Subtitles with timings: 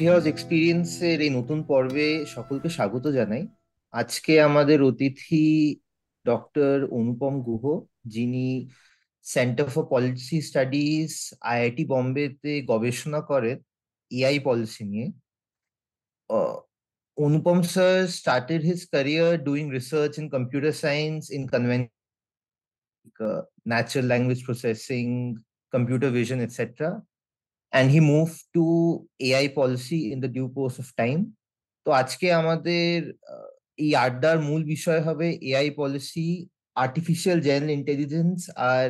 [0.00, 3.44] Coffee house এক্সপিরিয়েন্সের এই নতুন পর্বে সকলকে স্বাগত জানাই
[3.94, 5.46] আজকে আমাদের অতিথি
[6.26, 7.64] ডক্টর অনুপম গুহ
[8.14, 8.46] যিনি
[9.26, 11.10] centre for policy studies
[11.50, 13.56] IIT বম্বেতে গবেষণা করেন
[14.10, 15.06] এআই পলিসি নিয়ে
[17.18, 21.82] Anupam sir started his career doing research in computer science in কনভেন
[23.70, 25.06] natural language processing
[25.72, 26.60] computer vision, etc.
[27.72, 28.64] And he moved to
[29.20, 31.22] AI policy in the due course of time.
[31.86, 32.94] তো আজকে আমাদের
[33.78, 36.28] এই আড্ডার মূল বিষয় হবে AI policy
[36.76, 38.38] artificial general intelligence
[38.72, 38.88] R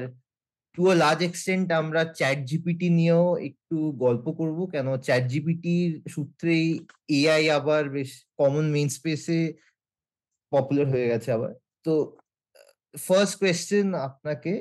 [0.79, 4.89] to a large extent আমরা chat GPT নিয়েও একটু গল্প করব। কেন?
[5.07, 6.67] চ্যাট জিপিটির সূত্রেই
[7.19, 9.41] এআই আবার বেশ কমন মেইন স্পেসে
[10.53, 11.53] পপুলার হয়ে গেছে আবার।
[11.87, 11.93] তো
[12.95, 14.53] ফার্স্ট কোয়েশ্চেন আপনাকে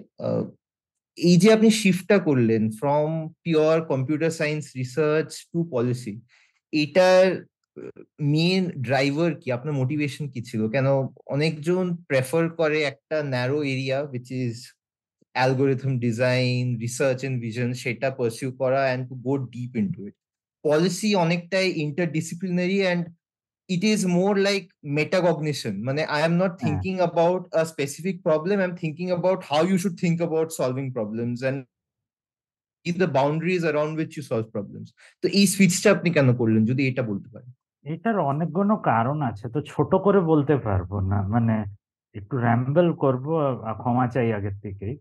[1.19, 3.09] এই যে আপনি শিফটটা করলেন from
[3.43, 6.13] pure computer science research to policy
[6.73, 7.25] এটার
[8.33, 9.47] মেন ড্রাইভার কি?
[9.51, 10.61] আপনার মোটিভেশন কি ছিল?
[10.75, 10.87] কেন
[11.35, 14.55] অনেকজন প্রেফার করে একটা narrow area which is
[15.35, 20.15] algorithm design research and vision সেটা পারসিউ করা and to go deep into it
[20.65, 23.03] policy অনেকটাই interdisciplinary and
[23.69, 25.79] it is more like metacognition.
[25.79, 27.03] Mane, I am not thinking yeah.
[27.05, 28.59] about a specific problem.
[28.59, 31.65] I'm thinking about how you should think about solving problems and
[32.85, 34.87] the boundaries around which you solve problems.
[35.23, 37.51] তো এই সুইচটা আপনি কেন করলেন যদি এটা বলতে পারেন
[37.85, 41.55] এটার অনেকগুলো কারণ আছে তো ছোট করে বলতে পারব না মানে
[42.15, 43.25] একটু র্যাম্বেল করব
[43.81, 44.95] ক্ষমা চাই আগের থেকেই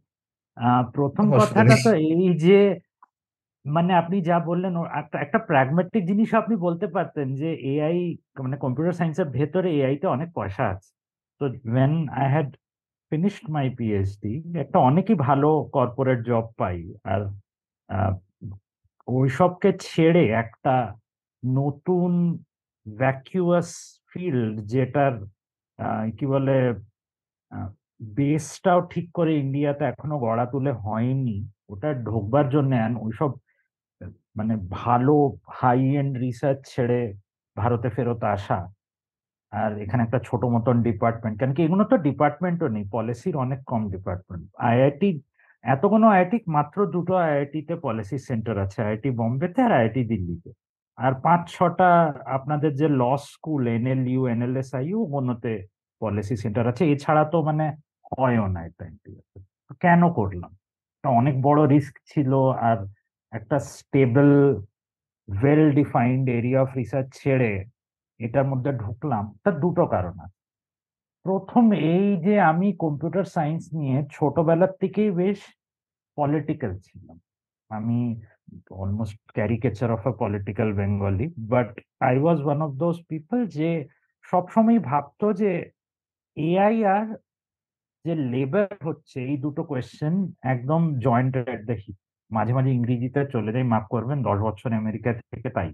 [0.96, 2.58] প্রথম কথাটা তো এই যে
[3.64, 7.98] মানে আপনি যা বললেন একটা একটা প্র্যাগমেটিক জিনিস আপনি বলতে পারতেন যে এআই
[8.44, 10.90] মানে কম্পিউটার সায়েন্সের ভেতরে এআইতে অনেক পয়সা আছে।
[11.40, 12.48] তো when I had
[13.12, 14.32] finished my PhD
[14.64, 16.78] একটা অনেকই ভালো কর্পোরেট জব পাই।
[17.12, 17.20] আর
[19.08, 20.74] ওইসবকে ছেড়ে একটা
[21.42, 22.10] নতুন
[22.86, 23.68] ভ্যাকিউয়াস
[24.10, 25.14] ফিল্ড যেটার
[26.16, 26.56] কি বলে
[28.16, 31.38] বেসটাও ঠিক করে ইন্ডিয়াতে এখনও গড়া তুলে হয়নি,
[31.72, 32.72] ওটা ঢোকবার জন্য
[33.06, 33.30] ওইসব
[34.38, 35.14] মানে ভালো
[35.58, 37.00] হাই এন্ড রিসার্চ ছেড়ে
[37.56, 38.58] ভারতে ফেরত আসা
[39.52, 43.82] আর এখানে একটা ছোট মতন ডিপার্টমেন্ট কেন কি এগুলো তো ডিপার্টমেন্টও নেই পলিসির অনেক কম
[43.94, 45.08] ডিপার্টমেন্ট আইআইটি
[45.64, 50.50] এত কোনো আইআইটি মাত্র দুটো আইআইটিতে পলিসি সেন্টার আছে আইআইটি বম্বেতে আর আইআইটি দিল্লিতে।
[50.98, 51.90] আর পাঁচ ছটা
[52.36, 55.52] আপনাদের যে ল স্কুল এনএলইউ এনএলএসআইউ ওগুলোতে
[56.02, 57.64] পলিসি সেন্টার আছে। এছাড়া তো মানে
[58.10, 58.84] হয়ও না এটা
[59.84, 60.50] কেন করলাম?
[61.04, 62.32] অনেক বড় রিস্ক ছিল
[62.68, 62.78] আর
[63.32, 64.30] একটা stable
[65.28, 67.52] well defined area of research ছেড়ে
[68.20, 70.38] এটার মধ্যে ঢুকলাম। তার দুটো কারণ আছে।
[71.26, 75.38] প্রথম, এই যে আমি কম্পিউটার সায়েন্স নিয়ে ছোটবেলার থেকেই বেশ
[76.18, 77.18] পলিটিক্যাল ছিলাম।
[77.70, 77.98] আমি
[78.82, 83.70] almost caricature of a political Bengali but I was one of those people যে
[84.24, 85.50] সবসময় ভাবতো যে
[86.36, 87.06] এআই আর
[88.04, 91.98] যে লেবার হচ্ছে, এই দুটো কোয়েশ্চেন একদম জয়েন্ট এট দ্য হিপ
[92.30, 95.70] মাঝে মাঝে ইংরেজিতে চলে যাই মাফ করবেন দশ বছর আমেরিকা থেকে তাই।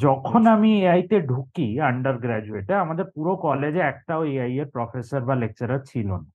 [0.00, 5.34] যখন আমি এআই তে ঢুকি আন্ডার গ্রাজুয়েটে আমাদের পুরো কলেজে একটাও এআই এর প্রফেসর বা
[5.42, 6.28] লেকচারার ছিল না।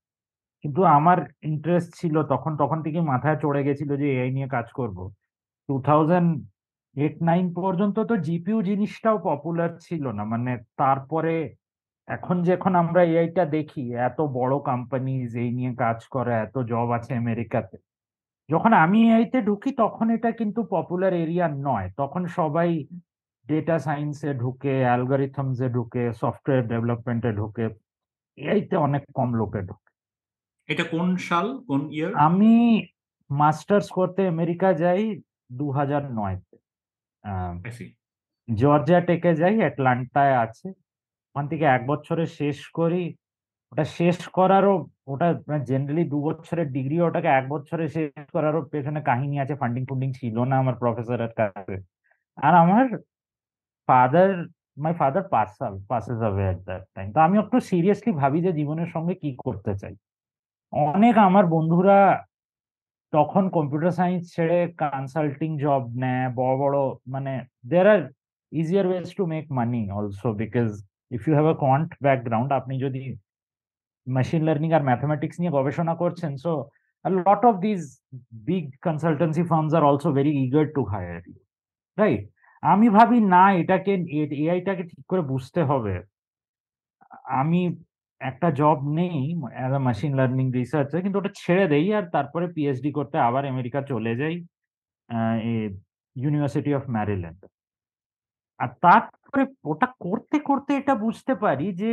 [0.63, 1.17] কিন্তু আমার
[1.49, 4.97] ইন্টারেস্ট ছিল তখন তখন থেকে মাথায় চড়ে গেছিল যে এআই নিয়ে কাজ করব।
[5.69, 6.29] টু থাউজেন্ড
[6.95, 11.33] এইট নাইন পর্যন্ত তো জিপিউ জিনিসটাও পপুলার ছিল না। মানে তারপরে
[12.07, 17.11] এখন যখন আমরা এআইটা দেখি এত বড় কোম্পানিজ এই নিয়ে কাজ করে এত জব আছে
[17.15, 17.75] আমেরিকাতে
[18.51, 22.69] যখন আমি এআইতে ঢুকি তখন এটা কিন্তু পপুলার এরিয়া নয়। তখন সবাই
[23.47, 27.65] ডেটা সায়েন্সে ঢুকে অ্যালগোরিথমসে ঢুকে সফটওয়্যার ডেভেলপমেন্টে ঢুকে
[28.37, 29.89] এইতে অনেক কম লোকে ঢুকে।
[30.69, 32.53] এটা কোন সাল কোন ইয়ার আমি
[33.29, 35.03] মাস্টার্স করতে আমেরিকা যাই
[35.51, 36.55] দু হাজার নয়তে
[38.47, 40.67] জর্জিয়া টেকে যাই অ্যাটলান্টায় আছে।
[41.29, 43.03] ওখান থেকে এক বছরে শেষ করি।
[43.71, 44.73] ওটা শেষ করারও,
[45.13, 45.27] ওটা
[45.69, 50.37] জেনারেলি দু বছরের ডিগ্রি ওটাকে এক বছরে শেষ করারও পেছনে কাহিনী আছে ফান্ডিং ফুন্ডিং ছিল
[50.49, 51.75] না আমার প্রফেসরের কাছে।
[52.37, 52.85] আর আমার
[53.89, 54.31] father
[54.83, 58.89] my father পার্সাল passes away at that time তো আমি একটু সিরিয়াসলি ভাবি যে জীবনের
[58.95, 59.93] সঙ্গে কি করতে চাই।
[60.73, 61.97] অনেক আমার বন্ধুরা
[63.13, 66.77] তখন কম্পিউটার সায়েন্স ছেড়ে কনসাল্টিং জব নেয়, বড় বড়
[67.13, 67.33] মানে
[67.71, 68.01] there are
[68.51, 70.69] easier ways to make money also because
[71.15, 73.03] if you have a quant background আপনি যদি
[74.07, 76.53] মেশিন লার্নিং আর ম্যাথমেটিক্স নিয়ে গবেষণা করছেন so
[77.05, 77.85] a lot of these
[78.45, 81.39] big consultancy firms are also very eager to hire you
[82.63, 83.93] আমি ভাবি, না, এটাকে
[84.39, 85.93] এআইটাকে ঠিক করে বুঝতে হবে।
[87.39, 87.61] আমি
[88.21, 89.17] একটা জব নেই
[89.55, 93.79] as a machine learning researcher কিন্তু ওটা ছেড়ে দেই আর তারপরে পিএইচডি করতে আবার আমেরিকা
[93.91, 94.35] চলে যাই
[96.15, 97.41] ইউনিভার্সিটি অফ ম্যারিল্যান্ড
[98.59, 101.91] আর তারপরে ওটা করতে করতে এটা বুঝতে পারি যে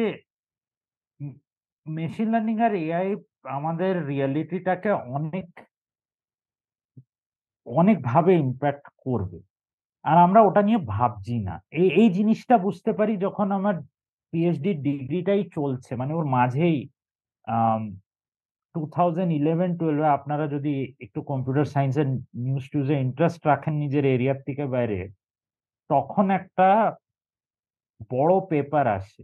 [1.97, 3.09] মেশিন লার্নিং আর এআই
[3.59, 5.49] আমাদের রিয়ালিটিটাকে অনেক
[7.67, 9.39] অনেকভাবে ইম্প্যাক্ট করবে।
[10.05, 13.75] আর আমরা ওটা নিয়ে ভাবছি না। এই এই জিনিসটা বুঝতে পারি যখন আমার
[14.33, 16.79] পিএইচডি ডিগ্রিটাই চলছে। মানে ওর মাঝেই
[18.75, 22.09] টু থাউজেন্ড ইলেভেন টুয়েলভে আপনারা যদি একটু কম্পিউটার সায়েন্সের
[22.45, 24.99] নিউজ টিউজে ইন্টারেস্ট রাখেন নিজের এরিয়ার থেকে বাইরে,
[25.91, 26.69] তখন একটা
[28.11, 29.23] বড় পেপার আসে।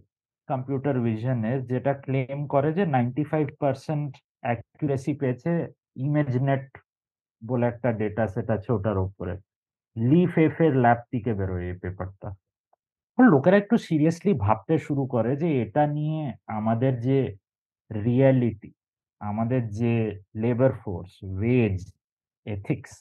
[0.48, 4.10] কম্পিউটার ভিশনের যেটা ক্লেম করে যে নাইনটি ফাইভ পার্সেন্ট
[4.44, 5.50] অ্যাকুরেসি পেয়েছে
[5.96, 6.66] ইমেজ নেট
[7.42, 9.34] বলে একটা ডেটা সেট আছে ওটার উপরে।
[9.96, 12.28] লিফ এফ এর ল্যাব থেকে বেরোয় এই পেপারটা
[13.18, 16.22] লোকেরা একটু সিরিয়াসলি ভাবতে শুরু করে যে এটা নিয়ে
[16.58, 17.18] আমাদের যে
[17.90, 18.70] রিয়ালিটি
[19.20, 19.94] আমাদের যে
[20.42, 21.78] লেবার ফোর্স ওয়েজ
[22.46, 22.92] এথিক্স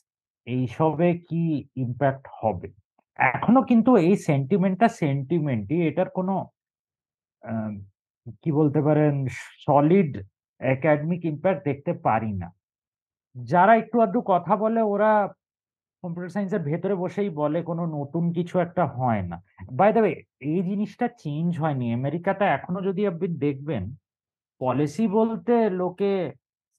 [0.47, 1.43] এইসবে কি
[1.75, 2.69] ইম্প্যাক্ট হবে?
[3.19, 6.33] এখনও কিন্তু এই সেন্টিমেন্টটা সেন্টিমেন্টই এটার কোনো
[8.41, 9.13] কি বলতে পারেন
[9.65, 10.11] সলিড
[10.61, 12.49] একাডেমিক ইম্প্যাক্ট দেখতে পারি না।
[13.35, 15.11] যারা একটু আধটু কথা বলে ওরা
[16.03, 19.37] কম্পিউটার সায়েন্সের ভেতরে বসেই বলে কোনো নতুন কিছু একটা হয় না।
[19.79, 20.01] বাই দ্য
[20.51, 23.83] এই জিনিসটা চেঞ্জ হয়নি। আমেরিকাতে এখনও যদি আপনি দেখবেন
[24.61, 26.11] পলিসি বলতে লোকে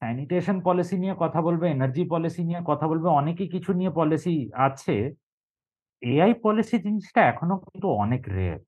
[0.01, 4.35] স্যানিটেশন পলিসি নিয়ে কথা বলবে এনার্জি পলিসি নিয়ে কথা বলবে, অনেকই কিছু নিয়ে পলিসি
[4.67, 4.95] আছে।
[6.01, 8.59] এআই পলিসি জিনিসটা এখনও কিন্তু অনেক রেয়ার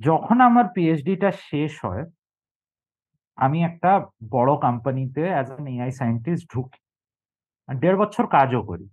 [0.00, 2.04] যখন আমার পিএইচডিটা শেষ হয়,
[3.38, 3.90] আমি একটা
[4.30, 6.80] বড় কোম্পানিতে অ্যাজ অ্যান এআই সায়েন্টিস্ট ঢুকি।
[7.68, 8.86] আর দেড় বছর কাজও করি।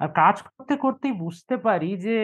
[0.00, 2.16] আর কাজ করতে করতেই বুঝতে পারি যে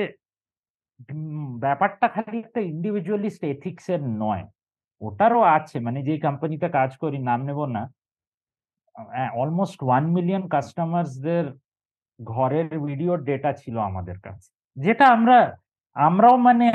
[1.64, 4.44] ব্যাপারটা খালি একটা ইন্ডিভিজুয়ালিস্ট এথিক্স এর নয়।
[5.00, 7.82] ওটারও আছে মানে যে কোম্পানিতে কাজ করি, নাম নেব না।
[9.34, 11.44] অলমোস্ট ওয়ান মিলিয়ন কাস্টমার্সদের
[12.20, 15.38] ঘরের ভিডিও ডেটা ছিল আমাদের কাছে। যেটা আমরা,
[15.96, 16.66] আমরাও মানে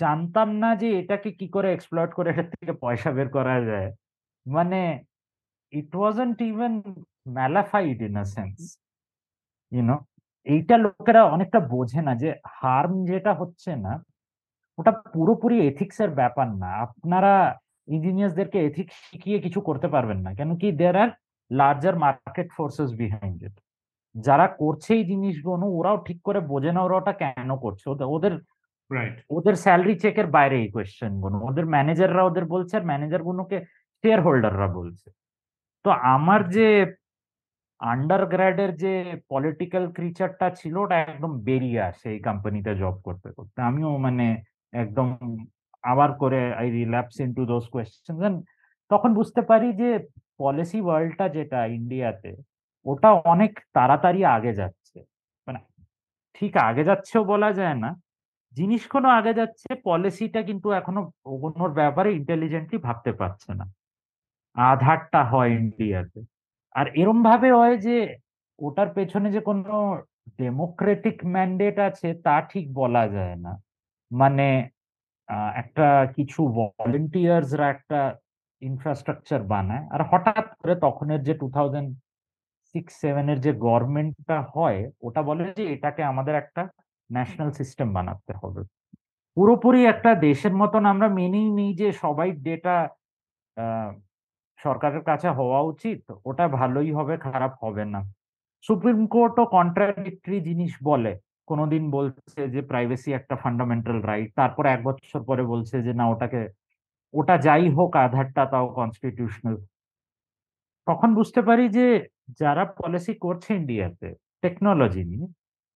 [0.00, 3.90] জানতাম না যে এটাকে কি করে এক্সপ্লয়েট করে এটার থেকে পয়সা বের করা যায়।
[4.46, 4.80] মানে
[5.72, 6.72] it wasn't even
[7.36, 8.58] mala fide in a sense
[9.72, 9.96] you know
[10.46, 13.92] এইটা লোকেরা অনেকটা বোঝে না যে হার্ম যেটা হচ্ছে না,
[14.78, 17.32] ওটা পুরোপুরি এথিক্স এর ব্যাপার না। আপনারা
[17.88, 21.10] ইঞ্জিনিয়ার্সদেরকে এথিক্স শিখিয়ে কিছু করতে পারবেন না, কেন কি there are
[21.50, 23.56] larger market forces behind it
[24.14, 27.84] যারা করছে এই জিনিসগুলো, ওরাও ঠিক করে বোঝে না ওরা ওটা কেন করছে।
[28.16, 28.34] ওদের
[29.30, 33.56] ওদের স্যালারি চেকের বাইরে এই কোয়েশ্চেনগুলো। ওদের ম্যানেজাররা ওদের বলছে আর ম্যানেজার গুলোকে
[34.04, 35.08] শেয়ার হোল্ডাররা বলছে।
[35.84, 36.66] তো আমার যে
[37.80, 38.92] আন্ডার গ্র্যাডের যে
[39.32, 44.26] পলিটিক্যাল ক্রিচারটা ছিল ওটা একদম বেরিয়ে আসে এই কোম্পানিতে জব করতে করতে। আমিও মানে
[44.72, 45.08] একদম
[45.84, 48.34] আবার করে I relapse into those question
[48.90, 49.90] তখন বুঝতে পারি যে
[50.40, 52.30] পলিসি ওয়ার্ল্ডটা যেটা ইন্ডিয়াতে
[52.86, 54.98] ওটা অনেক তাড়াতাড়ি আগে যাচ্ছে।
[55.46, 55.60] মানে
[56.34, 57.90] ঠিক আগে যাচ্ছেও বলা যায় না
[58.56, 63.64] জিনিস কোনো আগে যাচ্ছে পলিসিটা কিন্তু এখনও ওগুলোর ব্যাপারে ইন্টেলিজেন্টলি ভাবতে পারছে না।
[64.56, 66.20] আধারটা হয় ইন্ডিয়াতে।
[66.74, 67.96] আর এরম ভাবে হয় যে,
[68.58, 69.74] ওটার পেছনে যে কোনো
[70.40, 73.52] ডেমোক্রেটিক ম্যান্ডেট আছে, তা ঠিক বলা যায় না।
[74.10, 74.46] মানে
[75.62, 75.86] একটা
[76.16, 78.00] কিছু ভলেন্টিয়ার্সরা একটা
[78.62, 81.88] ইনফ্রাস্ট্রাকচার বানায়, আর হঠাৎ করে তখনের যে টু থাউজেন্ড
[82.74, 86.62] সিক্স সেভেনের যে গভর্নমেন্টটা হয়, ওটা বলে যে, এটাকে আমাদের একটা
[87.10, 88.62] ন্যাশনাল সিস্টেম বানাতে হবে।
[89.36, 92.76] পুরোপুরি একটা দেশের মতন আমরা মেনেই নিই যে সবাই ডেটা
[94.60, 98.00] সরকারের কাছে হওয়া উচিত, ওটা ভালোই হবে, খারাপ হবে না।
[98.68, 101.12] সুপ্রিম কোর্টও কন্ট্রাডিক্টরি জিনিস বলে।
[101.50, 106.40] কোনোদিন বলছে যে প্রাইভেসি একটা ফান্ডামেন্টাল রাইট তারপর এক বছর পরে বলছে যে না, ওটাকে,
[107.14, 109.56] ওটা যাই হোক, আধারটা তাও কনস্টিটিউশনাল
[110.86, 111.86] তখন বুঝতে পারি যে
[112.40, 114.08] যারা পলিসি করছে ইন্ডিয়াতে
[114.42, 115.26] টেকনোলজি নিয়ে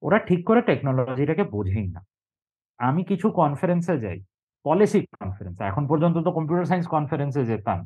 [0.02, 2.00] ওরা ঠিক করে টেকনোলজিটাকে বোঝেই না।
[2.80, 4.18] আমি কিছু কনফারেন্সে যাই
[4.66, 7.78] পলিসি কনফারেন্স এখন পর্যন্ত তো কম্পিউটার সায়েন্স কনফারেন্সে যেতাম।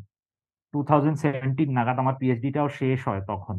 [0.74, 3.56] টু থাউজেন্ড সেভেন্টিন নাগাদ আমার পিএইচডিটাও শেষ হয় তখন।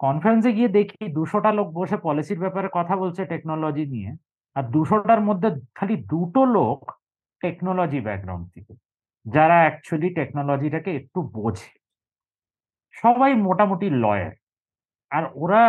[0.00, 4.10] কনফারেন্সে গিয়ে দেখি দুশোটা লোক বসে পলিসির ব্যাপারে কথা বলছে টেকনোলজি নিয়ে,
[4.56, 5.48] আর দুশোটার মধ্যে
[5.78, 6.80] খালি দুটো লোক
[7.42, 8.72] টেকনোলজি ব্যাকগ্রাউন্ড থেকে,
[9.26, 11.72] যারা অ্যাকচুয়ালি টেকনোলজিটাকে একটু বোঝে।
[12.94, 14.34] সবাই মোটামুটি লয়ার
[15.10, 15.62] আর ওরা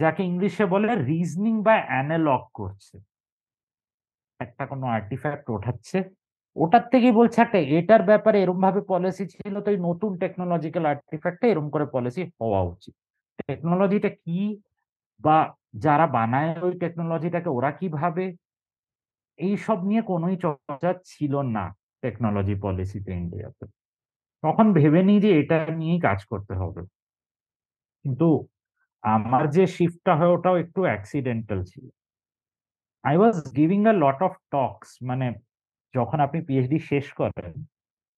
[0.00, 2.96] যাকে ইংলিশে বলে রিজনিং বা অ্যানালগ করছে।
[4.40, 5.98] একটা কোনো আর্টিফ্যাক্ট ওঠাচ্ছে।
[6.56, 11.46] ওটার থেকেই বলছে একটা এটার ব্যাপারে এরম ভাবে পলিসি ছিল তো এই নতুন টেকনোলজিক্যাল আর্টিফ্যাক্টে
[11.50, 12.94] এরম করে পলিসি হওয়া উচিত।
[13.40, 14.38] টেকনোলজিটা কি
[15.20, 15.36] বা
[15.84, 18.24] যারা বানায় ওই টেকনোলজিটাকে ওরা কি ভাবে?
[19.38, 21.64] এইসব নিয়ে কোনোই চর্চা ছিল না
[22.02, 23.64] টেকনোলজি পলিসিতে ইন্ডিয়াতে
[24.42, 26.82] তখন ভেবে নিই যে এটা নিয়েই কাজ করতে হবে।
[28.04, 28.26] কিন্তু
[29.04, 31.84] আমার যে শিফটটা হয়, ওটাও একটু অ্যাক্সিডেন্টাল ছিল।
[33.04, 35.26] I was giving a lot of talks মানে
[35.94, 37.52] যখন আপনি পিএইচডি শেষ করেন,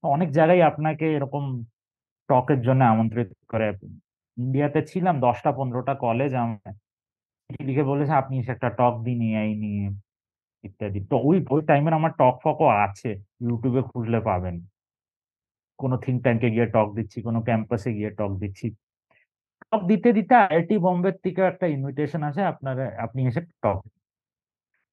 [0.04, 1.44] অনেক জায়গায় আপনাকে এরকম
[2.28, 3.68] টকের জন্য আমন্ত্রিত করে।
[4.37, 6.73] ইন্ডিয়াতে ছিলাম, দশটা পনেরোটা কলেজ আমার
[7.68, 9.85] লিখে বলেছে, আপনি একটা টক দিন এআই নিয়ে,
[10.64, 13.11] ইত্যাদি। তো ওই ওই টাইমের আমার টক ফকও আছে
[13.44, 14.56] ইউটিউবে খুঁজলে পাবেন।
[15.78, 18.66] কোনো থিঙ্ক ট্যাঙ্কে গিয়ে টক দিচ্ছি, কোনো ক্যাম্পাসে গিয়ে টক দিচ্ছি।
[19.72, 23.80] টক দিতে দিতে আইআইটি বোম্বের থেকে একটা ইনভিটেশন আছে আপনারা, আপনি এসে টক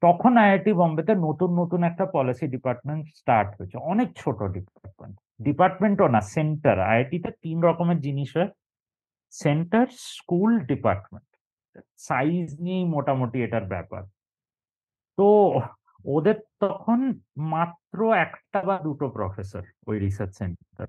[0.04, 5.16] তখন আইআইটি বোম্বেতে নতুন নতুন একটা পলিসি ডিপার্টমেন্ট স্টার্ট হয়েছে। অনেক ছোট ডিপার্টমেন্ট
[5.48, 8.50] ডিপার্টমেন্টও না সেন্টার আইআইটিতে তিন রকমের জিনিস হয়।
[9.34, 11.28] সেন্টার স্কুল ডিপার্টমেন্ট
[12.08, 14.04] সাইজ নিয়েই মোটামুটি এটার ব্যাপার।
[15.18, 15.28] তো
[16.06, 17.00] ওদের তখন
[17.54, 20.88] মাত্র একটা বা দুটো প্রফেসর ওই রিসার্চ সেন্টার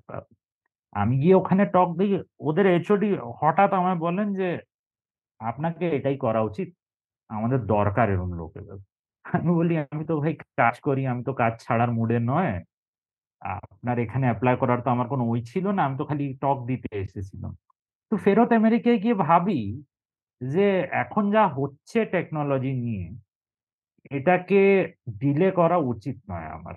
[1.01, 2.11] আমি গিয়ে ওখানে টক দিই
[2.47, 3.07] ওদের এইচওডি
[3.41, 4.49] হঠাৎ আমায় বলেন যে,
[5.41, 6.69] আপনাকে এটাই করা উচিত,
[7.29, 8.65] আমাদের দরকার এরকম লোকের
[9.25, 12.53] আমি বলি, আমি তো ভাই কাজ করি, আমি তো কাজ ছাড়ার মুডে নয়।
[13.41, 16.89] আপনার এখানে অ্যাপ্লাই করার তো আমার কোনো ওই ছিল না, আমি তো খালি টক দিতে
[17.05, 17.51] এসেছিলাম।
[18.11, 19.61] তো ফেরত আমেরিকায় গিয়ে ভাবি
[20.41, 20.67] যে,
[21.03, 23.05] এখন যা হচ্ছে টেকনোলজি নিয়ে,
[24.17, 24.61] এটাকে
[25.21, 26.75] ডিলে করা উচিত নয় আমার।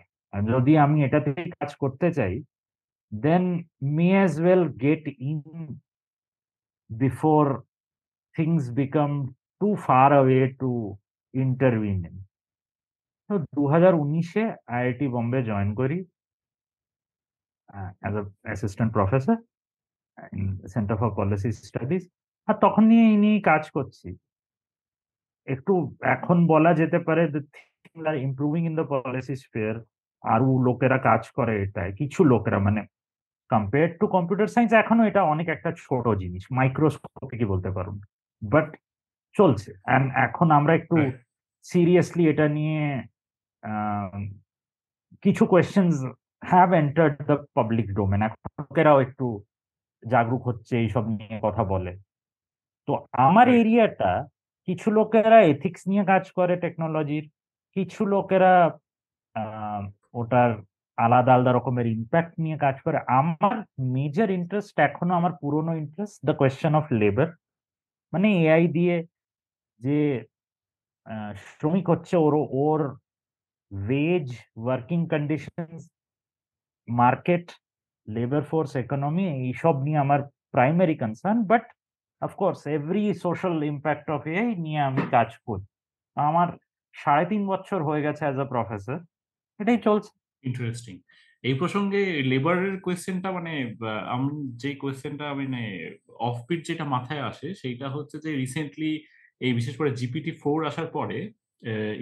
[0.54, 2.34] যদি আমি এটাতে কাজ করতে চাই
[3.12, 3.44] then
[3.96, 5.40] me as well get in
[6.90, 7.44] before
[8.36, 9.10] things become
[9.60, 10.70] too far away to
[11.34, 12.16] intervene in
[13.30, 15.98] তো দু হাজার উনিশে আইআইটি বম্বে জয়েন করি
[18.02, 19.36] as a assistant professor
[20.74, 22.02] centre for policy studies
[22.48, 24.08] আর তখন নিয়ে ইনি কাজ করছি।
[25.48, 25.72] একটু
[26.14, 27.22] এখন বলা যেতে পারে
[28.26, 29.76] improving in the policy sphere
[30.24, 32.82] আরও লোকেরা কাজ করে এটায় কিছু লোকেরা মানে
[33.52, 37.96] কম্পেয়ার টু কম্পিউটার সায়েন্স এখনও এটা অনেক একটা ছোট জিনিস মাইক্রোস্কোপে কি বলতে পারুন।
[38.42, 38.68] বাট
[39.36, 39.70] চলছে।
[40.26, 40.96] এখন আমরা একটু
[41.66, 42.80] সিরিয়াসলি এটা নিয়ে
[45.24, 45.94] কিছু questions
[46.50, 49.26] have entered the public domain এখন লোকেরাও একটু
[50.02, 51.92] জাগরুক হচ্ছে এইসব নিয়ে কথা বলে।
[52.88, 52.92] তো
[53.26, 54.12] আমার এরিয়াটা
[54.68, 57.24] কিছু লোকেরা এথিক্স নিয়ে কাজ করে টেকনোলজির
[57.76, 58.52] কিছু লোকেরা
[60.20, 60.50] ওটার
[61.04, 63.56] আলাদা আলাদা রকমের ইম্প্যাক্ট নিয়ে কাজ করে। আমার
[63.96, 67.28] মেজর ইন্টারেস্ট এখনও, আমার পুরনো interest the question of labour
[68.12, 68.96] মানে এআই দিয়ে
[69.80, 69.98] যে
[71.48, 72.80] শ্রমিক হচ্ছে ওর ওর
[73.72, 74.26] wage
[74.62, 75.68] working condition
[76.88, 77.46] market
[78.08, 80.20] labour force economy এইসব নিয়ে আমার
[80.54, 81.64] primary concern but
[82.22, 85.64] of course every social impact of AI নিয়ে আমি কাজ করি।
[86.16, 86.48] আমার
[86.94, 88.98] সাড়ে তিন বছর হয়ে গেছে অ্যাজ আ প্রফেসর
[89.60, 90.12] এটাই চলছে।
[90.44, 90.94] ইন্টারেস্টিং
[91.44, 92.00] এই প্রসঙ্গে
[92.32, 93.52] লেবারের কোয়েশ্চেনটা মানে
[94.14, 94.32] আমি,
[94.62, 95.62] যে কোয়েশ্চেনটা মানে
[96.20, 98.92] অফবিট যেটা মাথায় আসে, সেইটা হচ্ছে যে রিসেন্টলি
[99.40, 101.18] এই বিশেষ করে জিপিটি ফোর আসার পরে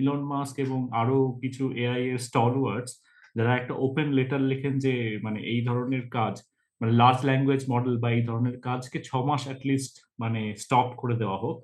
[0.00, 2.92] ইলন মাস্ক এবং আরও কিছু এআই এর স্টলওয়ার্ডস
[3.36, 6.34] যারা একটা ওপেন লেটার লেখেন যে মানে এই ধরনের কাজ
[6.80, 11.38] মানে লার্জ ল্যাঙ্গুয়েজ মডেল বা এই ধরনের কাজকে ছ মাস অ্যাটলিস্ট মানে স্টপ করে দেওয়া
[11.38, 11.56] হোক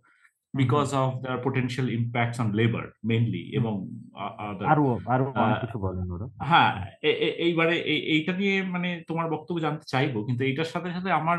[0.54, 3.74] because of the potential impacts on labour mainly এবং
[4.72, 5.24] আরও আরও
[5.62, 6.72] কিছু বলেন ওরা। হ্যাঁ
[7.38, 7.74] এইবারে
[8.14, 11.38] এইটা নিয়ে মানে তোমার বক্তব্য জানতে চাইব কিন্তু এইটার সাথে সাথে আমার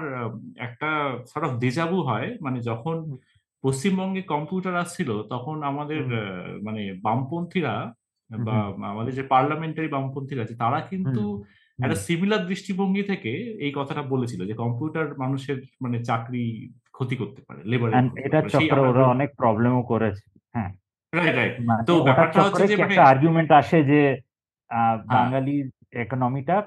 [0.57, 0.89] একটা
[1.27, 2.97] সর্ট অফ দেজাবু হয় মানে যখন
[3.63, 6.01] পশ্চিমবঙ্গে কম্পিউটার আসছিল তখন আমাদের
[6.63, 7.75] মানে বামপন্থীরা
[8.29, 8.55] বা
[8.87, 11.21] আমাদের যে পার্লামেন্টারি বামপন্থীরা আছে তারা কিন্তু
[11.79, 16.45] একটা সিমিলার দৃষ্টিভঙ্গি থেকে এই কথাটা বলেছিল যে কম্পিউটার মানুষের মানে চাকরি
[16.95, 17.89] ক্ষতি করতে পারে লেবার
[18.25, 20.25] এটা চক্র ওরা অনেক প্রবলেমও করেছে
[20.55, 20.71] হ্যাঁ।
[21.13, 24.01] রাইট রাইট মানে তো ব্যাপারটা হচ্ছে যে মানে একটা আর্গুমেন্ট আসে যে
[25.11, 25.55] বাঙালি
[25.97, 26.57] ইকোনমিটা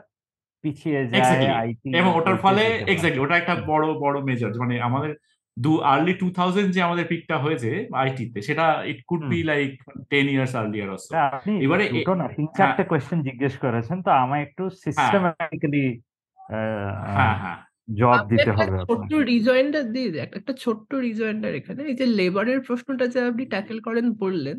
[0.65, 5.13] পিছিয়ে যায় আইটি এবং ওটার ফলে এক্স্যাক্টলি ওটা একটা বড় বড় মেজর মানে আমাদের
[5.57, 9.71] দু আর্লি টু থাউজেন্ড যে আমাদের পিকটা হয়েছে আইটিতে সেটা it could be like
[10.11, 11.11] ten years earlier also
[11.65, 11.85] এবারে
[12.21, 15.85] না তিন চারটে কোয়েশ্চেন জিজ্ঞেস করেছেন তো আমায় একটু সিস্টেম্যাটিক্যালি
[17.17, 17.59] হ্যাঁ হ্যাঁ।
[17.89, 23.19] জব দিতে হবে ছোট্ট রিজয়েন্ডার দিয়ে একটা ছোট্ট রিজয়েন্ডার এখানে। এই যে লেবারের প্রশ্নটা যে
[23.31, 24.59] আপনি ট্যাকেল করেন বললেন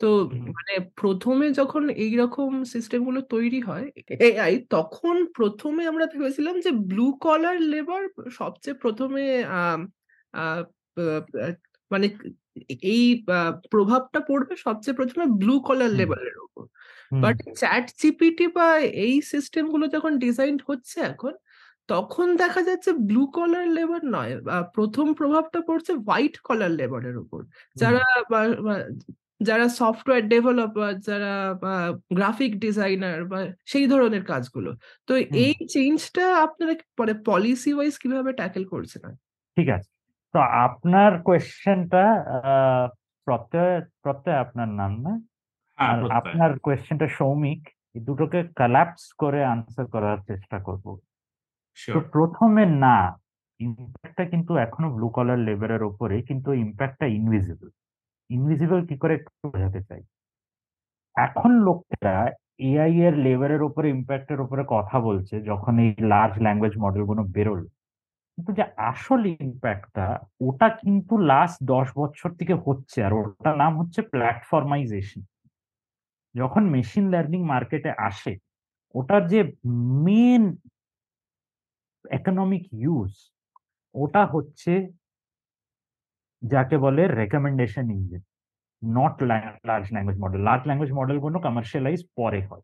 [0.00, 0.08] তো
[0.56, 3.86] মানে প্রথমে যখন এইরকম সিস্টেমগুলো তৈরি হয়
[4.28, 8.02] এআই তখন প্রথমে আমরা ভেবেছিলাম যে ব্লু কলার লেবার
[8.40, 9.24] সবচেয়ে প্রথমে
[11.90, 12.06] মানে
[12.92, 13.04] এই
[13.72, 16.64] প্রভাবটা পড়বে সবচেয়ে প্রথমে ব্লু কলার লেবারের উপর।
[17.24, 18.68] বাট চ্যাট জিপিটি বা
[19.06, 21.32] এই সিস্টেমগুলো যখন ডিজাইন হচ্ছে এখন
[21.90, 24.32] তখন দেখা যাচ্ছে ব্লু কলার লেবার নয়।
[24.76, 27.40] প্রথম প্রভাবটা পড়ছে হোয়াইট কলার লেবারের উপর।
[27.76, 28.04] যারা
[29.48, 31.32] যারা সফটওয়্যার ডেভেলপার যারা
[32.18, 33.40] গ্রাফিক ডিজাইনার বা
[33.72, 34.70] সেই ধরনের কাজগুলো।
[35.08, 35.12] তো
[35.44, 39.04] এই চেঞ্জটা আপনারা মানে পলিসি ওয়াইজ কীভাবে ট্যাকেল করছেন
[39.56, 39.90] ঠিক আছে।
[40.34, 42.04] তো আপনার কোয়েশ্চেনটা
[43.26, 45.12] প্রত্যয় প্রত্যয় আপনার নাম না?
[45.78, 47.60] হ্যাঁ আর আপনার কোয়েশ্চেনটা সৌমিক।
[47.94, 50.86] এই দুটোকে কলাপস করে আনসার করার চেষ্টা করব।
[51.94, 52.96] তো প্রথমে না
[53.60, 57.68] ইম্প্যাক্টটা কিন্তু এখনও ব্লু কলার লেবারের ওপরে কিন্তু ইম্প্যাক্টটা ইনভিজিবল
[58.30, 60.02] ইনভিজিবল কি করে একটু বোঝাতে চাই?
[61.16, 62.16] এখন লোকেরা
[62.68, 67.68] এআই এর লেবারের উপরে ইম্প্যাক্টের উপরে কথা বলছে, যখন এই লার্জ ল্যাঙ্গুয়েজ মডেলগুলো বেরোলো।
[68.34, 70.06] কিন্তু যে আসল ইম্প্যাক্টটা
[70.48, 75.22] ওটা কিন্তু লাস্ট দশ বছর থেকে হচ্ছে, আর ওটার নাম হচ্ছে প্ল্যাটফর্মাইজেশন
[76.34, 78.32] যখন মেশিন লার্নিং মার্কেটে আসে,
[78.94, 79.40] ওটার যে
[80.06, 80.42] মেন
[82.04, 83.32] ইকোনমিক ইউজ
[83.94, 84.72] ওটা হচ্ছে
[86.42, 88.22] যাকে বলে recommendation engine
[88.84, 92.60] not large language model large language মডেলগুলো কমার্শিয়ালাইজ পরে হয়।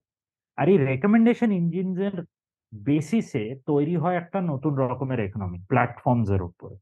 [0.56, 2.24] আর এই রেকমেন্ডেশন ইঞ্জিনের
[2.72, 6.76] বেসিসে তৈরি হয় একটা নতুন রকমের ইকোনমি প্ল্যাটফর্মস এর উপরে।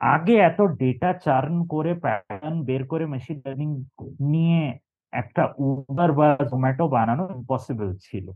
[0.00, 3.84] আগে এত ডেটা চার্ন করে প্যাটার্ন বের করে মেশিন লার্নিং
[4.20, 4.78] নিয়ে
[5.12, 8.26] একটা উবার বা জোম্যাটো বানানো ইম্পসিবল ছিল।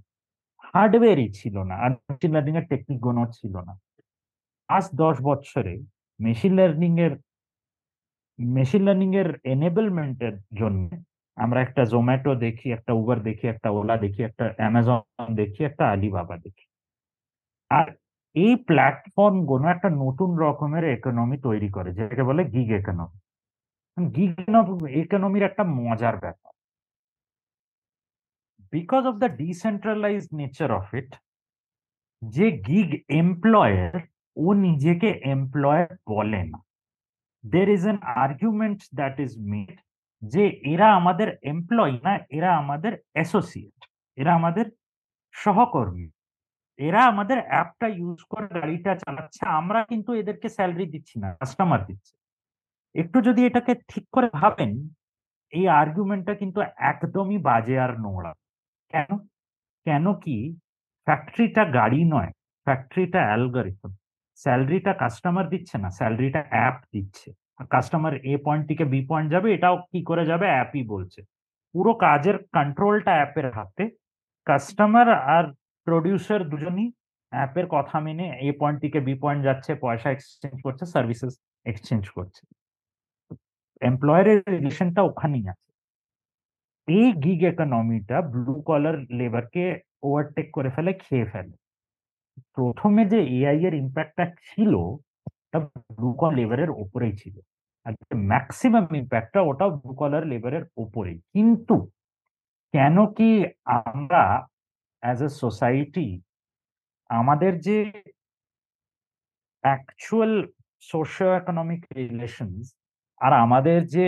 [0.76, 3.74] হার্ডওয়্যারই ছিল না, আর মেশিন লার্নিং এর টেকনিকগুলো ছিল না।
[4.68, 5.74] আজ দশ বছরে
[6.20, 7.12] মেশিন লার্নিং এর
[8.38, 10.88] মেশিন লার্নিং এর এনেবলমেন্টের জন্য
[11.36, 16.36] আমরা একটা জোম্যাটো দেখি, একটা উবার দেখি, একটা ওলা দেখি, একটা অ্যামাজন দেখি, একটা আলিবাবা
[16.44, 16.66] দেখি।
[17.70, 17.86] আর
[18.36, 23.18] এই প্ল্যাটফর্মগুলো একটা নতুন রকমের ইকোনমি তৈরি করে, যেটাকে বলে গিগ ইকোনমি
[23.96, 24.32] গিগ
[25.02, 26.52] ইকোনমির একটা মজার ব্যাপার।
[28.76, 31.10] Because of the decentralise nature of it
[32.22, 32.90] যে গিগ
[33.22, 33.94] এমপ্লয়ার
[34.44, 36.58] ও নিজেকে এমপ্লয়ার বলে না।
[37.44, 39.76] There is an argument that is made
[40.22, 43.78] যে এরা আমাদের এমপ্লয় না, এরা আমাদের অ্যাসোসিয়েট
[44.20, 44.66] এরা আমাদের
[45.34, 46.06] সহকর্মী।
[46.78, 52.14] এরা আমাদের অ্যাপটা ইউজ করে গাড়িটা চালাচ্ছে, আমরা কিন্তু এদেরকে স্যালারি দিচ্ছি না কাস্টমার দিচ্ছে।
[52.94, 54.72] একটু যদি এটাকে ঠিক করে ভাবেন,
[55.52, 56.58] এই আর্গুমেন্টটা কিন্তু
[56.92, 58.32] একদমই বাজে আর নোংরা।
[58.92, 59.10] কেন?
[59.86, 60.36] কেন কি?
[61.06, 62.30] ফ্যাক্টরিটা গাড়ি নয়,
[62.66, 63.90] ফ্যাক্টরিটা অ্যালগরিথম
[64.38, 67.28] স্যালারিটা কাস্টমার দিচ্ছে না, স্যালারিটা অ্যাপ দিচ্ছে।
[67.74, 70.46] কাস্টমার এ পয়েন্ট থেকে বি পয়েন্ট যাবে, এটাও কি করে যাবে?
[70.54, 71.20] অ্যাপই বলছে।
[71.74, 73.84] পুরো কাজের কন্ট্রোলটা অ্যাপের হাতে।
[74.46, 75.44] কাস্টমার আর
[75.86, 76.86] প্রডিউসার দুজনই
[77.32, 81.34] অ্যাপের কথা মেনে এ পয়েন্ট থেকে বি পয়েন্ট যাচ্ছে, পয়সা এক্সচেঞ্জ করছে, সার্ভিসেস
[81.70, 82.42] এক্সচেঞ্জ করছে।
[83.82, 85.65] এমপ্লয়ারের রিলেশনটা ওখানেই আছে।
[86.88, 89.64] এই গিগ ইকোনমিটা ব্লু কলার লেবারকে
[90.02, 91.54] ওভারটেক করে ফেলে, খেয়ে ফেলে।
[92.56, 94.72] প্রথমে যে এআই এর ইম্প্যাক্টটা ছিল
[95.26, 97.36] ওটা ব্লু কলার লেবারের ওপরেই ছিল।
[97.86, 97.92] আর
[98.30, 101.76] ম্যাক্সিমাম ইম্প্যাক্টটা ওটা ব্লু কলার লেবারের ওপরেই। কিন্তু
[102.74, 103.30] কেন কি
[103.78, 104.22] আমরা
[105.02, 106.06] অ্যাজ এ সোসাইটি
[107.10, 107.76] আমাদের যে
[109.64, 110.32] অ্যাকচুয়াল
[110.82, 112.64] সোশিও ইকোনমিক রিলেশনস
[113.20, 114.06] আর আমাদের যে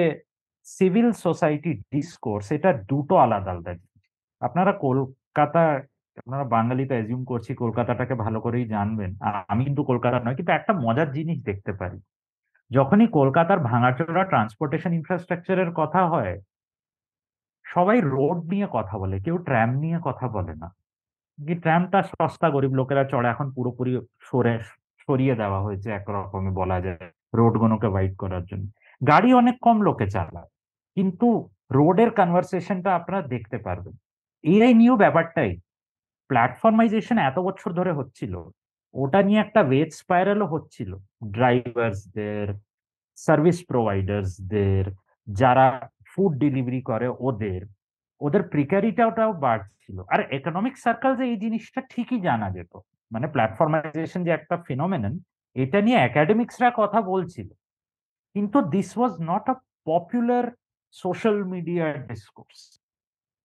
[0.77, 4.05] সিভিল সোসাইটি ডিসকোর্স, এটা দুটো আলাদা আলাদা। জিনিস
[4.47, 5.63] আপনারা কলকাতা,
[6.21, 9.11] আপনারা বাঙালিতে অ্যাজিউম করছি কলকাতাটাকে ভালো করেই জানবেন।
[9.53, 11.99] আমি কিন্তু কলকাতা নয়, কিন্তু একটা মজার জিনিস দেখতে পারি।
[12.71, 16.35] যখনই কলকাতার ভাঙাচোরা ট্রান্সপোর্টেশন ইনফ্রাস্ট্রাকচারের কথা হয়,
[17.65, 20.69] সবাই রোড নিয়ে কথা বলে, কেউ ট্র্যাম নিয়ে কথা বলে না।
[21.39, 23.93] কি ট্র্যামটা সস্তা, গরিব লোকেরা চড়ে, এখন পুরোপুরি
[24.29, 24.55] সরে,
[25.05, 28.67] সরিয়ে দেওয়া হয়েছে, একরকমই বলা যায় রোডগুলোকে ওয়াইড করার জন্য।
[29.01, 30.51] গাড়ি অনেক কম লোকে চালায়।
[30.99, 31.29] কিন্তু
[31.71, 33.95] রোডের কনভারসেশনটা আপনারা দেখতে পারবেন।
[34.45, 35.53] এআই নিয়েও ব্যাপারটাই।
[36.31, 38.35] প্ল্যাটফর্মাইজেশন এত বছর ধরে হচ্ছিল।
[38.95, 40.91] ওটা নিয়ে একটা ওয়েজ স্পাইরালও হচ্ছিল।
[41.31, 42.47] ড্রাইভার্সদের
[43.19, 44.85] সার্ভিস প্রোভাইডার্সদের
[45.29, 45.67] যারা
[46.11, 47.61] ফুড ডেলিভারি করে ওদের
[48.21, 52.73] ওদের প্রিকারিটাও বাড়ছিল। আর ইকোনমিক সার্কেলসে এই জিনিসটা ঠিকই জানা যেত।
[53.11, 55.15] মানে প্ল্যাটফর্মাইজেশন যে একটা ফিনোমেনন
[55.57, 57.49] এটা নিয়ে একাডেমিক্সরা কথা বলছিল।
[58.37, 60.47] কিন্তু this was not a popular
[60.91, 62.81] social media discourse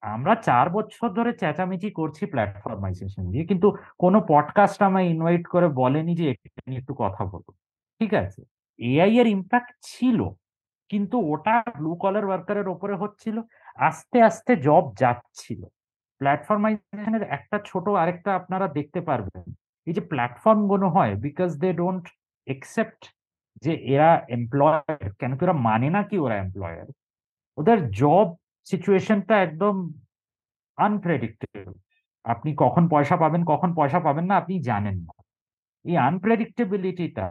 [0.02, 6.16] আমরা চার বছর ধরে চেঁচামেচি করছি প্ল্যাটফর্মাইজেশন দিয়ে কিন্তু কোনো পডকাস্ট আমায় ইনভাইট করে বলেনি
[6.16, 6.36] যে
[6.68, 7.52] নিয়ে একটু কথা বলো।
[8.00, 8.42] ঠিক আছে?
[8.78, 10.30] এআই এর ইম্প্যাক্ট ছিল,
[10.90, 13.42] কিন্তু ওটা ব্লু কলার ওয়ার্কারের ওপরে হচ্ছিল,
[13.76, 15.66] আস্তে আস্তে জব যাচ্ছিল।
[16.18, 19.54] প্ল্যাটফর্মাইজেশনের একটা ছোট আরেকটা আপনারা দেখতে পারবেন।
[19.86, 22.10] এই যে প্ল্যাটফর্মগুলো হয় বিকজ দে ডোন্ট
[22.48, 23.16] একসেপ্ট
[23.62, 26.86] যে এরা এমপ্লয়ার কেন কি ওরা মানে না কি ওরা এমপ্লয়ার
[27.58, 28.28] ওদের জব
[28.68, 29.76] সিচুয়েশনটা একদম
[30.78, 31.74] আনপ্রেডিক্টেবল
[32.26, 35.14] আপনি কখন পয়সা পাবেন, কখন পয়সা পাবেন না, আপনি জানেন না।
[35.86, 37.26] এই আনপ্রেডিক্টেবিলিটিটা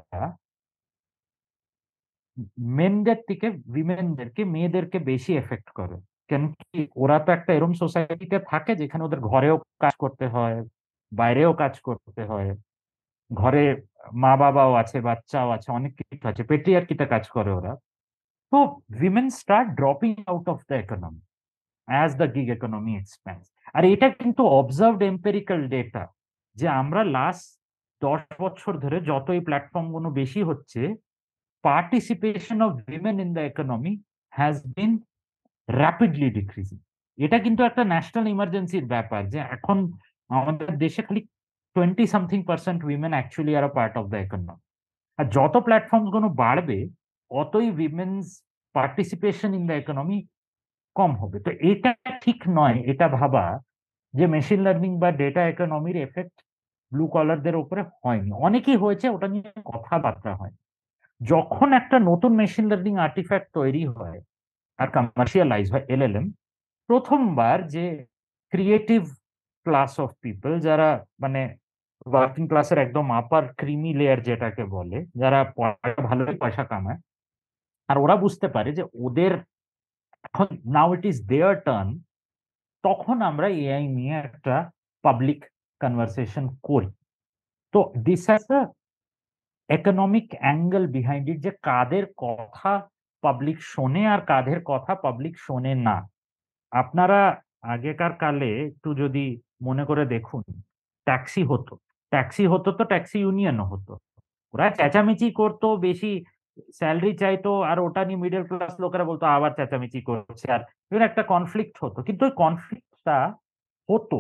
[2.79, 5.97] মেনদের থেকে উইমেনদেরকে মেয়েদেরকে বেশি এফেক্ট করে।
[6.31, 10.57] কেন কি ওরা তো একটা এরম সোসাইটিতে থাকে যেখানে ওদের ঘরেও কাজ করতে হয়,
[11.13, 12.49] বাইরেও কাজ করতে হয়।
[13.31, 13.63] ঘরে
[14.23, 17.73] মা বাবাও আছে, বাচ্চাও আছে, অনেক কিছু আছে। পেট্রিয়ার্কিতে কাজ করে ওরা।
[18.53, 18.59] তো
[18.97, 21.23] women start dropping out of the economy
[21.89, 23.43] as the gig economy expands
[23.75, 26.03] আর এটা কিন্তু অবজার্ভড এম্পেরিক্যাল ডেটা
[26.57, 27.47] যে আমরা লাস্ট
[28.03, 30.81] দশ বছর ধরে যত এই প্ল্যাটফর্মগুলো বেশি হচ্ছে
[31.65, 33.93] participation of women in the economy
[34.33, 34.93] has been
[35.69, 36.79] rapidly decreasing
[37.19, 39.79] এটা কিন্তু একটা ন্যাশনাল ইমার্জেন্সির ব্যাপার যে এখন
[40.31, 41.21] আমাদের দেশে খালি
[41.77, 44.57] twenty something percent women actually are part of the economy
[45.19, 46.79] আর যত প্ল্যাটফর্মসগুলো বাড়বে
[47.41, 48.25] অতই women's
[48.75, 50.19] participation in the economy
[50.99, 51.91] কম হবে। তো এটা
[52.25, 53.45] ঠিক নয়, এটা ভাবা
[54.15, 56.37] যে মেশিন লার্নিং বা ডেটা ইকোনমির এফেক্ট
[56.93, 60.55] ব্লু কলারদের উপরে হয়নি। অনেকেই হয়েছে, ওটা নিয়ে কথাবার্তা হয়।
[61.21, 64.21] যখন একটা নতুন মেশিন লার্নিং আর্টিফ্যাক্ট তৈরি হয়
[64.81, 66.27] আর কমার্শিয়ালাইজ হয় এলএলএম
[66.89, 67.85] প্রথমবার যে
[68.53, 69.03] ক্রিয়েটিভ
[69.67, 70.89] ক্লাস অফ পিপল যারা
[71.23, 71.43] মানে
[72.11, 75.41] ওয়ার্কিং ক্লাসের একদম আপার ক্রিমি লেয়ার যেটাকে বলে, যারা
[76.09, 77.01] ভালো পয়সা কামায়
[77.93, 79.33] আর ওরা বুঝতে পারে যে ওদের
[80.29, 81.89] এখন now it is their turn
[82.85, 84.55] তখন আমরা এআই নিয়ে একটা
[85.05, 85.41] পাবলিক
[85.81, 86.89] কনভারসেশন করি।
[87.75, 88.61] তো this has a
[89.71, 92.73] economic angle behind it যে কাদের কথা
[93.23, 95.97] পাবলিক শোনে আর কাদের কথা পাবলিক শোনে না।
[96.73, 97.21] আপনারা
[97.75, 99.25] আগেকার কালে একটু যদি
[99.63, 100.43] মনে করে দেখুন
[101.07, 101.75] ট্যাক্সি হতো।
[102.13, 103.93] ট্যাক্সি হতো তো ট্যাক্সি ইউনিয়নও হতো।
[104.55, 106.13] ওরা চেঁচামেচি করতো, বেশি
[106.75, 110.61] স্যালারি চাইতো আর ওটা নিয়ে মিডল ক্লাস লোকেরা বলতো, আবার চেঁচামেচি করছে। আর
[111.03, 113.17] একটা কনফ্লিক্ট হতো। কিন্তু ওই কনফ্লিক্টটা
[113.89, 114.19] হতো।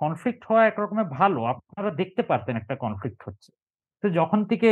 [0.00, 3.50] কনফ্লিক্ট হওয়া একরকমের ভালো। আপনারা দেখতে পারতেন একটা কনফ্লিক্ট হচ্ছে।
[4.02, 4.68] তো যখন থেকে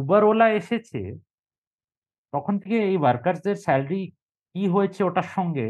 [0.00, 1.00] উবার ওলা এসেছে,
[2.32, 4.02] তখন থেকে এই ওয়ার্কারদের স্যালারি
[4.54, 5.66] কি হয়েছে ওটার সঙ্গে,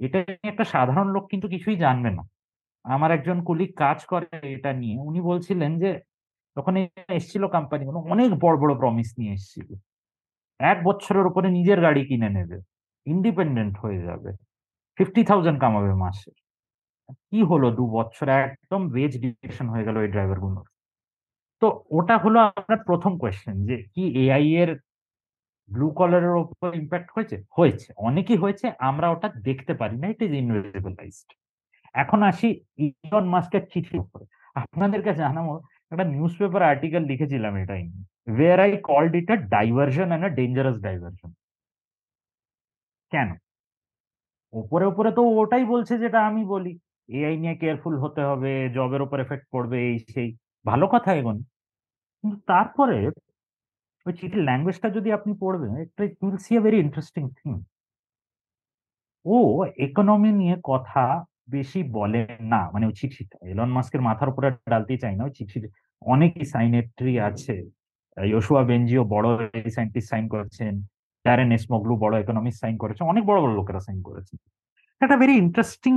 [0.00, 2.22] এটা নিয়ে একটা সাধারণ লোক কিন্তু কিছুই জানবে না।
[2.84, 5.90] আমার একজন কুলিক কাজ করে এটা নিয়ে। উনি বলছিলেন যে
[6.56, 6.74] তখন
[7.18, 9.68] এসেছিল কোম্পানিগুলো অনেক বড় বড় প্রমিস নিয়ে এসেছিল।
[10.60, 12.58] এক বছরের উপরে নিজের গাড়ি কিনে নেবে
[13.06, 14.30] ইন্ডিপেন্ডেন্ট হয়ে যাবে
[14.98, 16.30] ফিফটি থাউজেন্ড কামাবে মাসে।
[17.30, 18.26] কি হলো দু বছর?
[18.46, 20.66] একদম ওয়েজ ডিটেকশন হয়ে গেল এই ড্রাইভারগুলোর।
[21.62, 21.66] তো
[21.98, 24.70] ওটা হলো আপনার প্রথম কোয়েশ্চেন যে, কি এআই এর
[25.70, 27.36] ব্লু কলারের উপর ইম্প্যাক্ট হয়েছে?
[27.58, 31.28] হয়েছে। অনেকই হয়েছে, আমরা ওটা দেখতে পারি না ইট ইজ ইনভিজিবলাইজড
[31.94, 32.48] এখন আসি
[32.86, 34.24] ইলন মাস্কের চিঠির উপরে।
[34.56, 35.48] আপনাদেরকে জানাব
[35.92, 37.82] একটা নিউজ পেপার আর্টিকেল লিখেছিলাম এটাই
[38.28, 41.30] where I called it a diversion and a dangerous diversion
[43.12, 43.28] কেন?
[44.52, 46.72] ওপরে ওপরে তো ওটাই বলছে যেটা আমি বলি।
[47.08, 50.28] এআই নিয়ে কেয়ারফুল হতে হবে জবের উপর এফেক্ট পড়বে, এই সেই।
[50.64, 51.36] ভালো কথা এগোন
[52.24, 52.96] কিন্তু তারপরে
[54.06, 57.54] ওই চিঠির ল্যাঙ্গুয়েজটা যদি আপনি পড়বেন, একটা you'll see very interesting thing
[59.26, 59.36] ও
[59.86, 61.04] ইকোনমি নিয়ে কথা
[61.48, 65.64] বেশি বলে না মানে ওই চিঠিটা এলন মাস্কের মাথার উপরে ডালতেই চাই না ওই চিঠির
[66.12, 67.54] অনেকই সাইনেট্রি আছে।
[68.16, 69.28] ইয়োশুয়া বেঞ্জিও বড়
[69.76, 70.74] সাইন্টিস্ট সাইন করেছেন।
[71.24, 74.34] ড্যারেন এসমগলু বড় ইকোনমিক্স সাইন করেছে অনেক বড় বড় লোকেরা সাইন করেছে
[75.00, 75.94] একটা ভেরি ইন্টারেস্টিং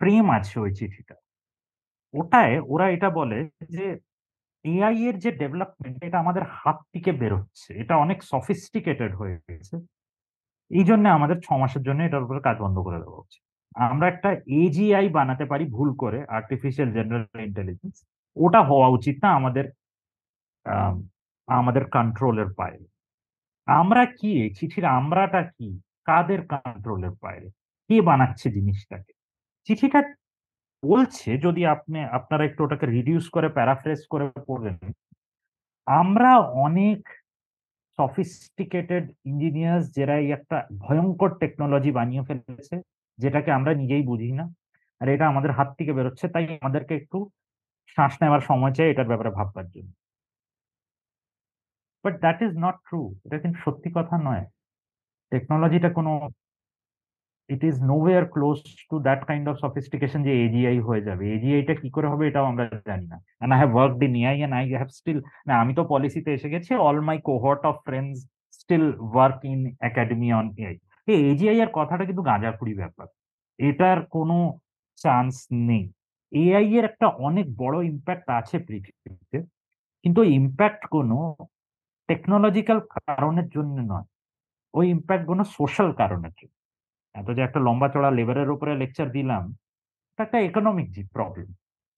[0.00, 1.16] ফ্রেম আছে ওই চিঠিটা।
[2.14, 3.38] ওটায় ওরা এটা বলে
[3.76, 3.86] যে
[4.64, 9.76] এআই এর যে ডেভেলপমেন্ট এটা আমাদের হাত থেকে বেরোচ্ছে এটা অনেক সফিস্টিকেটেড হয়ে গেছে।
[10.70, 13.42] এই জন্য আমাদের ছ মাসের জন্য এটার উপরে কাজ বন্ধ করে দেওয়া উচিত।
[13.78, 14.30] আমরা একটা
[14.62, 17.96] এজিআই বানাতে পারি ভুল করে আর্টিফিশিয়াল জেনারেল ইন্টেলিজেন্স
[18.36, 19.66] ওটা হওয়া উচিত না আমাদের
[21.48, 22.86] আমাদের কন্ট্রোলের বাইরে
[23.68, 25.68] আমরা কি চিঠির আমরাটা কি?
[26.08, 27.48] কাদের কন্ট্রোলের বাইরে
[27.90, 29.12] কে বানাচ্ছে জিনিসটাকে?
[29.68, 30.00] চিঠিটা
[30.82, 34.76] বলছে, যদি আপনি, আপনারা একটু ওটাকে রিডিউস করে প্যারাফ্রেস করে পড়বেন,
[35.86, 36.30] আমরা
[36.66, 37.00] অনেক
[37.98, 42.76] সফিস্টিকেটেড ইঞ্জিনিয়ার্স যারা একটা ভয়ঙ্কর টেকনোলজি বানিয়ে ফেলেছে
[43.18, 44.44] যেটাকে আমরা নিজেই বুঝি না।
[45.00, 47.18] আর এটা আমাদের হাত থেকে বেরোচ্ছে, তাই আমাদেরকে একটু
[47.94, 49.90] শ্বাস নেওয়ার সময় চাই এটার ব্যাপারে ভাববার জন্য।
[52.04, 54.44] But that is not true এটা কিন্তু সত্যি কথা নয়।
[55.32, 56.12] টেকনোলজিটা কোনো
[57.50, 58.58] it is nowhere close
[58.90, 62.64] to that kind of sophistication যে এজিআই হয়ে যাবে। এজিআইটা কি করে হবে এটাও আমরা
[62.90, 65.82] জানি না। And I have worked in AI and I have still না আমি তো
[65.92, 68.18] পলিসিতে এসে গেছি all my cohort of friends
[68.60, 70.76] still work in academy on AI
[71.08, 73.06] এই এজিআই এর কথাটা কিন্তু গাঁজাখুড়ি ব্যাপার।
[73.58, 74.36] এটার কোনো
[74.98, 75.34] চান্স
[75.68, 75.84] নেই।
[76.32, 79.38] এআই এর একটা অনেক বড় ইম্প্যাক্ট আছে পৃথিবীতে,
[80.04, 81.16] কিন্তু ইম্প্যাক্ট কোনো
[82.08, 84.06] টেকনোলজিক্যাল কারণের জন্য নয়।
[84.74, 86.54] ওই ইম্প্যাক্ট কোনো সোশ্যাল কারণের জন্য।
[87.14, 89.44] এত যে একটা লম্বা চড়া লেবারের উপরে লেকচার দিলাম
[90.18, 91.48] একটা ইকোনমিক প্রবলেম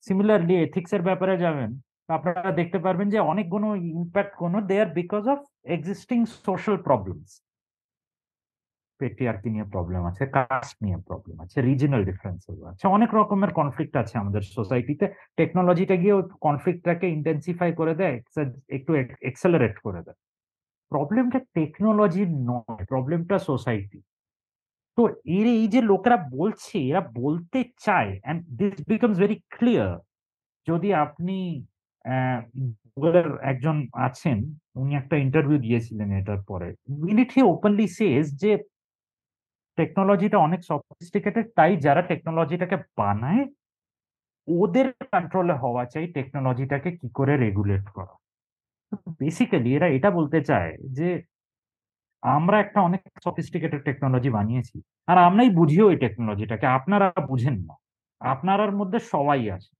[0.06, 1.70] সিমিলারলি এথিক্স এর ব্যাপারে যাবেন
[2.08, 3.68] আপনারা দেখতে পারবেন যে অনেক কোনো
[3.98, 5.40] ইম্প্যাক্ট কোনো they are because of
[5.76, 7.30] existing social problems
[9.00, 14.14] patriarchy নিয়ে প্রবলেম আছে, কাস্ট নিয়ে প্রবলেম আছে রিজনাল ডিফারেন্সেস আছে। অনেক রকমের কনফ্লিক্ট আছে
[14.22, 15.06] আমাদের সোসাইটিতে
[15.38, 16.14] টেকনোলজিটা গিয়ে
[16.46, 18.16] কনফ্লিক্টটাকে ইন্টেন্সিফাই করে দেয়
[18.76, 18.90] একটু
[19.30, 20.18] এক্সেলারেট করে দেয়।
[20.92, 23.98] প্রবলেমটা টেকনোলজি নয় প্রবলেমটা সোসাইটি
[24.98, 25.02] তো
[25.38, 29.92] এর এই যে লোকেরা বলছে, এরা বলতে চায় and this becomes very clear
[30.68, 31.36] যদি আপনি
[32.92, 34.38] গুগলের একজন আছেন,
[34.80, 36.68] উনি একটা ইন্টারভিউ দিয়েছিলেন এটার পরে।
[37.12, 38.52] ইনিট হি ওপেনলি সেজ যে
[39.80, 43.42] টেকনোলজিটা অনেক সফিস্টিকেটেড তাই যারা টেকনোলজিটাকে বানায়,
[44.48, 48.14] ওদের কন্ট্রোলে হওয়া চাই টেকনোলজিটাকে কি করে রেগুলেট করা।
[49.20, 51.08] বেসিক্যালি এরা এটা বলতে চায় যে,
[52.22, 54.76] আমরা একটা অনেক সফিস্টিকেটেড টেকনোলজি বানিয়েছি,
[55.10, 57.74] আর আমরাই বুঝিও ওই টেকনোলজিটাকে আপনারা বুঝেন না।
[58.20, 59.72] আপনারার মধ্যে সবাই আছে।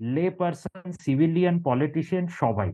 [0.00, 2.70] লে পার্সন সিভিলিয়ান পলিটিশিয়ান সবাই।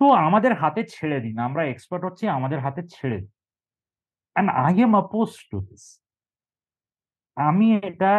[0.00, 3.33] তো আমাদের হাতে ছেড়ে দিন। আমরা এক্সপার্ট হচ্ছি, আমাদের হাতে ছেড়ে দিন।
[4.34, 5.84] And I am oppose to this
[7.36, 8.12] আমি এটা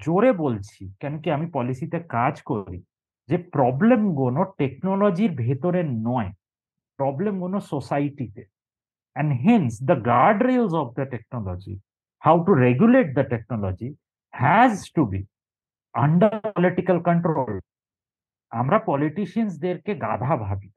[0.00, 2.80] জোরে বলছি, কেন কি আমি পলিসিতে কাজ করি,
[3.28, 6.30] যে প্রবলেমগুলো টেকনোলজির ভেতরে নয়
[6.98, 8.42] প্রবলেমগুলো সোসাইটিতে
[9.44, 9.96] hence the
[10.48, 11.74] guardrails of the technology
[12.24, 13.88] how to regulate the technology
[14.34, 15.20] has to be
[15.94, 17.54] under political control
[18.52, 20.68] আমরা পলিটিশিয়ানসদেরকে গাধা ভাবি।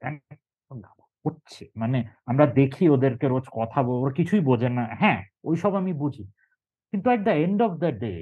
[1.24, 6.24] হচ্ছে মানে আমরা দেখি ওদেরকে রোজ কথা ওরা কিছুই বোঝে না। হ্যাঁ ওইসব আমি বুঝি।
[6.92, 8.14] কিন্তু at the end of the day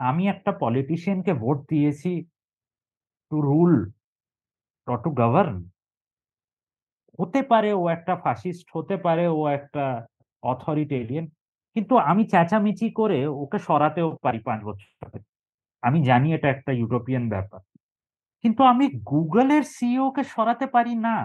[0.00, 2.10] আমি একটা পলিটিশিয়ানকে ভোট দিয়েছি
[3.32, 3.74] টু রুল
[4.88, 5.56] টু গভর্ন
[7.18, 9.84] হতে পারে ও একটা ফাসিস্ট হতে পারে ও একটা
[10.42, 11.26] অথরিটেরিয়ান
[11.76, 14.90] কিন্তু আমি চেঁচামেচি করে ওকে সরাতেও পারি পাঁচ বছর
[15.82, 17.60] আমি জানি এটা একটা ইউরোপিয়ান ব্যাপার।
[18.44, 21.16] কিন্তু আমি গুগলের সিইও কে সরাতে পারি না।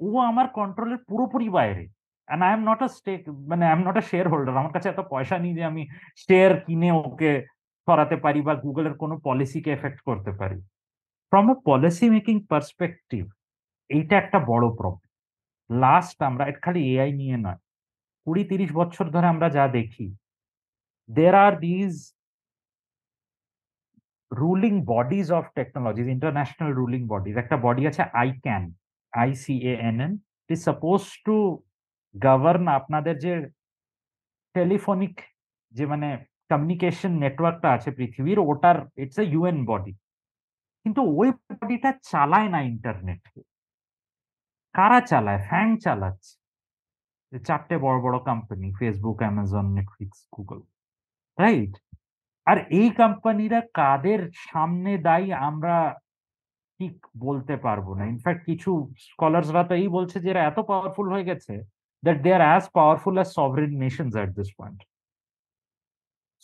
[0.00, 1.84] ও আমার কন্ট্রোলের পুরোপুরি বাইরে।
[2.28, 5.00] And I am not a stake মানে I am not a shareholder আমার কাছে এত
[5.12, 5.82] পয়সা নেই যে আমি
[6.24, 7.30] শেয়ার কিনে ওকে
[7.88, 10.58] সরাতে পারি বা গুগলের কোনো পলিসিকে এফেক্ট করতে পারি।
[11.32, 13.22] From a policy making perspective
[13.90, 15.10] এইটা একটা বড় প্রবলেম
[15.70, 17.60] লাস্ট আমরা, এটা খালি এআই নিয়ে নয়।
[18.26, 20.06] কুড়ি তিরিশ বছর ধরে আমরা যা দেখি
[21.08, 21.92] there are these
[24.32, 28.02] ruling bodies of technologies international ruling bodies একটা বডি আছে
[28.44, 28.64] ICANN
[29.22, 30.12] I C A N N
[30.50, 31.36] is suppose to
[32.14, 33.32] govern আপনাদের যে
[34.54, 35.14] টেলিফোনিক
[35.74, 36.08] যে মানে
[36.50, 39.92] কমিউনিকেশন নেটওয়ার্কটা আছে পৃথিবীর, ওটার ইটস এ ইউএন বডি
[40.86, 43.40] কিন্তু ওই বডিটা চালায় না ইন্টারনেটকে
[44.74, 45.40] কারা চালায়?
[45.48, 46.34] ফ্যাং চালাচ্ছে।
[47.32, 50.60] চারটে বড় বড় company Facebook Amazon Netflix Google
[51.38, 51.74] right
[52.46, 55.76] আর এই কোম্পানিরা কাদের সামনে দায়ী আমরা
[56.80, 58.70] ঠিক বলতে পারব না। ইনফ্যাক্ট কিছু
[59.08, 61.54] স্কলার্সরা তো এই বলছে যে, এরা এত পাওয়ারফুল হয়ে গেছে
[62.02, 64.80] that they are as powerful as sovereign nations at this point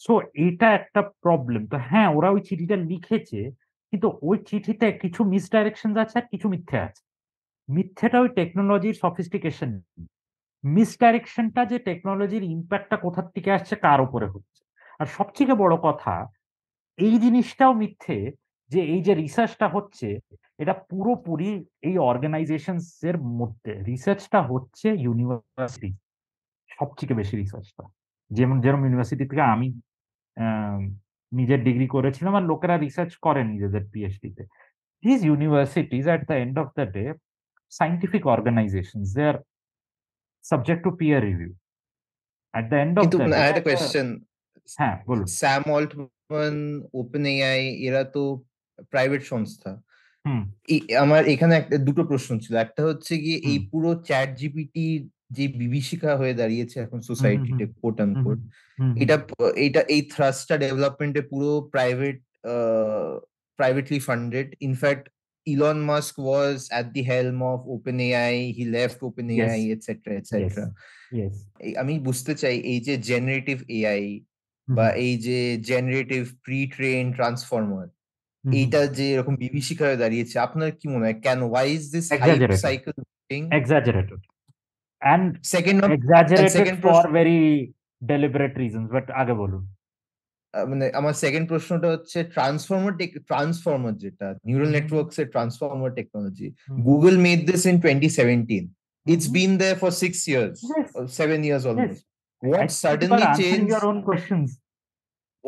[0.00, 0.12] so
[0.48, 3.40] এটা একটা প্রবলেম তো হ্যাঁ ওরা ওই চিঠিটা লিখেছে,
[3.92, 7.02] কিন্তু ওই চিঠিতে কিছু মিসডাইরেকশন আছে আর কিছু মিথ্যে আছে।
[7.68, 9.70] মিথ্যেটা ওই টেকনোলজির সফিস্টিকেশন
[10.64, 14.62] মিসডাইরেকশনটা যে টেকনোলজির ইম্প্যাক্টটা কোথার থেকে আসছে, কার উপরে হচ্ছে?
[15.00, 16.14] আর সবথেকে বড় কথা,
[16.98, 18.16] এই জিনিসটাও মিথ্যে
[18.72, 20.08] যে এই যে রিসার্চটা হচ্ছে
[20.58, 21.50] এটা পুরোপুরি
[21.82, 25.90] এই অর্গানাইজেশনস এর মধ্যে রিসার্চটা হচ্ছে ইউনিভার্সিটি
[26.70, 27.84] সবথেকে বেশি রিসার্চটা
[28.30, 29.68] যেমন যেরকম ইউনিভার্সিটি থেকে আমি
[31.32, 34.42] নিজের ডিগ্রি করেছিলাম আর লোকেরা রিসার্চ করে নিজেদের পিএইচডিতে
[35.04, 37.04] this universities at the end of the day
[37.72, 39.36] scientific organisations they are
[40.44, 41.50] subject to peer review
[42.54, 44.08] at the end of the question
[44.78, 46.56] হ্যাঁ বলুন। স্যাম অল্টম্যান
[46.92, 48.22] ওপেন এআই এরা তো
[48.92, 49.70] প্রাইভেট সংস্থা।
[51.04, 54.86] আমার এখানে একটা দুটো প্রশ্ন ছিল। একটা হচ্ছে গিয়ে এই পুরো চ্যাট জিপিটি
[55.30, 58.38] যে বিভীষিকা হয়ে দাঁড়িয়েছে এখন সোসাইটিতে কোট আনকোট
[59.02, 59.16] এটা
[59.56, 62.16] এটা এই থ্রাস্টটা ডেভেলপমেন্টে পুরো private
[63.58, 65.04] privately funded in fact
[65.46, 67.60] Elon Musk was at the helm of
[68.00, 68.98] OpenAI he left
[69.30, 69.72] OpenAI Yes.
[69.72, 70.66] Etcetera
[71.12, 71.34] yes.
[71.76, 74.02] আমি বুঝতে চাই এই যে জেনারেটিভ এআই
[74.68, 75.38] বা এই যে
[75.70, 77.86] জেনারেটিভ প্রি ট্রেন ট্রান্সফর্মার
[78.44, 81.18] এইটা যে এরকম বিভীষিক হয়ে দাঁড়িয়েছে আপনার কি মনে হয়?
[81.24, 82.04] Can why is this
[82.64, 82.92] cycle
[83.60, 84.20] exaggerated
[85.02, 87.40] and second exaggerated for very
[88.10, 89.64] deliberate reasons but আগে বলুন।
[90.70, 92.92] মানে আমার সেকেন্ড প্রশ্নটা হচ্ছে ট্রান্সফর্মার
[93.30, 96.48] ট্রান্সফর্মার যেটা নিউরাল নেটওয়ার্কস এর transformer technology
[96.88, 98.64] Google made this in 2017
[99.06, 100.58] it's been there for 6 years
[101.20, 102.04] 7 years almost
[102.42, 104.48] what suddenly changed your own questions.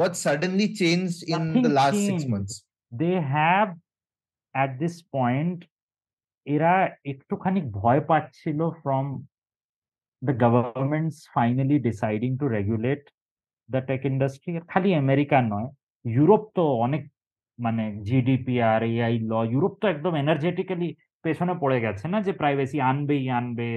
[0.01, 2.55] what suddenly changed in the last 6 months?
[3.01, 3.69] They have,
[4.55, 5.59] at this point,
[6.47, 6.73] এরা
[7.13, 9.05] একটুখানি ভয় পাচ্ছিল from
[10.23, 13.05] the governments finally deciding to regulate
[13.69, 15.69] the tech industry খালি America নয়
[16.05, 17.03] Europe তো অনেক
[17.59, 20.89] মানে GDP আর এআই ল ইউরোপ তো একদম এনার্জেটিক্যালি
[21.25, 23.69] পেছনে পড়ে গেছে না যে প্রাইভেসি আনবেই আনবে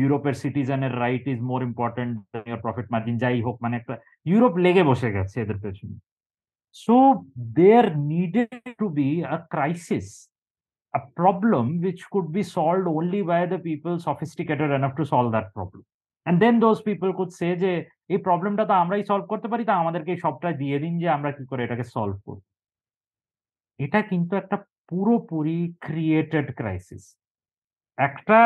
[0.00, 2.14] ইউরোপের সিটিজেনের right is more important
[2.64, 3.94] profit margin যাই হোক মানে একটা
[4.30, 5.94] ইউরোপ লেগে বসে গেছে এদের পেছনে।
[6.84, 6.96] So
[7.58, 10.08] there needed to be a crisis
[10.94, 15.48] a problem which could be solved only by the people sophisticated enough to solve that
[15.54, 15.82] problem.
[16.26, 17.72] And then those people could say যে,
[18.12, 21.44] এই প্রবলেমটা তো আমরাই সলভ করতে পারি, তা আমাদেরকে সবটা দিয়ে দিন যে, আমরা কি
[21.50, 22.42] করে এটাকে সলভ করব?
[23.80, 24.56] এটা কিন্তু একটা
[24.90, 27.04] পুরোপুরি ক্রিয়েটেড ক্রাইসিস
[27.98, 28.38] একটা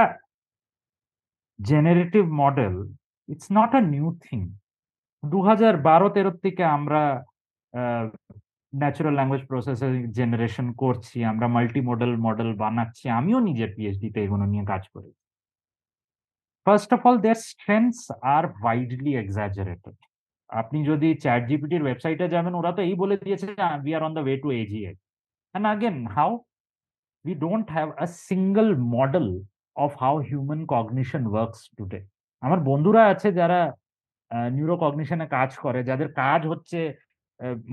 [1.59, 2.75] generative model
[3.29, 4.41] it's not a new thing
[5.23, 7.03] দু হাজার বারো তেরোর থেকে আমরা
[8.73, 14.65] ন্যাচারাল ল্যাঙ্গুয়েজ প্রসেসের জেনারেশন করছি, আমরা মাল্টি মডেল মডেল বানাচ্ছি, আমিও নিজের পিএইচডিতে এগুলো নিয়ে
[14.73, 15.11] কাজ করি।
[16.67, 18.01] First of all there strengths
[18.37, 19.97] R widely exaggerated
[20.61, 23.47] আপনি যদি চ্যাট জিপিটির ওয়েবসাইটে যাবেন, ওরা তো এই বলে দিয়েছে
[23.85, 24.93] we are on the way to AGI
[25.51, 26.33] and again how
[27.25, 29.29] we don't have a single model
[29.85, 32.05] of how human cognition works today.
[32.43, 33.61] আমার বন্ধুরা আছে যারা
[34.57, 36.79] নিউরোকগনিশনে কাজ করে, যাদের কাজ হচ্ছে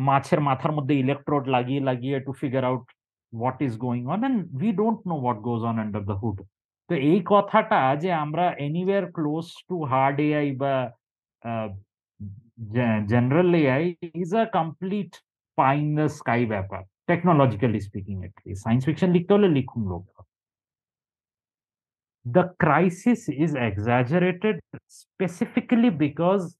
[0.07, 2.85] মাছের মাথার মধ্যে ইলেকট্রোড লাগিয়ে লাগিয়ে to figure out
[3.33, 6.37] what is going on and we don't know what goes on under the hood
[6.89, 10.73] তো এই কথাটা যে আমরা anywhere close to hard AI বা
[13.11, 13.83] general AI
[14.23, 15.11] is a complete
[15.57, 20.03] pie in the sky ব্যাপার technologically speaking at least science fiction লিখতে হলে লিখুন লোক
[22.25, 26.57] the crisis is exaggerated specifically because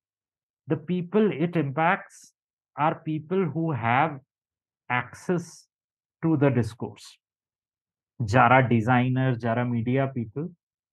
[0.68, 2.34] the people it impacts
[2.78, 4.20] are people who have
[4.90, 5.68] access
[6.24, 7.08] to the discourse
[8.20, 10.44] যারা designer যারা media people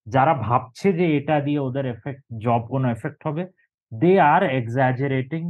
[0.07, 3.43] যারা ভাবছে যে এটা দিয়ে ওদের এফেক্ট জব কোনো এফেক্ট হবে
[3.93, 5.45] they are এক্সাজারেটিং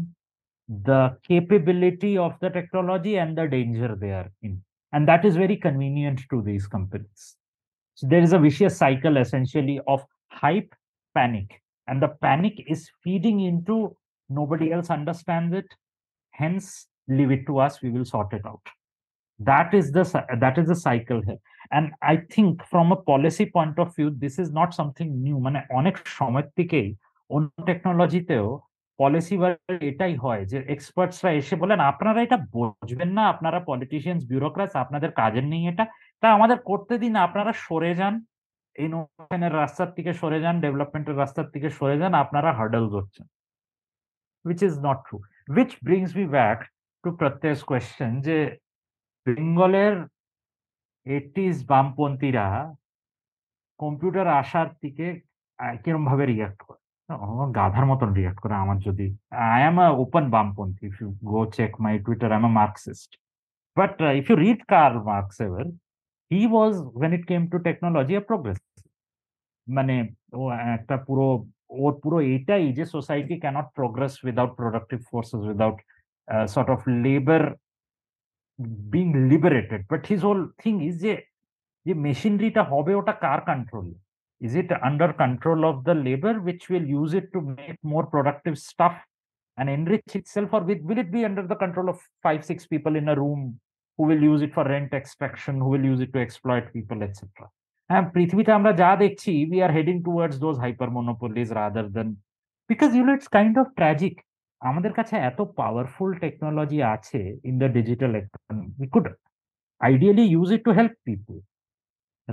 [0.69, 4.63] the capability of the technology and the danger they are in.
[4.93, 7.37] And that is very convenient to these companies.
[7.95, 10.75] So there is a vicious cycle essentially of hype,
[11.15, 13.97] panic, and the panic is feeding into
[14.31, 15.67] nobody else understands it.
[16.35, 18.65] Hence, leave it to us, we will sort it out.
[19.41, 20.05] That is the
[20.37, 21.41] that is the cycle here.
[21.71, 25.39] And I think from a policy point of view, this is not something new.
[25.47, 26.89] মানে অনেক সময় থেকেই
[27.31, 28.47] অন্য টেকনোলজিতেও
[28.99, 29.37] policy
[29.91, 35.47] এটাই হয় যে এক্সপার্টসরা এসে বলেন আপনারা এটা বুঝবেন না আপনারা পলিটিশিয়ানস বিউরোক্রাটস আপনাদের কাজের
[35.53, 35.85] নেই এটা
[36.23, 38.15] তা আমাদের করতে দিন আপনারা সরে যান
[38.77, 43.27] ইনোভেশনের রাস্তার থেকে সরে যান ডেভেলপমেন্টের রাস্তার থেকে সরে যান আপনারা হার্ডেল করছেন
[44.45, 45.17] which is not true
[45.49, 46.59] which brings me back
[47.05, 48.39] to প্রত্যেক কোয়েশ্চেন যে
[49.27, 49.95] বেঙ্গলের
[51.07, 52.47] এইটিস বামপন্থীরা
[53.81, 55.07] কম্পিউটার আসার দিকে
[55.83, 56.81] কিরম ভাবে রিয়াক্ট করে?
[57.59, 59.07] গাধার মতন রিয়াক্ট করে আমার যদি।
[59.49, 63.11] আই এম আ ওপেন বামপন্থী if you go check my Twitter I am a Marxist
[63.77, 65.67] but if you read Karl Marx ever
[66.31, 68.59] he was when it came to technology a progress
[69.67, 69.95] মানে
[70.77, 71.27] একটা পুরো
[71.84, 75.78] ওর পুরো এইটাই যে society cannot progress without productive forces without
[76.54, 77.44] sort of labour
[78.94, 81.14] being liberated but his whole thing is যে
[81.86, 83.98] যে মেশিনারিটা হবে ওটা কার কন্ট্রোলে
[84.42, 88.58] is it under control of the labor which will use it to make more productive
[88.58, 88.96] stuff
[89.58, 93.10] and enrich itself or will it be under the control of five six people in
[93.10, 93.60] a room
[94.00, 97.50] who will use it for rent extraction who will use it to exploit people etc
[97.90, 102.08] হ্যাঁ পৃথিবীতে আমরা যা দেখছি we are heading towards those hyper monopolies rather than
[102.70, 104.16] because you know it's kind of tragic
[104.70, 109.08] আমাদের কাছে এত powerful technology আছে in the digital economy we could
[109.82, 111.38] ideally use it to help people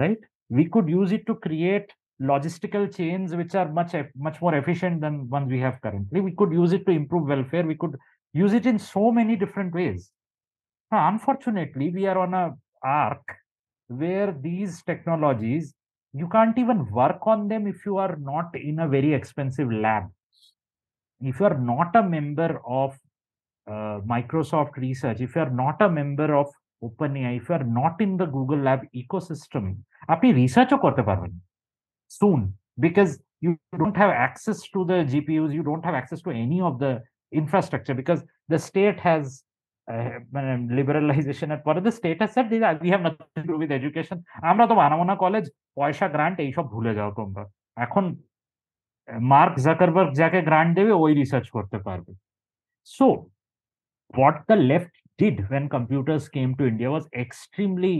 [0.02, 0.20] right
[0.58, 1.88] we could use it to create
[2.30, 3.92] logistical chains which are much
[4.26, 7.64] much more efficient than ones we have currently we could use it to improve welfare
[7.72, 7.96] we could
[8.34, 10.00] use it in so many different ways
[10.92, 13.26] now, unfortunately we are on a arc
[13.90, 15.74] where these technologies
[16.12, 20.04] you can't even work on them if you are not in a very expensive lab
[21.20, 22.98] if you are not a member of
[23.68, 26.48] uh, microsoft research if you are not a member of
[26.82, 29.64] OpenAI, if you are not in the Google Lab ecosystem,
[30.14, 31.32] আপনি রিসার্চও করতে পারবেন
[32.18, 32.40] soon
[32.84, 33.12] because
[33.44, 36.92] you don't have access to the GPUs, you don't have access to any of the
[37.40, 38.20] infrastructure because
[38.52, 39.24] the state has
[39.88, 40.18] uh,
[40.78, 42.46] liberalization at পরে the state has said
[42.84, 44.18] we have nothing to do with education
[44.50, 45.44] আমরা তো বানাবো না college
[45.78, 47.44] পয়সা grant এইসব ভুলে যাও তোমরা
[47.84, 48.04] এখন
[49.32, 52.12] মার্ক জাকারবার্গ যাকে গ্রান্ট দেবে ওই রিসার্চ করতে পারবে
[52.96, 53.06] so
[54.20, 57.96] what the left did when computers came to India was extremely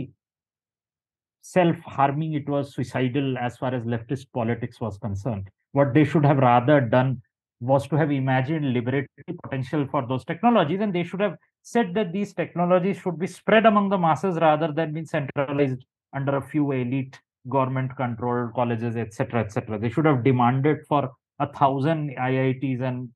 [1.41, 5.49] self harming, it was suicidal as far as leftist politics was concerned.
[5.71, 7.21] What they should have rather done
[7.61, 12.12] was to have imagined liberatory potential for those technologies, and they should have said that
[12.12, 15.84] these technologies should be spread among the masses rather than being centralized
[16.14, 21.10] under a few elite government controlled colleges etc etc they should have demanded for
[21.40, 23.08] a thousand iits and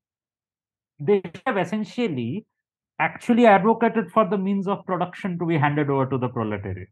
[0.99, 2.45] they have essentially
[2.99, 6.89] actually advocated for the means of production to be handed over to the proletariat.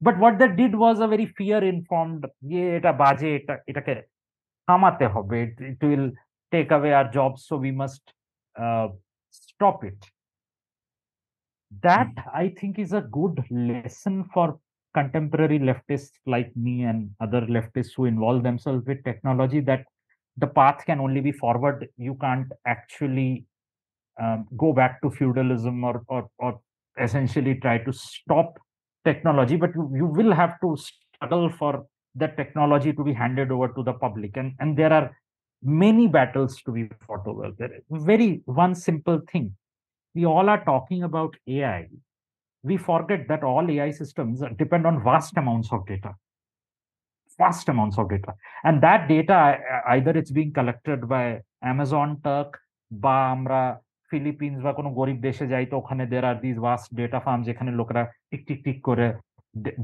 [0.00, 2.92] But what they did was a very fear informed eta
[4.68, 6.10] it will
[6.50, 8.02] take away our jobs so we must
[8.58, 8.88] uh,
[9.30, 10.04] stop it
[11.82, 14.58] that i think is a good lesson for
[14.94, 19.84] contemporary leftists like me and other leftists who involve themselves with technology that
[20.36, 21.88] the path can only be forward.
[21.96, 23.44] You can't actually
[24.20, 26.60] um, go back to feudalism or, or or
[27.00, 28.58] essentially try to stop
[29.04, 33.68] technology but you, you will have to struggle for that technology to be handed over
[33.68, 34.36] to the public.
[34.36, 35.16] And and there are
[35.62, 37.80] many battles to be fought over there.
[37.90, 39.54] Very one simple thing
[40.15, 41.81] we all are talking about ai
[42.63, 46.11] we forget that all ai systems depend on vast amounts of data
[47.39, 48.33] vast amounts of data
[48.63, 49.37] and that data
[49.87, 51.25] either it's being collected by
[51.63, 52.51] amazon turk
[52.91, 53.61] বা আমরা
[54.11, 57.71] Philippines বা কোনো গরিব দেশে যাই তো ওখানে দের আর this vast data farm যেখানে
[57.79, 59.07] লোকেরা টিক টিক টিক করে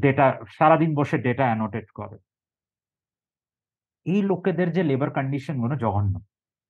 [0.03, 0.25] ডেটা
[0.57, 2.17] সারাদিন বসে ডেটা অ্যানোটেট করে
[4.05, 6.15] এই লোকেদের যে লেবার কন্ডিশন গুলো জঘন্য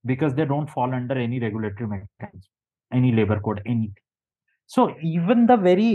[0.04, 2.54] because they don't fall under any regulatory mechanism
[2.97, 4.05] any labour code anything
[4.75, 4.81] so
[5.17, 5.91] even the very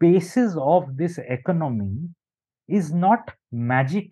[0.00, 1.94] basis of this economy
[2.68, 3.22] is not
[3.72, 4.08] magic.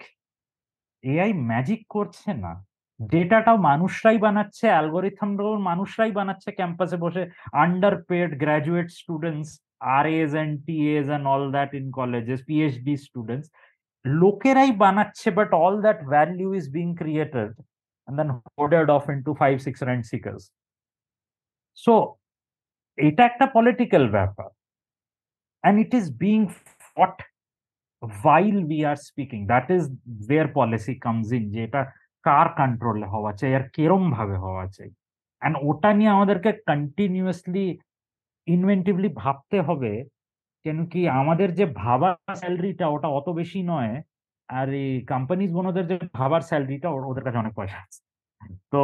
[1.05, 2.53] AI magic করছে না।
[3.01, 7.23] ডেটাটাও মানুষরাই বানাচ্ছে অ্যালগোরিথমটাও মানুষরাই বানাচ্ছে ক্যাম্পাসে বসে।
[8.09, 9.49] Underpaid graduate students
[10.21, 10.55] RAs and
[10.97, 13.47] TAs and all that in colleges PhD students
[14.05, 17.53] লোকেরাই বানাচ্ছে but all that value is being created
[18.09, 20.43] and then hoarded off into five, six rent seekers.
[21.79, 21.95] So,
[22.99, 24.49] এটা একটা পলিটিক্যাল ব্যাপার
[25.65, 26.39] and it is being
[26.87, 27.17] fought
[28.23, 29.43] while we are speaking.
[29.47, 29.83] That is
[30.29, 31.45] where policy comes in.
[31.53, 31.83] যে এটা
[32.25, 34.91] কার কন্ট্রোলে হওয়া চাই আর কেরম ভাবে হওয়া চাই
[35.43, 37.67] অ্যান্ড ওটা নিয়ে আমাদেরকে কন্টিনিউয়াসলি
[38.47, 39.93] ইনভেন্টিভলি ভাবতে হবে
[40.65, 43.95] কেন কি আমাদের যে ভাবার স্যালারিটা ওটা অত বেশি নয়
[44.49, 48.01] আর এই কোম্পানিজ গুলোদের যে ভাবার স্যালারিটা ওদের কাছে অনেক পয়সা আছে
[48.73, 48.81] তো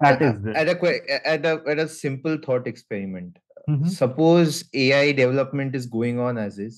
[0.00, 1.02] that is the- at a que-
[1.34, 3.32] at a at a simple thought experiment.
[3.68, 4.52] Mhm, Suppose
[4.84, 6.76] AI development is going on as is.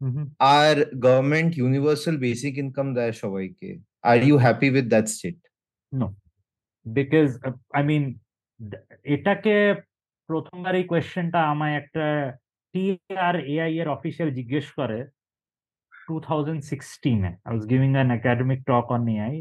[0.00, 0.24] mhm.
[0.48, 3.70] Our government universal basic income দেয় সবাইকে
[4.04, 5.42] Are you happy with that state?
[6.86, 7.28] Because
[7.78, 8.04] I mean
[9.14, 9.54] এটাকে
[10.28, 12.04] প্রথমবার এই কোয়েশ্চেনটা আমায় একটা
[12.74, 14.98] TR AI এর official জিজ্ঞেস করে
[15.92, 19.34] two thousand সিক্সটিনে I was giving an academic talk on AI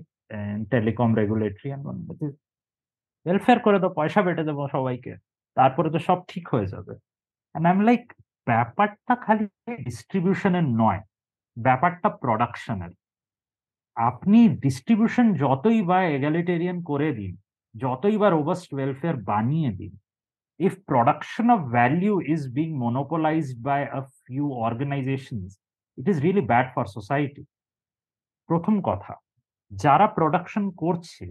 [0.74, 1.70] telecom regulatory
[3.29, 5.13] welfare করে তো পয়সা বেটে দেবো সবাইকে,
[5.57, 6.95] তারপরে তো সব ঠিক হয়ে যাবে।
[7.55, 8.05] আই লাইক
[8.47, 9.45] ব্যাপারটা খালি
[9.87, 11.01] ডিস্ট্রিবিউশনের নয়,
[11.57, 12.93] ব্যাপারটা প্রোডাকশনের
[13.97, 17.33] আপনি ডিস্ট্রিবিউশন যতই বা এগালিটেরিয়ান করে দিন,
[17.75, 19.93] যতই বা রোবাস্ট ওয়েলফেয়ার বানিয়ে দিন,
[20.61, 25.49] if production of value is being monopolized by a few organizations,
[25.99, 27.43] it is really bad for society
[28.49, 29.15] প্রথম কথা,
[29.73, 31.27] যারা প্রোডাকশন করছে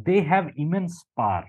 [0.00, 1.46] they have immense power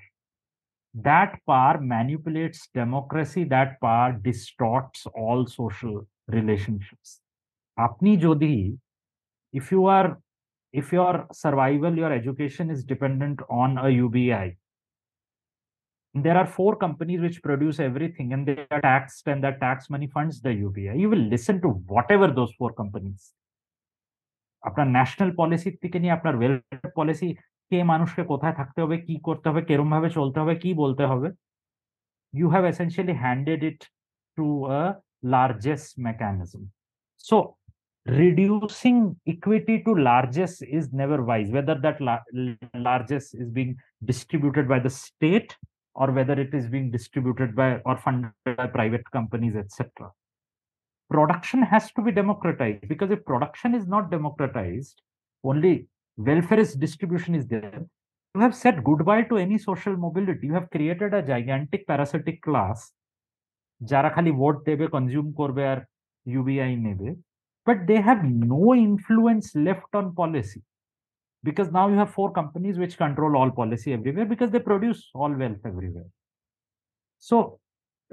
[0.93, 5.95] that power manipulates democracy that power distorts all social
[6.37, 7.09] relationships
[7.77, 8.55] আপনি যদি
[9.59, 10.09] if you are
[10.79, 11.13] if your
[11.43, 14.27] survival your education is dependent on a ubi
[16.15, 20.09] there are four companies which produce everything and they are taxed and that tax money
[20.15, 23.21] funds the ubi you will listen to whatever those four companies
[24.67, 27.29] আপনার national পলিসির থেকে নিয়ে আপনার welfare policy
[27.71, 31.29] কে মানুষকে কোথায় থাকতে হবে কি করতে হবে কেরম ভাবে চলতে হবে কি বলতে হবে
[32.33, 33.79] you have essentially handed it
[34.37, 34.45] to
[34.79, 34.83] a
[35.35, 36.61] largest mechanism
[37.17, 37.57] so
[38.05, 42.27] reducing equity to largest is never wise whether that la-
[42.73, 45.55] largest is being distributed by the state
[45.95, 50.09] or whether it is being distributed by or funded by private companies etc
[51.11, 55.01] production has to be democratized because if production is not democratized
[55.43, 55.87] only
[56.17, 57.81] welfareist distribution is there
[58.35, 62.79] you have said goodbye to any social mobility you have created a gigantic parasitic class
[63.89, 65.79] যারা খালি vote দেবে consume করবে আর
[66.33, 67.09] UBI নেবে
[67.67, 68.21] but they have
[68.53, 70.61] no influence left on policy
[71.47, 75.33] because now you have four companies which control all policy everywhere because they produce all
[75.41, 76.09] wealth everywhere
[77.29, 77.35] so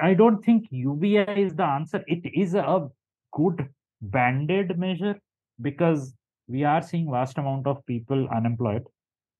[0.08, 1.12] i don't think ubi
[1.44, 2.78] is the answer it is a
[3.32, 3.58] good
[4.14, 5.16] band-aid measure
[5.68, 6.00] because
[6.49, 8.85] we are seeing vast amount of people unemployed.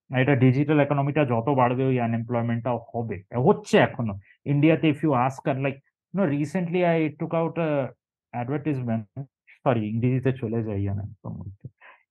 [0.09, 5.57] এটা digital ইকোনমিটা যত বাড়বে ওই আনএমপ্লয়মেন্টটাও হবে হচ্ছে এখনও ইন্ডিয়াতে if you ask R
[5.65, 5.75] like
[6.13, 7.55] know recently I took out
[8.33, 9.03] advertisement
[9.63, 11.55] sorry ইংরেজিতে চলে যাই আনএমপ্লয়মেন্ট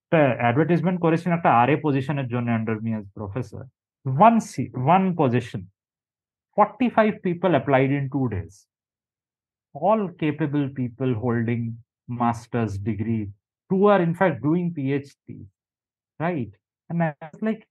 [0.03, 3.61] একটা অ্যাডভার্টিজমেন্ট করেছেন একটা আর এ পজিশনের জন্য under me as professor
[4.51, 5.61] once one position
[6.57, 8.65] 45 people applied in two days.
[9.75, 11.77] All capable people holding
[12.09, 13.29] master's degree
[13.69, 15.45] who are in fact doing PhD,
[16.19, 16.51] right?
[16.89, 17.67] And I was like,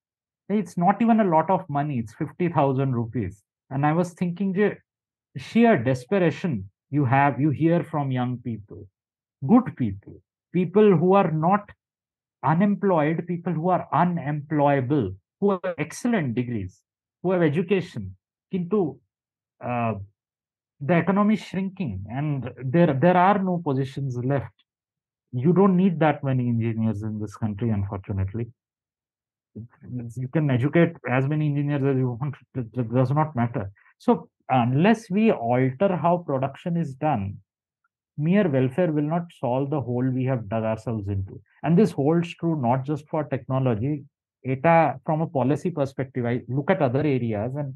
[0.48, 3.42] hey, it's not even a lot of money, it's 50,000 rupees.
[3.70, 4.76] And I was thinking, the
[5.36, 8.86] sheer desperation you have, you hear from young people,
[9.46, 10.14] good people,
[10.52, 11.68] people who are not
[12.44, 16.80] unemployed, people who are unemployable, who have excellent degrees,
[17.22, 18.16] who have education,
[18.50, 18.98] into
[19.62, 19.94] uh,
[20.80, 24.52] the economy is shrinking and there, there are no positions left
[25.33, 28.47] you don't need that many engineers in this country unfortunately
[30.15, 34.29] you can educate as many engineers as you want it it does not matter so
[34.49, 37.35] unless we alter how production is done
[38.17, 42.33] mere welfare will not solve the hole we have dug ourselves into and this holds
[42.35, 43.93] true not just for technology
[44.53, 44.75] এটা
[45.05, 47.71] from a policy perspective i look at other areas and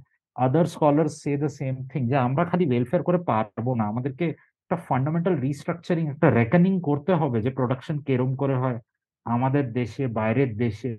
[0.45, 4.25] other scholars say the same thing যে আমরা খালি welfare করে পারবো না আমাদেরকে
[4.62, 8.78] একটা fundamental restructuring একটা রেকনিং করতে হবে যে প্রোডাকশন কেরম করে হয়
[9.26, 10.90] আমাদের দেশে বাইরের দেশে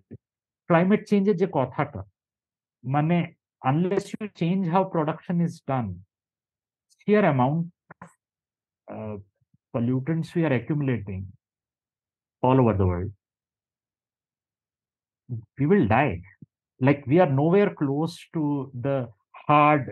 [0.70, 2.01] ক্লাইমেট চেঞ্জের যে কথাটা
[2.84, 3.18] মানে
[3.61, 5.88] unless you change how production is done
[7.07, 7.68] sheer amount
[8.01, 8.09] of
[8.88, 9.16] uh,
[9.74, 11.22] pollutants we are accumulating
[12.43, 13.11] all over the world
[15.59, 16.22] we will die
[16.82, 18.43] like we are nowhere close to
[18.86, 18.97] the
[19.47, 19.84] hard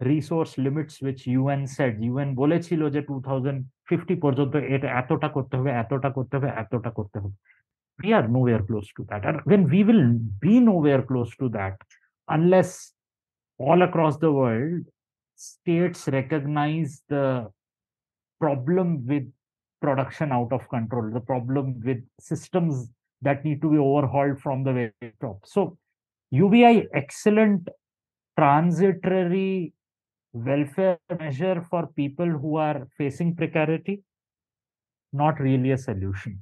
[0.00, 6.08] resource limits which UN said UN বলেছিল যে 2050 পর্যন্ত এটা এতটা করতে হবে এতটা
[6.16, 7.36] করতে হবে এতটা করতে হবে
[8.02, 10.06] we are nowhere close to that and when we will
[10.46, 11.76] be nowhere close to that
[12.36, 12.70] unless
[13.66, 14.82] all across the world
[15.50, 17.26] states recognize the
[18.40, 19.26] problem with
[19.84, 22.00] production out of control the problem with
[22.30, 22.74] systems
[23.26, 25.60] that need to be overhauled from the very top so
[26.42, 27.62] UBI excellent
[28.38, 29.72] transitory
[30.33, 34.03] welfare measure for people who are facing precarity,
[35.13, 36.33] not really a solution.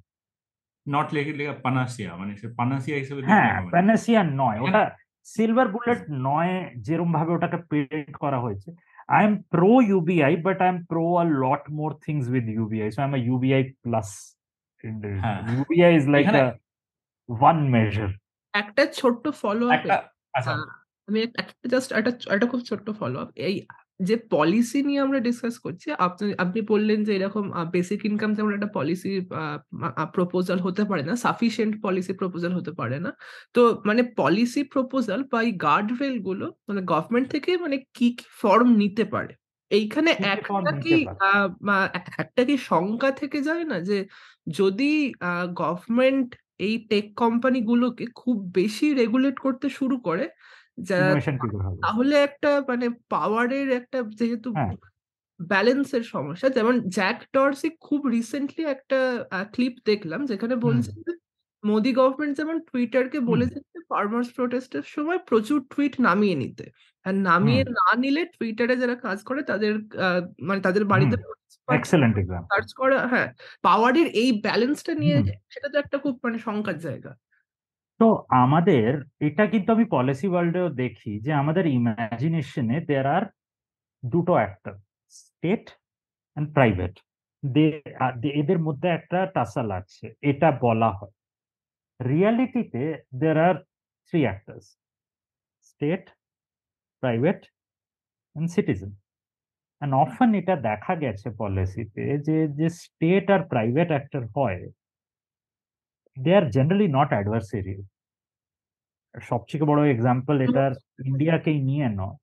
[0.88, 4.66] Not লেগে লেগে পানাসিয়া মানে সে পানাসিয়া হিসেবে দেখলে হ্যাঁ হবে না। Panacea নয় হ্যাঁ।
[4.66, 4.84] ওটা
[5.28, 6.54] সিলভার বুলেট নয়
[6.86, 8.70] যেরকম ভাবে ওটাকে প্রেজেন্ট করা হয়েছে
[9.10, 13.00] I am pro UBI but I am pro a lot more things with UBI so
[13.02, 14.10] I am a UBI plus
[15.24, 16.48] হ্যাঁ। ইউবিআই ইজ লাইক এখানে- আ
[17.30, 18.10] ওয়ান মেজার
[18.54, 19.96] একটা ছোট্ট ফলো আপ একটা
[20.34, 20.52] আচ্ছা
[21.08, 21.44] আমি একটা
[21.74, 23.56] জাস্ট একটা একটা খুব ছোট্ট ফলো আপ এই
[24.00, 27.44] যে পলিসি নিয়ে আমরা ডিসকাস করছি আপনি আপনি বললেন যে এরকম
[27.74, 29.12] বেসিক ইনকাম যেমন একটা পলিসি
[30.16, 33.12] প্রপোজাল হতে পারে না সাফিসিয়েন্ট পলিসি প্রপোজাল হতে পারে না।
[33.56, 38.70] তো মানে পলিসি প্রপোজাল বা এই গার্ড রেলগুলো মানে গভর্নমেন্ট থেকে মানে কি কি ফর্ম
[38.82, 39.34] নিতে পারে?
[39.72, 40.54] এইখানে একটা
[40.84, 40.96] কি
[42.22, 43.98] একটা কি শঙ্কা থেকে যায় না যে
[44.56, 44.92] যদি
[45.62, 46.28] গভর্নমেন্ট
[46.60, 50.26] এই টেক কোম্পানি গুলোকে খুব বেশি রেগুলেট করতে শুরু করে
[51.84, 54.50] তাহলে একটা মানে পাওয়ারের একটা যেহেতু।
[55.40, 59.00] ব্যালেন্সের সমস্যা যেমন জ্যাক টর্সি খুব রিসেন্টলি একটা
[59.54, 61.12] ক্লিপ দেখলাম যেখানে বলছে যে
[61.64, 66.66] মোদি গভর্নমেন্ট যেমন টুইটারকে। বলেছে যে ফার্মার্স প্রোটেস্টের সময় প্রচুর টুইট নামিয়ে নিতে।
[67.06, 69.74] আর নামিয়ে না নিলে টুইটারে যারা কাজ করে তাদের
[70.48, 71.16] মানে তাদের বাড়িতে
[71.68, 73.30] এক্সেলেন্ট এক্সাম্পল সার্চ করা হ্যাঁ
[73.64, 75.18] পাওয়ারের এই ব্যালেন্সটা নিয়ে
[75.54, 77.12] সেটা তো একটা খুব মানে শঙ্কার জায়গা।
[78.00, 78.06] তো
[78.44, 78.90] আমাদের,
[79.28, 83.24] এটা কিন্তু আমি পলিসি ওয়ার্ল্ডেও দেখি যে আমাদের ইমাজিনেশনে দেয়ার আর
[84.04, 84.76] দুটো অ্যাক্টর
[85.12, 85.66] স্টেট
[86.38, 86.94] অ্যান্ড প্রাইভেট
[88.42, 91.14] এদের মধ্যে একটা টাসাল আছে, এটা বলা হয়।
[92.00, 92.84] রিয়ালিটিতে
[93.22, 93.56] দের আর
[94.08, 94.66] three actors
[95.70, 96.04] state
[97.04, 97.40] private
[98.36, 98.92] and citizen
[99.82, 104.62] and often এটা দেখা গেছে পলিসিতে যে যে স্টেট আর প্রাইভেট অ্যাক্টর হয়
[106.17, 107.83] দে আর জেনারেলি নট অ্যাডভার্সেরিয়াল
[109.15, 110.73] সবথেকে বড় এক্সাম্পল এটার
[111.11, 112.17] ইন্ডিয়াকেই নিয়ে নয়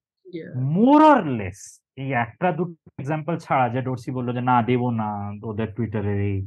[0.76, 1.60] মোর অর লেস
[2.02, 5.10] এই একটা দুটো এক্সাম্পল ছাড়া যে ডোরসি বললো যে না দেবো না
[5.50, 6.40] ওদের টুইটারের এই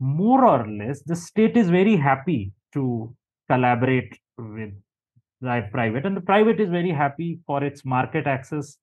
[0.00, 2.40] more or less the state is very happy
[2.74, 2.84] to
[3.50, 4.74] collaborate with
[5.42, 8.78] the private and the private is very happy for its market access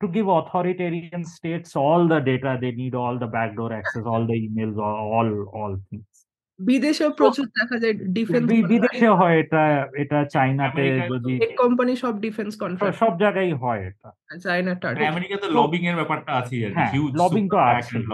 [0.00, 4.34] to give authoritarian states all the data they need all the backdoor access all the
[4.34, 6.15] emails all all, all things
[6.59, 9.63] বিদেশেও প্রচুর দেখা যায় defence B- বিদেশে হয় এটা
[10.03, 15.45] এটা চাইনাতে যদি টেক কোম্পানি সব ডিফেন্স কন্ট্রাক্ট সব জায়গায় হয় এটা। চায়না টার্গেট আমেরিকাতে
[15.45, 16.43] তো- লবিং এর ব্যাপারটা আর
[16.75, 18.05] হ্যাঁ, হিউজ lobbying তো আছেই।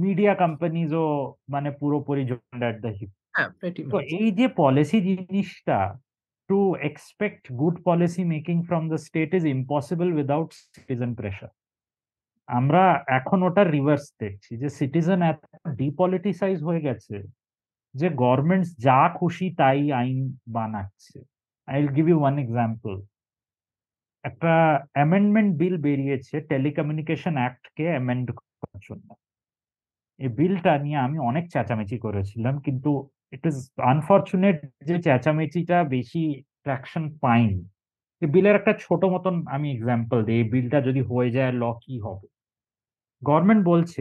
[0.00, 1.06] মিডিয়া কোম্পানিজও
[1.48, 3.48] মানে পুরোপুরি জয়েন্ট অ্যাট দ্য হিপ হ্যাঁ
[3.92, 5.78] তো এই যে পলিসি জিনিসটা
[6.50, 11.52] to expect good policy making from the state is impossible without citizen pressure
[12.48, 12.82] আমরা
[13.18, 15.40] এখন ওটা রিভার্স দেখছি যে সিটিজেন এত
[15.74, 17.16] ডিপলিটিসাইজ হয়ে গেছে
[17.94, 20.18] যে গভর্নমেন্টস যা খুশি তাই আইন
[20.56, 21.18] বানাচ্ছে।
[21.68, 22.94] I will give you one example
[24.24, 24.52] একটা
[24.96, 29.08] অ্যামেন্ডমেন্ট বিল বেরিয়েছে টেলিকমিউনিকেশন অ্যাক্টকে অ্যামেন্ড করার জন্য।
[30.20, 32.90] এই বিলটা নিয়ে আমি অনেক চেঁচামেচি করেছিলাম, কিন্তু
[33.34, 33.56] ইট ইজ
[33.92, 36.22] আনফর্চুনেট যে চেঁচামেচিটা বেশি
[36.64, 37.62] ট্র্যাকশন পাইনি।
[38.22, 41.94] এই বিলের একটা ছোট মতন আমি এক্সাম্পল দিই, এই বিলটা যদি হয়ে যায়, ল কি
[42.06, 42.26] হবে?
[43.22, 44.00] গভর্নমেন্ট বলছে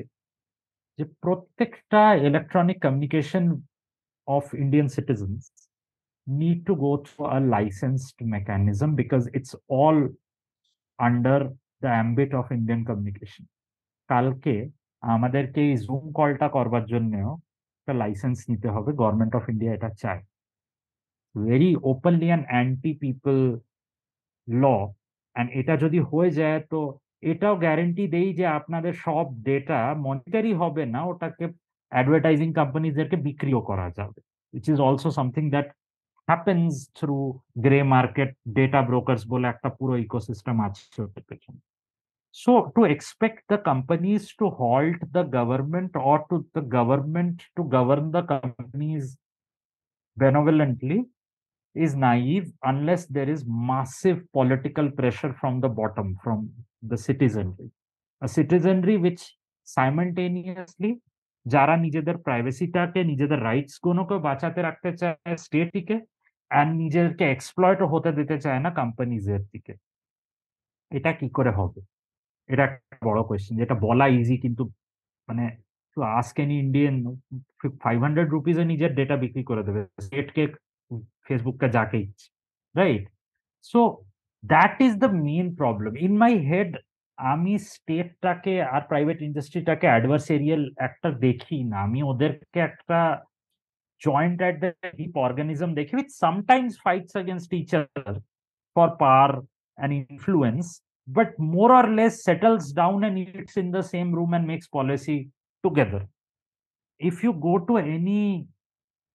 [1.00, 3.44] যে প্রত্যেকটা electronic communication
[4.28, 5.42] of Indian citizens
[6.28, 10.08] need to go through a licensed mechanism because it's all
[11.00, 11.52] under
[11.82, 13.46] the ambit of Indian communication.
[14.10, 14.56] কালকে
[15.04, 17.32] আমাদেরকে এই জুম কলটা করবার জন্যও
[17.80, 20.22] একটা লাইসেন্স নিতে হবে গভর্নমেন্ট অফ ইন্ডিয়া এটা চায়
[21.36, 23.38] very openly and anti people
[24.48, 24.64] law
[25.36, 26.80] and এটা যদি হয়ে যায় তো
[27.32, 31.46] এটাও গ্যারেন্টি দেই যে আপনাদের সব ডেটা মনিটারি হবে না ওটাকে
[31.94, 34.20] অ্যাডভার্টাইজিং কোম্পানিজদেরকে বিক্রিও করা যাবে
[34.54, 35.68] which is also something that
[36.32, 37.26] happens through
[37.66, 41.60] gray market data brokers বলে একটা পুরো ইকোসিস্টেম আছে ওটার পেছনে
[42.36, 48.12] So to expect the companies to halt the government or to the government to govern
[48.12, 49.06] the companies
[50.18, 51.06] benevolently
[51.76, 56.50] is naive unless there is massive political pressure from the bottom, from
[56.82, 57.70] the citizenry.
[58.22, 61.02] A citizenry which simultaneously
[61.46, 65.96] যারা নিজেদের প্রাইভেসিটাকে নিজেদের rights গুলোকে বাঁচাতে রাখতে চায় স্টেটটিকে
[66.52, 69.74] and নিজেদেরকে exploit হতে দিতে চায় না কোম্পানিজের দিকে
[70.91, 71.80] এটা কি করে হবে?
[72.50, 74.64] এটা একটা বড় কোয়েশ্চেন যেটা বলা ইজি কিন্তু
[75.28, 75.44] মানে
[75.98, 76.96] to ask any Indian
[77.84, 80.44] five hundred রুপিজে নিজের ডেটা বিক্রি করে দেবে। স্টেটকে
[81.28, 82.28] ফেসবুককে যাকে ইচ্ছে
[82.76, 83.04] right
[83.72, 83.80] so
[84.44, 86.72] that is the main problem in my head
[87.19, 92.99] আমি স্টেটটাকে আর প্রাইভেট ইন্ডাস্ট্রিটাকে অ্যাডভার্সেরিয়াল একটা দেখি না আমি ওদেরকে একটা
[94.03, 98.12] joint at the hip organism দেখি which sometimes fights against each other
[98.77, 99.33] for power
[99.79, 100.69] and influence
[101.09, 105.19] but more or less settles down and eats in the same room and makes policy
[105.64, 106.03] together.
[107.01, 108.47] If you go to any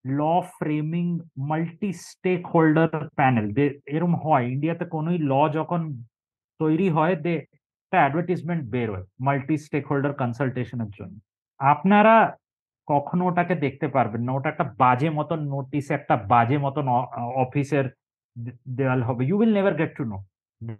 [0.05, 1.09] law framing
[1.51, 2.89] multi-stakeholder
[3.19, 3.47] panel,
[3.95, 5.81] এরম হয় ইন্ডিয়াতে কোনোই ল যখন
[6.59, 7.35] তৈরি হয় দে
[7.88, 11.14] একটা advertisement বের হয় মাল্টি স্টেক হোল্ডার কনসালটেশনের জন্য।
[11.60, 12.14] আপনারা
[12.88, 16.86] কখনো ওটাকে দেখতে পারবেন না, ওটা একটা বাজে মতন নোটিস একটা বাজে মতন
[17.44, 17.86] অফিসের
[18.78, 20.18] দেওয়াল হবে। You will never get to know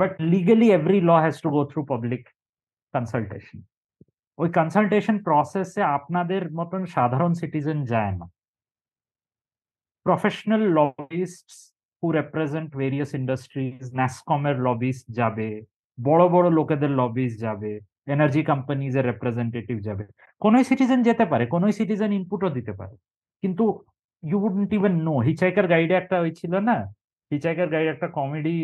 [0.00, 2.22] but legally every law has to go through public
[2.94, 3.58] consultation
[4.38, 8.26] ওই কনসালটেশন প্রসেসে আপনাদের মতন সাধারণ সিটিজেন যায় না।
[10.06, 11.48] Professional lobbyist
[12.00, 15.48] who represent various industries ন্যাসকমের lobbyist যাবে
[16.04, 17.72] বড় বড় লোকেদের লবিস যাবে
[18.12, 20.04] এনার্জি কোম্পানিজ এর রিপ্রেজেন্টেটিভ যাবে।
[20.40, 22.94] কোনোই সিটিজেন যেতে পারে, কোনোই সিটিজেন ইনপুটও দিতে পারে।
[23.42, 23.64] কিন্তু
[24.22, 26.76] you wouldn't even know hitchhiker গাইডে একটা ওই ছিল না?
[27.30, 28.56] হিচাইকার গাইড একটা কমেডি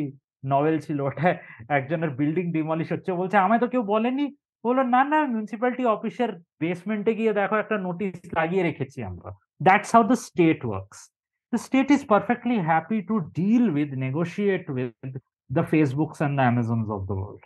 [0.52, 1.28] নভেল ছিল, ওটা
[1.68, 4.26] একজনের বিল্ডিং ডিমলিশ হচ্ছে। বলছে, আমায় তো কেউ বলেনি?
[4.64, 6.30] বলল, না না মিউনিসিপ্যালিটি অফিসের
[6.60, 9.30] বেসমেন্টে গিয়ে দেখো, একটা নোটিশ লাগিয়ে রেখেছি আমরা।
[9.62, 10.98] That's how the state works
[11.52, 15.12] the state is perfectly happy to deal with negotiate with
[15.53, 17.43] the Facebooks and the Amazons of the world.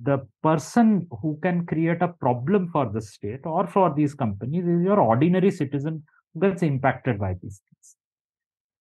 [0.00, 4.82] The person who can create a problem for the state or for these companies is
[4.82, 6.04] your ordinary citizen
[6.34, 7.86] who gets impacted by these things.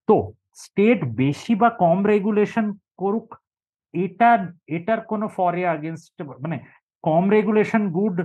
[0.07, 0.17] তো
[0.63, 2.65] state বেশি বা কম regulation
[3.01, 3.27] করুক
[3.93, 4.29] এটা
[4.77, 6.57] এটার কোনো ফরে against মানে
[7.03, 8.15] কম regulation good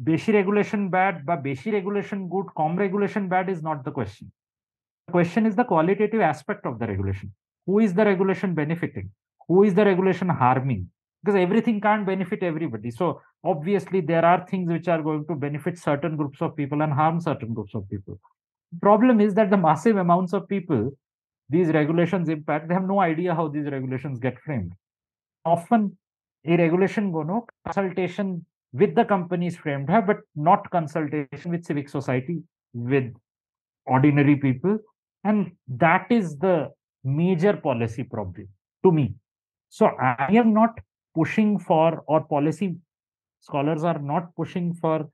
[0.00, 4.26] বেশি রেগুলেশন ব্যাড বা বেশি regulation good com regulation bad is not the question
[5.08, 7.28] question is the qualitative aspect of the regulation
[7.65, 9.09] who is the regulation benefiting?
[9.47, 10.89] Who is the regulation harming?
[11.23, 12.91] Because everything can't benefit everybody.
[12.91, 16.93] So obviously there are things which are going to benefit certain groups of people and
[16.93, 18.19] harm certain groups of people.
[18.81, 20.91] Problem is that the massive amounts of people
[21.49, 24.73] these regulations impact they have no idea how these regulations get framed.
[25.43, 25.97] Often
[26.45, 31.89] a regulation go no consultation with the companies framed have but not consultation with civic
[31.89, 32.41] society
[32.73, 33.13] with
[33.85, 34.77] ordinary people.
[35.23, 36.71] And that is the
[37.04, 38.48] major policy problem
[38.84, 39.14] to me.
[39.68, 40.72] So I am not
[41.16, 42.76] pushing for, or policy
[43.40, 45.08] scholars are not pushing for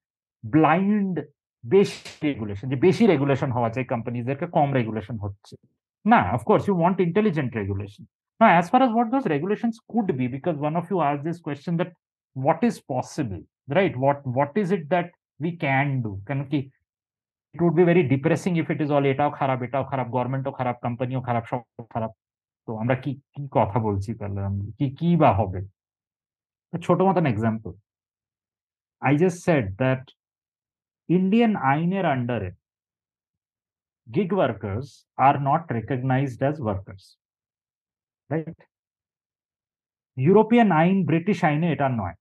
[0.44, 1.16] blind
[1.64, 5.54] বেশি regulation যে বেশি regulation হওয়া চাই কোম্পানিজদেরকে কম regulation হচ্ছে
[6.04, 8.02] না of course you want intelligent regulation
[8.40, 11.38] না as far as what those regulations could be because one of you asked this
[11.46, 11.90] question that
[12.44, 13.42] what is possible
[13.78, 15.08] right what what is it that
[15.44, 16.60] we can do কেন কি
[17.54, 20.76] it would be very depressing if it is all এটাও খারাপ এটাও খারাপ গভর্নমেন্টও খারাপ
[20.84, 21.60] কোম্পানিও খারাপ সব
[21.94, 22.12] খারাপ
[22.68, 24.40] তো আমরা কি কি কথা বলছি তাহলে
[24.78, 25.60] কি কি বা হবে
[26.72, 27.72] ছোট মতন example
[29.02, 30.02] I just said that
[31.08, 32.50] Indian আইনের আন্ডারে
[34.06, 34.86] gig workers
[35.18, 37.16] are not recognized as workers
[38.30, 38.58] right
[40.16, 42.12] european ain british aine eta noy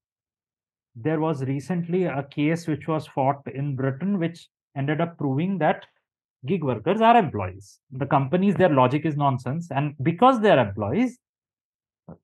[0.96, 4.40] there was recently a case which was fought in britain which
[4.76, 5.86] ended up proving that
[6.46, 11.18] gig workers are employees the companies their logic is nonsense and because they are employees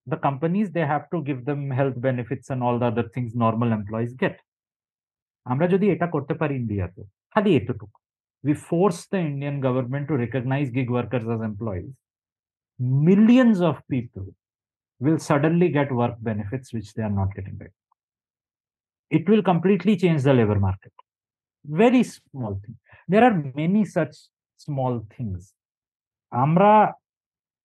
[0.06, 3.72] the companies they have to give them health benefits and all the other things normal
[3.80, 4.38] employees get
[5.52, 7.02] আমরা যদি এটা করতে পারি ইন্ডিয়াতে
[7.34, 7.98] খালি এতটুকু
[8.44, 11.94] we force the Indian government to recognize gig workers as employees,
[12.80, 14.26] millions of people
[15.00, 17.72] will suddenly get work benefits which they are not getting right.
[19.12, 20.94] It will completely change the labor market.
[21.67, 22.77] Very small thing.
[23.09, 24.17] There are many such
[24.61, 25.43] small things.
[26.33, 26.73] আমরা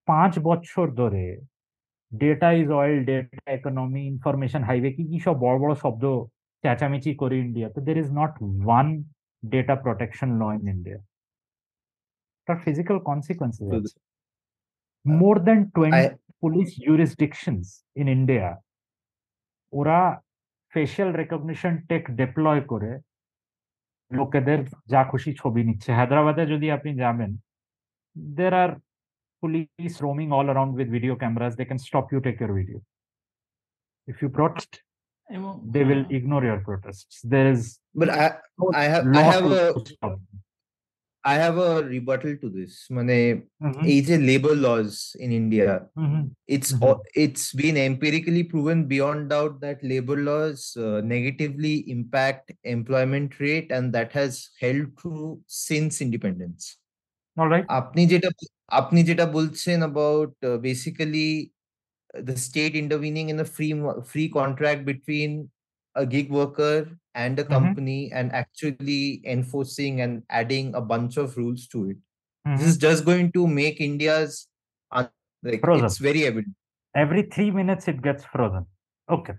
[0.08, 1.26] পাঁচ বছর ধরে
[2.12, 6.04] data is oil data economy information highway কি কি সব বড় বড় শব্দ
[6.64, 8.34] চেঁচামেচি করে ইন্ডিয়াতে দের is not
[8.68, 8.88] one
[9.44, 10.98] data protection law in India.
[12.48, 13.72] The physical consequences.
[13.72, 13.96] Also.
[15.06, 18.48] More than 20 I, police jurisdictions in India,
[19.74, 20.00] ওরা
[20.74, 22.92] ফেশিয়াল রেকগনিশন টেক ডিপ্লয় করে
[24.12, 24.60] লোকেদের
[24.94, 27.32] যা খুশি ছবি নিচ্ছে হায়দ্রাবাদে যদি আপনি যাবেন
[28.38, 28.72] দের আর
[29.44, 32.80] police roaming all around with video cameras they can stop you take your video
[34.08, 34.74] if you protest
[35.30, 37.16] এবং they will হ্যাঁ, ignore your protests.
[37.24, 37.62] There is
[37.96, 38.26] but I,
[38.82, 40.14] I have I law have to a stop.
[41.25, 42.75] I have a rebuttal to this.
[42.91, 43.17] মানে
[43.61, 44.93] Mhm, এই যে labor laws
[45.25, 46.83] in India, mhm, it's Mhm.
[46.83, 52.45] al- it's been empirically proven beyond doubt that labor laws uh, negatively impact
[52.77, 54.33] employment rate, and that has
[54.63, 56.63] held true since independence.
[57.37, 57.67] All right.
[57.81, 58.29] আপনি যেটা
[58.81, 61.31] আপনি যেটা বলছেন about uh, basically
[62.15, 65.31] uh, the state intervening in a free mo- free contract between
[65.95, 66.77] a gig worker
[67.15, 67.49] and a Mhm.
[67.49, 71.99] company and actually enforcing and adding a bunch of rules to it.
[72.47, 72.57] Mhm.
[72.57, 74.35] This is just going to make India's
[74.93, 75.87] un- like Frozen.
[75.87, 76.55] it's very evident.
[76.95, 78.65] Every three minutes it gets frozen.
[79.09, 79.37] Okay.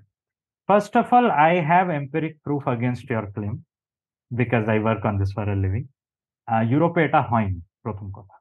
[0.69, 3.55] First of all, I have empiric proof against your claim
[4.31, 5.85] because I work on this for a living.
[6.47, 8.35] Uh, ইউরোপে এটা হয়নি প্রথম কথা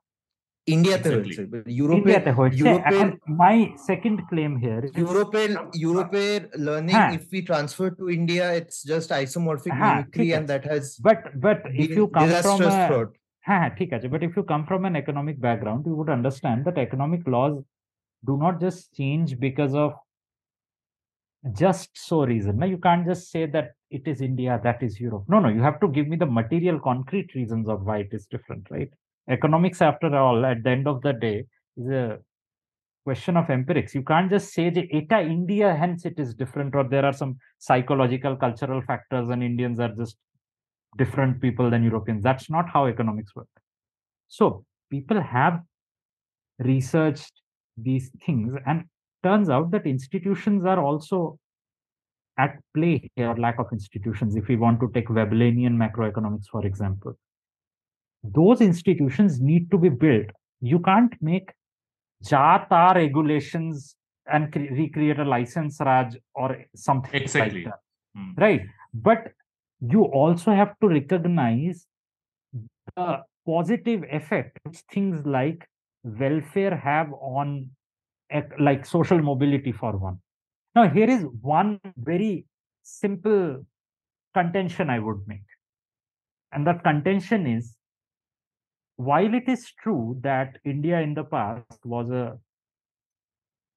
[0.68, 1.24] ইন্ডিয়াতে Exactly.
[1.26, 3.08] হয়েছে but ইউরোপে ইন্ডিয়াতে হয়েছে ইউরোপের এখন
[3.42, 3.56] মাই
[3.88, 5.50] সেকেন্ড ক্লেম হিয়ার ইউরোপের
[5.84, 10.46] ইউরোপের learning হ্যাঁ। if we transfer to India it's just isomorphic হ্যাঁ, mimicry ঠিক and
[10.46, 13.08] আছে। that has but but if been you come from disastrous fraud.
[13.44, 16.58] হ্যাঁ হ্যাঁ ঠিক আছে but if you come from an economic background you would understand
[16.66, 17.54] that economic laws
[18.22, 19.90] do not just change because of
[21.44, 25.24] just so reason now you can't just say that it is india that is europe
[25.28, 28.22] no no you have to give me the material concrete reasons of why it is
[28.26, 28.90] different right
[29.29, 31.45] economics after all at the end of the day
[31.77, 32.19] is a
[33.03, 33.95] question of empirics.
[33.95, 37.37] You can't just say that eta india hence it is different or there are some
[37.59, 40.17] psychological cultural factors and indians are just
[40.97, 42.23] different people than europeans.
[42.23, 43.47] That's not how economics work.
[44.27, 45.61] So people have
[46.59, 47.33] researched
[47.77, 48.83] these things and
[49.23, 51.39] turns out that institutions are also
[52.37, 54.35] at play here lack of institutions.
[54.35, 57.17] If we want to take webelinian macroeconomics for example
[58.23, 60.27] those institutions need to be built.
[60.61, 61.51] You can't make
[62.23, 63.95] jata regulations
[64.31, 67.63] and cre- recreate a license raj or something Exactly.
[67.63, 67.79] like that.
[68.15, 68.63] Hmm, right.
[68.93, 69.21] But
[69.93, 71.87] you also have to recognize
[72.95, 73.07] the
[73.45, 75.67] positive effect which things like
[76.03, 77.69] welfare have on
[78.59, 80.17] like social mobility for one.
[80.75, 82.45] Now here is one very
[82.83, 83.65] simple
[84.33, 85.49] contention i would make.
[86.53, 87.75] And that contention is
[89.09, 92.25] while it is true that india in the past was a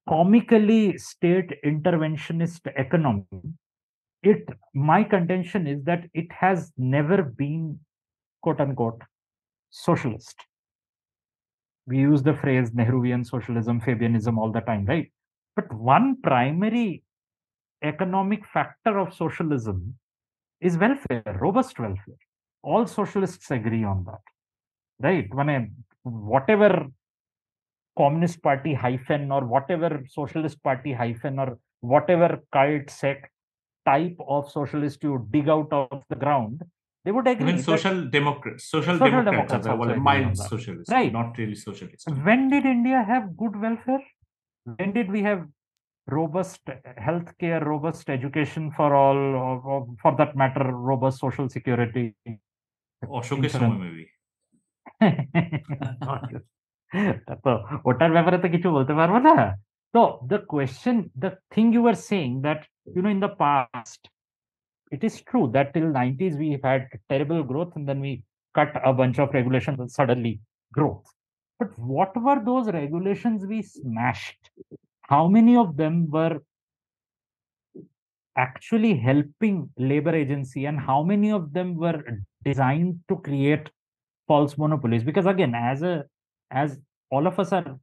[0.08, 3.42] comically state interventionist economy
[4.32, 7.78] it my contention is that it has never been
[8.42, 9.02] quote unquote
[9.70, 10.36] socialist.
[11.86, 15.10] We use the phrase nehruvian socialism fabianism all the time right?
[15.56, 17.02] But one primary
[17.82, 19.98] economic factor of socialism
[20.60, 22.22] is welfare robust welfare.
[22.62, 24.34] All socialists agree on that
[25.01, 25.55] right মানে
[26.05, 26.86] whatever
[27.97, 33.30] communist party hyphen or whatever socialist party hyphen or whatever cult sect
[33.86, 36.64] type of socialist you dig out of the ground
[37.05, 37.53] they would agree.
[37.53, 41.12] mean, social democrats, social, social democrats, democrats are well, mild socialists, right?
[41.12, 42.07] Not really socialists.
[42.07, 44.03] When did India have good welfare?
[44.64, 45.47] When did we have
[46.07, 46.62] robust
[46.99, 52.14] healthcare, robust education for all, or, or for that matter, robust social security?
[53.07, 54.09] Or maybe.
[56.01, 56.39] সময় maybe
[57.45, 57.51] তো
[57.89, 59.36] ওটার ব্যাপারে তো কিছু বলতে পারবো না
[59.93, 60.01] তো
[60.32, 62.59] the question the thing you are saying that
[62.93, 64.01] you know in the past
[64.91, 68.13] it is true that till 90s we had terrible growth and then we
[68.55, 70.34] cut a bunch of regulations and suddenly
[70.73, 71.07] growth
[71.59, 74.41] but what were those regulations we smashed
[75.13, 76.36] how many of them were
[78.36, 81.99] actually helping labor agency and how many of them were
[82.43, 83.65] designed to create
[84.26, 85.04] false monopolies.
[85.04, 86.04] Because again as a
[86.50, 86.78] as
[87.10, 87.78] all of us are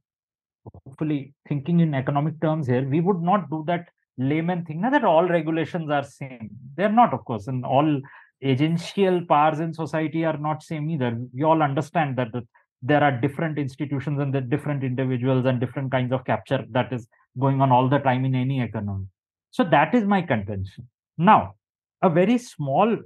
[0.84, 3.88] hopefully thinking in economic terms here we would not do that
[4.18, 4.80] layman thing.
[4.82, 6.50] That all regulations are same.
[6.76, 8.00] They're not of course and all
[8.42, 11.16] agential powers in society are not same either.
[11.32, 12.42] We all understand that the,
[12.82, 17.06] there are different institutions and the different individuals and different kinds of capture that is
[17.38, 19.06] going on all the time in any economy.
[19.50, 20.88] So that is my contention.
[21.16, 21.54] Now,
[22.02, 22.96] a very small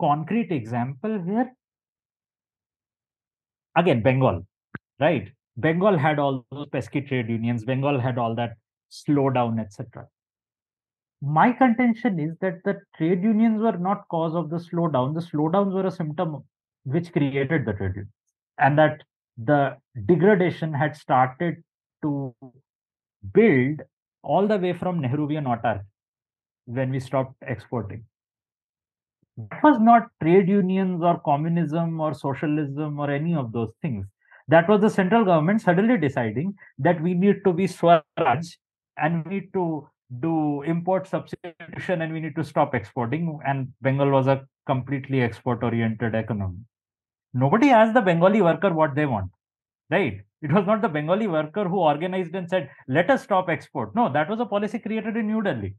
[0.00, 1.52] concrete example here.
[3.76, 4.46] Again, Bengal,
[4.98, 5.28] right?
[5.56, 7.64] Bengal had all those pesky trade unions.
[7.64, 8.56] Bengal had all that
[8.90, 10.06] slowdown, etc.
[11.22, 15.14] My contention is that the trade unions were not cause of the slowdown.
[15.14, 16.42] The slowdowns were a symptom
[16.84, 18.12] which created the trade unions,
[18.58, 19.02] and that
[19.36, 21.62] the degradation had started
[22.02, 22.34] to
[23.32, 23.82] build
[24.22, 25.84] all the way from Nehruvian autarky
[26.64, 28.04] when we stopped exporting.
[29.50, 34.06] That was not trade unions or communism or socialism or any of those things.
[34.48, 38.02] That was the central government suddenly deciding that we need to be Swaraj
[38.96, 39.88] and we need to
[40.18, 43.38] do import substitution and we need to stop exporting.
[43.46, 46.58] And Bengal was a completely export oriented economy.
[47.32, 49.30] Nobody asked the Bengali worker what they want,
[49.88, 50.20] right?
[50.42, 53.94] It was not the Bengali worker who organized and said, let us stop export.
[53.94, 55.76] No, that was a policy created in New Delhi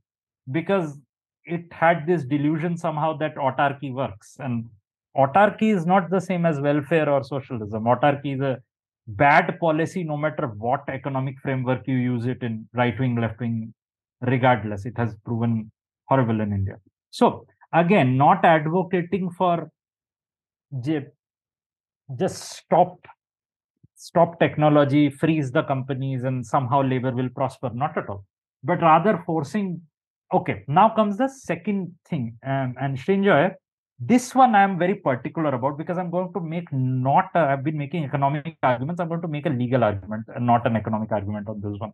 [0.49, 0.97] because
[1.45, 4.37] it had this delusion somehow that autarky works.
[4.39, 4.69] And
[5.17, 7.83] autarky is not the same as welfare or socialism.
[7.83, 8.59] Autarky is a
[9.07, 13.73] bad policy no matter what economic framework you use it in right wing, left wing,
[14.21, 14.85] regardless.
[14.85, 15.71] It has proven
[16.07, 16.75] horrible in India.
[17.09, 19.71] So, again, not advocating for
[22.17, 22.97] just stop
[23.95, 27.69] stop technology, freeze the companies, and somehow labor will prosper.
[27.73, 28.25] Not at all.
[28.63, 29.81] But rather forcing.
[30.33, 32.37] Okay, now comes the second thing.
[32.45, 33.53] Um, and Srinjoy,
[33.99, 37.77] this one I'm very particular about because I'm going to make not, i I've been
[37.77, 39.01] making economic arguments.
[39.01, 41.91] I'm going to make a legal argument and not an economic argument on this one.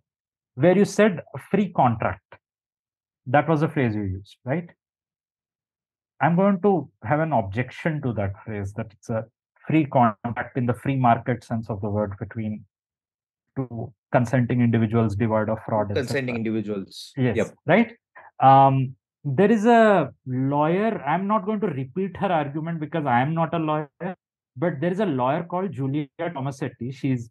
[0.56, 1.22] Where you said
[1.52, 2.36] free contract.
[3.26, 4.70] That was a phrase you used, right?
[6.22, 9.26] I'm going to have an objection to that phrase that it's a
[9.68, 12.64] free contract in the free market sense of the word between
[13.56, 15.94] two consenting individuals devoid of fraud.
[15.94, 17.14] Consenting individuals.
[17.18, 17.36] Yes.
[17.36, 17.54] Yep.
[17.66, 17.92] Right
[18.41, 21.03] Um, there is a lawyer.
[21.03, 24.17] I'm not going to repeat her argument because I am not a lawyer,
[24.57, 26.93] but there is a lawyer called Julia Tomasetti.
[26.93, 27.31] She's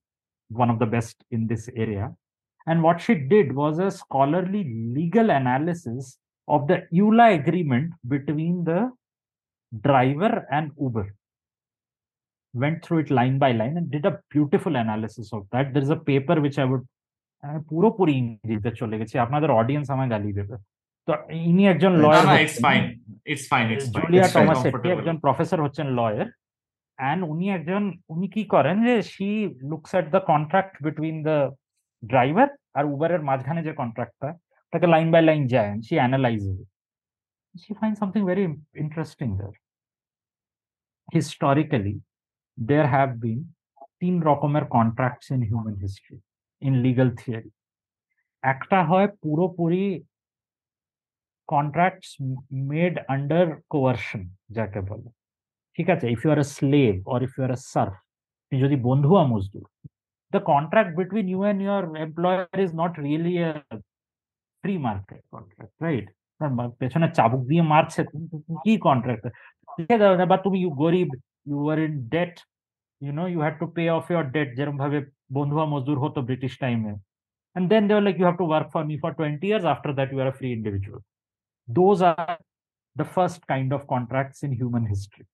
[0.49, 2.13] one of the best in this area.
[2.67, 4.63] And what she did was a scholarly
[4.95, 6.17] legal analysis
[6.47, 8.91] of the EULA agreement between the
[9.81, 11.13] driver and Uber
[12.53, 15.73] went through it line by line and did a beautiful analysis of that.
[15.73, 16.85] There is a paper which I would
[17.69, 20.55] পুরোপুরি ইংরেজিতে চলে গেছি আপনাদের audience আমায় গালি দেবে
[21.08, 21.12] তো
[21.46, 22.24] ইনি একজন লয়ার
[23.94, 26.28] জুলিয়া টমাসেটি একজন প্রফেসর হচ্ছেন লয়ার
[26.98, 27.82] অ্যান্ড উনি একজন
[28.14, 29.28] উনি কি করেন যে she
[29.70, 31.38] looks at the contract between the
[32.02, 32.48] driver
[32.78, 34.28] আর উবারের মাঝখানে যে কন্ট্রাক্টটা
[34.72, 36.58] তাকে লাইন বাই লাইন যায় she analyses
[37.54, 38.44] she finds something very
[38.74, 39.54] interesting there.
[41.08, 41.96] Historically,
[42.58, 43.40] there have been
[44.00, 46.16] তিন রকমের contracts in human history
[46.62, 47.52] in legal theory
[48.44, 49.84] একটা হয় পুরোপুরি
[51.49, 52.09] কন্ট্রাক্টস
[52.71, 54.21] মেড আন্ডার কোয়ার্শন
[54.57, 55.09] যাকে বলে
[55.77, 57.95] ঠিক আছে if you are a slave or if you are a serf
[58.45, 59.67] তুমি যদি বন্ধুয়া মজদুর
[60.33, 63.51] the contract between you and your employer is not really a
[64.63, 66.07] free market contract, right?
[66.79, 68.01] পেছনে চাবুক দিয়ে মারছে
[68.63, 69.23] কি কন্ট্রাক্ট
[70.31, 71.09] বা তুমি গরিব
[71.49, 72.33] you are in debt
[73.01, 74.99] you know you had to pay off your debt যেরকম ভাবে
[75.37, 76.93] বন্ধুয়া মজদুর হতো ব্রিটিশ টাইমে
[77.55, 79.91] and then they were like you have to work for me for 20 years after
[79.97, 80.99] that you are a free individual
[81.68, 82.38] those are
[82.94, 85.26] the first kind of contracts in human history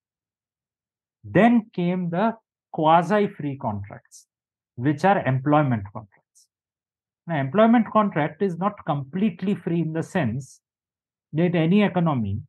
[1.24, 2.34] then came the
[2.72, 4.26] quasi free contracts
[4.76, 6.48] which are employment contracts
[7.26, 10.60] now employment contract is not completely free in the sense
[11.32, 12.40] that any economy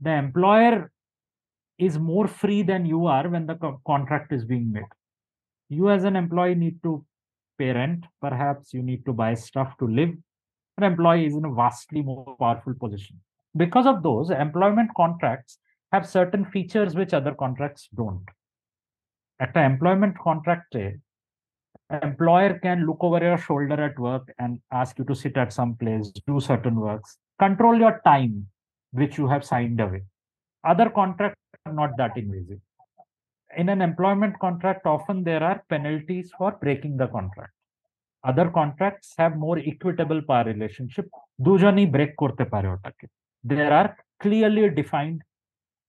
[0.00, 0.90] the employer
[1.80, 4.92] is more free than you are when the co contract is being made.
[5.68, 7.04] You as an employee need to
[7.58, 10.14] pay rent, perhaps you need to buy stuff to live.
[10.82, 13.20] Employee is in a vastly more powerful position.
[13.56, 15.58] Because of those, employment contracts
[15.92, 18.24] have certain features which other contracts don't.
[19.40, 20.76] At an employment contract,
[22.02, 25.74] employer can look over your shoulder at work and ask you to sit at some
[25.74, 28.46] place, do certain works, control your time,
[28.92, 30.02] which you have signed away.
[30.62, 32.60] Other contracts are not that invasive.
[33.56, 37.52] In an employment contract, often there are penalties for breaking the contract.
[38.29, 41.07] Other contracts have more equitable power relationship.
[41.47, 43.05] দুজনই break করতে পারে ওটাকে.
[43.51, 43.89] There are
[44.23, 45.19] clearly defined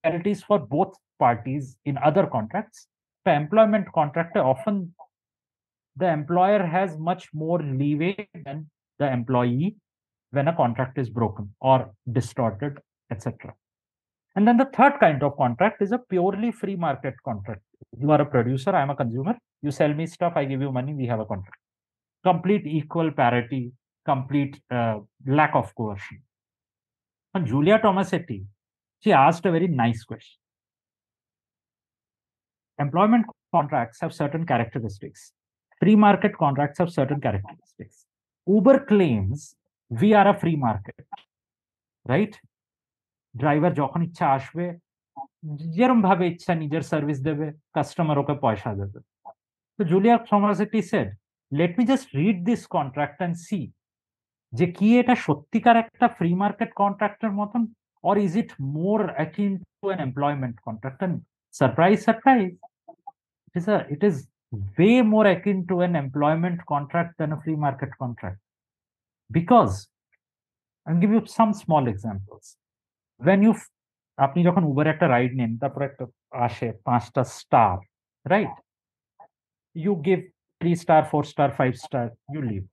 [0.04, 0.92] penalties for both
[1.24, 2.78] parties in other contracts.
[3.26, 4.76] The employment contract often
[6.00, 8.14] the employer has much more leeway
[8.46, 8.58] than
[9.00, 9.68] the employee
[10.30, 11.78] when a contract is broken or
[12.16, 12.74] distorted,
[13.10, 13.54] etc.
[14.34, 17.62] And then the third kind of contract is a purely free market contract.
[17.98, 19.34] You are a producer, I am a consumer.
[19.62, 21.60] You sell me stuff, I give you money, we have a contract.
[22.24, 23.72] Complete equal parity,
[24.04, 26.22] complete uh, lack of coercion.
[27.34, 28.44] And Julia Tomasetti,
[29.02, 30.38] she asked a very nice question.
[32.78, 35.32] Employment contracts have certain characteristics.
[35.80, 38.06] Free market contracts have certain characteristics.
[38.46, 39.54] Uber claims
[39.90, 41.06] we are a free market,
[42.06, 42.34] right?
[43.34, 44.64] Driver যখন ইচ্ছা আসবে
[45.74, 48.98] যেরকম ভাবে ইচ্ছা নিজের service দেবে customer ওকে পয়সা দেবে
[49.76, 51.08] তো Julia থমাসেটি shed
[51.52, 53.60] let me just read this contract and see
[54.52, 57.62] যে কি এটা সত্যিকার একটা ফ্রি মার্কেট কন্ট্রাক্টের মতন
[58.04, 59.52] or is it more akin
[59.82, 61.14] to an employment contract and
[61.54, 62.52] surprise surprise
[63.48, 64.16] it is a it is
[64.78, 68.38] way more akin to an employment contract than a free market contract
[69.30, 69.88] because
[70.86, 72.46] i'll give you some small examples
[73.20, 73.54] when you
[74.18, 76.04] আপনি যখন Uber একটা ride নেন তারপর একটা
[76.46, 77.74] আসে পাঁচটা star
[78.26, 78.54] right
[79.76, 80.20] you give
[80.61, 82.65] three star, four star, five star, you leave.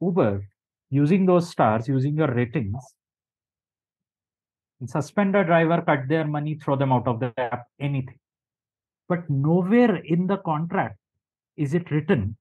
[0.00, 0.48] Uber,
[0.90, 2.76] using those stars, using your ratings,
[4.86, 8.18] suspend a driver, cut their money, throw them out of the app, anything.
[9.08, 10.98] But nowhere in the contract
[11.56, 12.36] is it written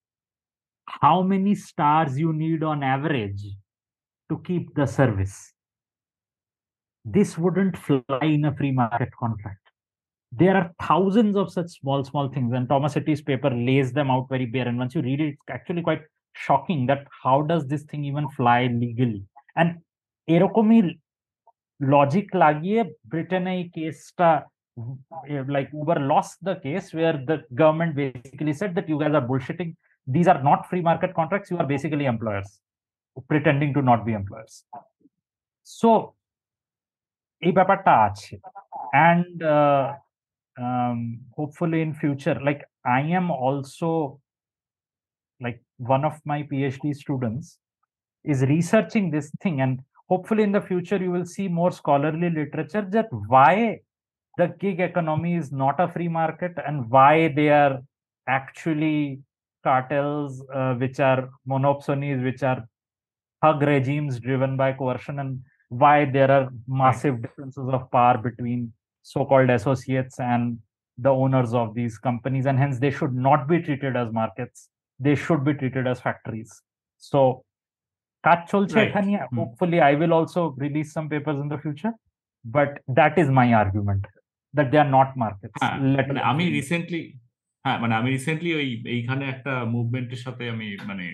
[1.02, 3.44] how many stars you need on average
[4.30, 5.54] to keep the service.
[7.04, 9.67] This wouldn't fly in a free market contract
[10.33, 14.29] There are thousands of such small, small things, and Thomas Etty's paper lays them out
[14.29, 14.67] very bare.
[14.67, 16.03] And once you read it, it's actually quite
[16.35, 19.25] shocking that how does this thing even fly legally?
[19.57, 19.71] And
[20.35, 20.81] এরকমই
[21.93, 22.81] logic লাগিয়ে
[23.13, 24.31] ব্রিটেনে এই কেসটা
[25.57, 29.71] like Uber lost the case where the government basically said that you guys are bullshitting.
[30.15, 31.51] These are not free market contracts.
[31.53, 32.51] You are basically employers
[33.29, 34.55] pretending to not be employers.
[35.79, 35.89] So
[37.47, 38.35] এই ব্যাপারটা আছে
[39.11, 39.85] and uh,
[40.58, 44.20] um, hopefully in future like I am also
[45.40, 47.60] like one of my PhD students
[48.24, 52.86] is researching this thing and hopefully in the future you will see more scholarly literature
[52.92, 53.80] that why
[54.38, 57.82] the gig economy is not a free market and why they are
[58.28, 59.20] actually
[59.64, 62.68] cartels uh, which are monopsonies which are
[63.44, 65.40] hug regimes driven by coercion and
[65.70, 68.72] why there are massive differences of power between
[69.12, 70.44] so-called associates and
[70.98, 74.58] the owners of these companies and hence they should not be treated as markets
[75.00, 76.52] they should be treated as factories
[77.04, 77.20] so
[78.24, 78.88] কাজ চলছে Right.
[78.90, 79.38] এখানে Hmm.
[79.40, 81.94] hopefully i will also release some papers in the future
[82.46, 84.04] but that is my argument
[84.54, 86.56] that they are not markets হ্যাঁ Let মানে alone আমি free.
[86.60, 87.02] Recently
[87.68, 91.06] হ্যাঁ মানে আমি recently ওই এইখানে একটা মুভমেন্টের সাথে আমি মানে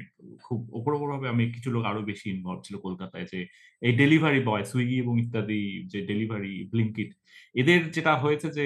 [0.43, 3.39] খুব ওপর ওপর ভাবে আমি কিছু লোক আরও বেশি ইনভলভ ছিল কলকাতায় যে
[3.81, 7.09] এই ডেলিভারি বয় সুইগি এবং ইত্যাদি যে ডেলিভারি ব্লিঙ্কিট
[7.55, 8.65] এদের যেটা হয়েছে যে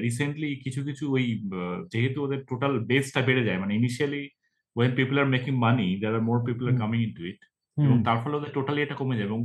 [0.00, 1.24] রিসেন্টলি কিছু কিছু ওই
[1.92, 4.28] যেহেতু ওদের টোটাল বেসটা বেড়ে যায় মানে initially
[4.76, 6.76] when people are making money there are more people are.
[6.76, 7.40] Coming into it
[7.76, 9.40] এবং তার ফলে ওদের টোটালি এটা কমে যায় এবং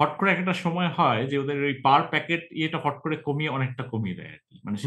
[0.00, 3.84] হট করে একটা সময় হয় যে ওদের ওই পার প্যাকেট ইয়েটা হট করে কমিয়ে অনেকটা
[3.92, 4.78] কমিয়ে দেয় আর কি মানে।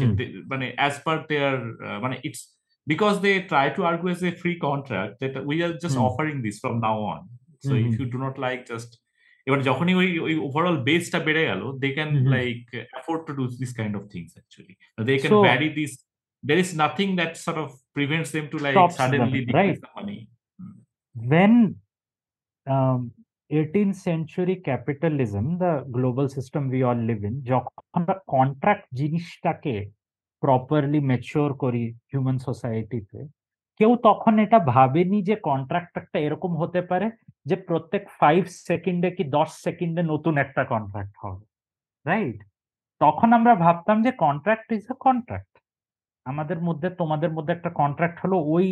[0.52, 1.58] মানে অ্যাজ পার দেয়ার
[2.04, 2.42] মানে it's
[2.86, 6.08] because they try to argue as a free contract that we are just hmm.
[6.10, 7.20] Offering this from now on
[7.66, 8.00] so hmm, if hmm.
[8.00, 8.90] You do not like just
[9.46, 12.10] এবার যখনই ওই ওই overall বেসটা বেড়ে গেল they can.
[12.36, 12.58] Like
[12.92, 14.74] afford to do this kind of things actually
[15.08, 15.92] they can vary this
[16.44, 19.80] there is nothing that sort of prevents them to like Stops them, suddenly decrease right.
[19.84, 20.20] the money.
[20.60, 20.74] Hmm.
[21.14, 21.52] when
[22.66, 23.00] um,
[23.50, 29.74] 18th century capitalism, the global system we all live in, যখন contract জিনিসটাকে
[30.42, 33.18] properly mature করি human সোসাইটিতে
[33.80, 37.06] কেউ তখন এটা ভাবেনি যে contract একটা এরকম হতে পারে
[37.46, 41.44] যে প্রত্যেক ফাইভ সেকেন্ডে কি দশ সেকেন্ডে নতুন একটা কন্ট্রাক্ট হবে
[42.06, 42.38] রাইট
[43.00, 45.52] তখন আমরা ভাবতাম যে কন্ট্রাক্ট ইজ এ কন্ট্রাক্ট
[46.26, 48.66] আমাদের মধ্যে তোমাদের মধ্যে একটা কন্ট্রাক্ট হলো ওই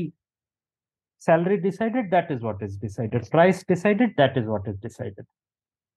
[1.27, 3.21] salary decided, that is what is decided.
[3.35, 5.27] Price decided, that is what is decided.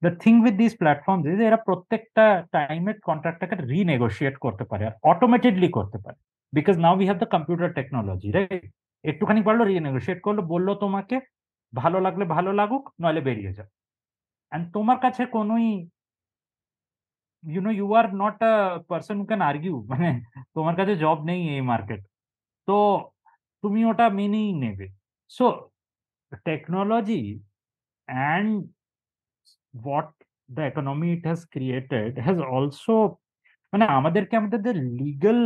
[0.01, 5.69] The thing with this platform is এরা প্রত্যেকটা টাইমের কন্ট্রাক্টটাকে রিনেগোশিয়েট করতে পারে, আর অটোমেটেডলি
[5.77, 6.17] করতে পারে
[6.57, 8.63] because now we have the computer technology right
[9.09, 11.15] একটুখানি পারল রিনেগোশিয়েট করল, বলল তোমাকে,
[11.73, 13.69] ভালো লাগলে ভালো লাগুক, নইলে বেরিয়ে যাও।
[14.51, 15.67] অ্যান্ড তোমার কাছে কোনোই
[17.53, 18.53] you know you are not a
[18.89, 20.09] person can argue মানে
[20.55, 22.01] তোমার কাছে জব নেই এই মার্কেট
[22.67, 22.75] তো
[23.63, 24.87] তুমি ওটা মেনেই নেবে।
[25.29, 25.45] So
[26.45, 27.23] technology
[28.09, 28.51] and
[29.85, 30.09] what
[30.49, 32.95] the economy it has created has also
[33.73, 35.39] মানে আমাদেরকে আমাদের লিগাল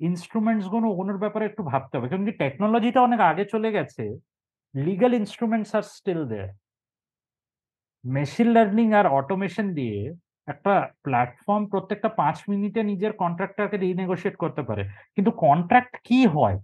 [0.00, 4.04] ইনস্ট্রুমেন্টসগুলো ওগুলোর ব্যাপারে একটু ভাবতে হবে। কারণ কি টেকনোলজিটা অনেক আগে চলে গেছে।
[4.74, 6.50] Legal instruments are still there
[8.04, 9.98] machine learning R automation দিয়ে
[10.48, 14.82] একটা প্ল্যাটফর্ম প্রত্যেকটা পাঁচ মিনিটে নিজের কন্ট্রাক্টটাকে রিনেগোশিয়েট করতে পারে।
[15.14, 16.56] কিন্তু কন্ট্রাক্ট কি হয়?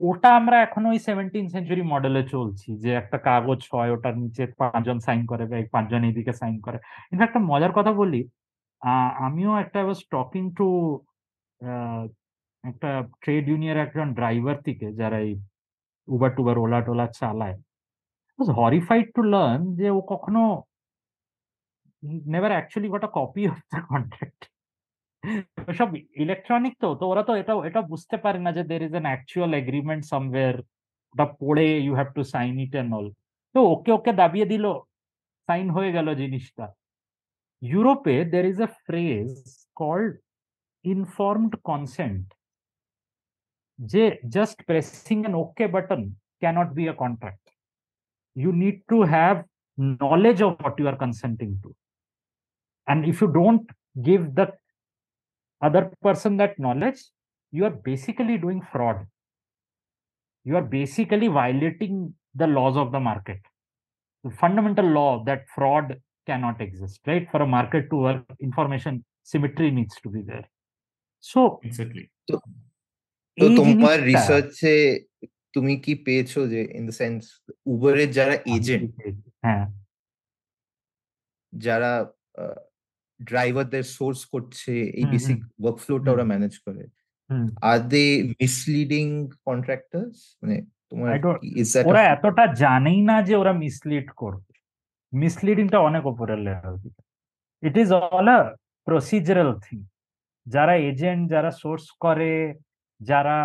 [0.00, 4.98] ওটা আমরা এখন ওই সেভেন্টিন সেঞ্চুরি মডেলে চলছি, যে একটা কাগজ হয়, ওটার নিচে পাঁচজন
[5.06, 6.78] সাইন করে, বা পাঁচজন এইদিকে সাইন করে।
[7.12, 8.20] ইনফ্যাক্ট একটা মজার কথা বলি
[9.26, 10.68] আমিও একটা ওয়াজ টকিং টু
[12.64, 12.90] একটা
[13.22, 15.32] ট্রেড ইউনিয়ন একজন ড্রাইভার থেকে, যারা এই
[16.08, 17.56] উবার টুবার ওলা টোলা চালায়।
[18.60, 20.42] হরিফাইড টু লার্ন যে ও কখনো
[22.32, 24.40] never actually got copy of the contract
[25.78, 25.88] সব
[26.24, 29.50] ইলেকট্রনিক তো তো ওরা তো এটা এটা বুঝতে পারে না যে there is an actual
[29.62, 30.54] agreement somewhere
[31.14, 33.06] ওটা পড়ে you have to sign it and all
[33.54, 34.64] তো ওকে ওকে দাবিয়ে দিল
[35.48, 36.66] সাইন হয়ে গেল জিনিসটা।
[37.62, 39.30] ইউরোপে there is a phrase
[39.80, 40.12] called
[40.84, 42.26] informed consent
[43.78, 44.04] যে
[44.36, 46.02] just pressing an okay button
[46.42, 47.44] can't be a contract
[48.36, 49.36] you need to have
[49.78, 51.74] knowledge of what you are consenting to.
[52.88, 53.68] And if you don't
[54.02, 54.52] give the
[55.61, 56.99] other person that knowledge,
[57.53, 59.05] you are basically doing fraud.
[60.45, 61.95] You are basically violating
[62.39, 63.41] the laws of the market.
[64.23, 65.87] The fundamental law that fraud
[66.27, 67.25] cannot exist, right?
[67.31, 70.45] For a market to work, information symmetry needs to be there.
[71.23, 72.39] So, exactly তো
[73.35, 74.99] এই তোমার জিনিসটা- রিসার্চে
[75.53, 78.95] তুমি কি পেয়েছো যে in the sense উবারের যারা এজেন্ট
[79.41, 79.65] হ্যাঁ
[81.57, 82.11] যারা
[83.28, 86.82] ড্রাইভারদের সোর্স করছে এই বেসিক ওয়ার্কফ্লোটা। ওরা ম্যানেজ করে।
[87.70, 88.04] আর দে
[88.40, 89.06] মিসলিডিং
[89.48, 90.56] কন্ট্রাক্টরস মানে
[90.90, 91.08] তোমার
[91.90, 94.52] ওরা এতটা জানেই না যে ওরা মিসলিড করবে।
[95.12, 96.74] মিসলিডিংটা অনেক উপরের level
[97.62, 98.38] it is all a
[98.86, 99.80] procedural thing
[100.46, 102.32] যারা এজেন্ট যারা সোর্স করে
[103.00, 103.36] যারা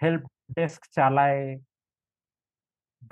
[0.00, 0.24] হেল্প
[0.56, 1.42] ডেস্ক চালায়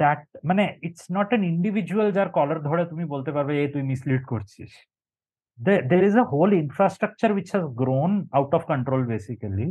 [0.00, 4.22] দ্যাট মানে ইটস নট এন ইন্ডিভিজুয়াল যার কলার ধরে তুমি বলতে পারবে এই তুই মিসলিড
[4.24, 4.72] করছিস।
[5.90, 9.68] There is a whole infrastructure which has grown out of control basically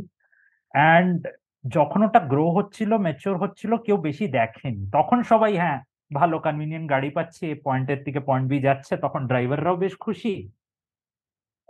[0.74, 1.18] and
[1.64, 5.78] যখন ওটা গ্রো হচ্ছিল ম্যাচিওর হচ্ছিল, কেউ বেশি দেখেনি। তখন সবাই হ্যাঁ
[6.18, 10.34] ভালো কনভিনিয়েন্ট গাড়ি পাচ্ছে পয়েন্টের থেকে পয়েন্ট বি যাচ্ছে, তখন ড্রাইভাররাও বেশ খুশি।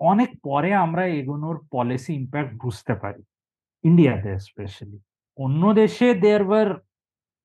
[0.01, 3.23] অনেক পরে আমরা এগোনোর পলিসি ইম্প্যাক্ট বুঝতে পারি
[3.85, 4.99] ইন্ডিয়াতে স্পেশালি
[5.39, 6.69] অন্য দেশে there were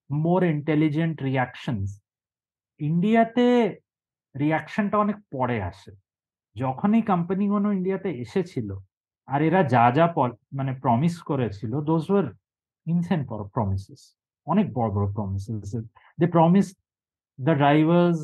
[0.09, 1.89] more intelligent reactions
[2.79, 3.47] ইন্ডিয়াতে
[4.35, 5.91] রিয়াকশনটা অনেক পরে আসে।
[6.55, 8.69] যখন এই কোম্পানিগুলো ইন্ডিয়াতে এসেছিল,
[9.27, 10.05] আর এরা যা যা
[10.59, 12.25] মানে প্রমিস করেছিল দোজ ওয়ার
[12.87, 13.21] ইনসেন
[13.55, 14.01] প্রমিসেস
[14.47, 15.69] অনেক বড় বড় promises
[16.19, 16.67] they promise
[17.39, 18.17] the drivers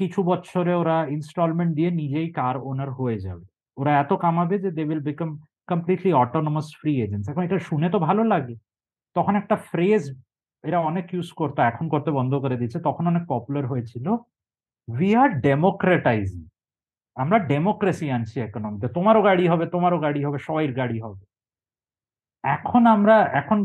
[0.00, 3.44] কিছু বছরে ওরা ইনস্টলমেন্ট দিয়ে নিজেই কার ওনার হয়ে যাবে।
[3.80, 5.30] ওরা এত কামাবে যে they will become
[5.70, 8.54] completely autonomous free agents এখন এটা শুনে তো ভালো লাগে।
[9.16, 10.02] তখন একটা ফ্রেজ
[10.64, 14.06] এরা অনেক ইউজ করতো, এখন করতে বন্ধ করে দিচ্ছে তখন অনেক পপুলার হয়েছিল
[14.88, 16.42] উই আর ডেমোক্রেটাইজিং
[17.22, 21.22] আমরা ডেমোক্রেসি আনছি ইকোনমিতে তোমারও গাড়ি হবে, তোমারও গাড়ি হবে, সবাইয়ের গাড়ি হবে।
[22.56, 23.58] এখন আমরা, এখন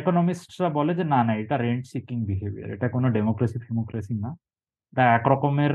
[0.00, 4.30] ইকোনমিস্টরা বলে যে, না না, এটা রেন্ট সিকিং বিহেভিয়ার এটা কোনো ডেমোক্রেসি ফেমোক্রেসি না।
[4.92, 5.72] এটা একরকমের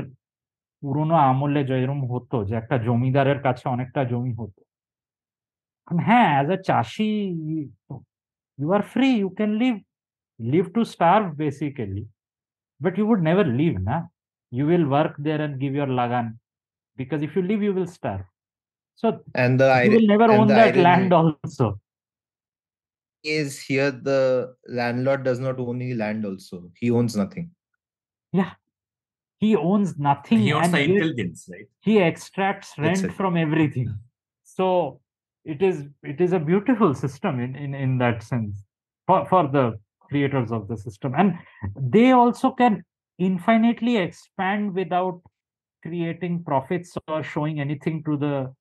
[0.82, 4.60] পুরোনো আমলে যেরকম হতো যে, একটা জমিদারের কাছে অনেকটা জমি হতো।
[6.06, 7.10] হ্যাঁ অ্যাজ এ চাষি
[8.60, 9.74] you are free you can live
[10.40, 12.04] live to starve basically
[12.82, 13.96] but you would never live না?
[14.56, 16.26] You will work there and give your lagaan
[16.96, 18.22] because if you leave you will starve.
[18.94, 21.80] So and the you will never own that land also.
[23.22, 26.70] is here the landlord does not own any land also.
[26.74, 27.50] He owns nothing.
[28.32, 28.52] Yeah.
[29.38, 31.66] he owns nothing He owns the intelligence, right?
[31.80, 33.94] he extracts rent from everything.
[34.44, 35.00] So
[35.44, 38.64] it is it is a beautiful system in in, in that sense
[39.06, 39.78] for, for the
[40.08, 41.14] creators of the system.
[41.16, 41.34] And
[41.78, 42.84] they also can
[43.18, 45.20] infinitely expand without
[45.86, 48.52] creating profits or showing anything to the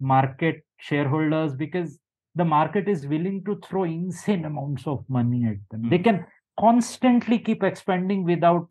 [0.00, 1.98] market shareholders because
[2.34, 5.88] the market is willing to throw insane amounts of money at them.
[5.88, 6.04] They Mhm.
[6.04, 6.26] can
[6.60, 8.68] constantly keep expanding without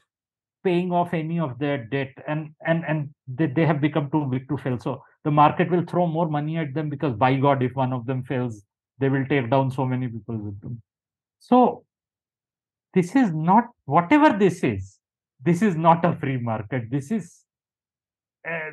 [0.63, 4.47] paying off any of their debt and and and they, they have become too big
[4.49, 7.75] to fail so the market will throw more money at them because by god if
[7.75, 8.63] one of them fails
[8.99, 10.81] they will take down so many people with them
[11.39, 11.85] so
[12.93, 14.99] this is not whatever this is
[15.43, 17.44] this is not a free market this is
[18.47, 18.71] Uh,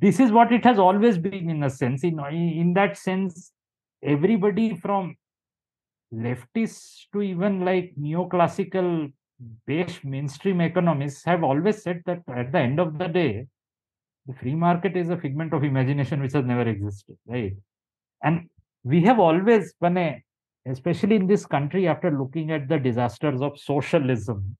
[0.00, 2.04] this is what it has always been in a sense.
[2.04, 3.52] In in that sense
[4.02, 5.16] everybody from
[6.14, 9.12] leftists to even like neoclassical
[9.66, 13.46] based mainstream economists have always said that at the end of the day
[14.26, 17.54] the free market is a figment of imagination which has never existed right?
[18.22, 18.48] And
[18.84, 19.74] we have always
[20.66, 24.56] especially in this country after looking at the disasters of socialism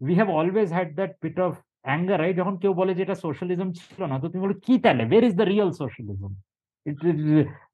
[0.00, 1.58] we have always had that bit of
[1.93, 5.03] anger right যখন কেউ বলে যে এটা socialism ছিল না তো তুমি বলো কি তাহলে
[5.11, 6.31] where is the real socialism
[6.89, 7.17] it, it,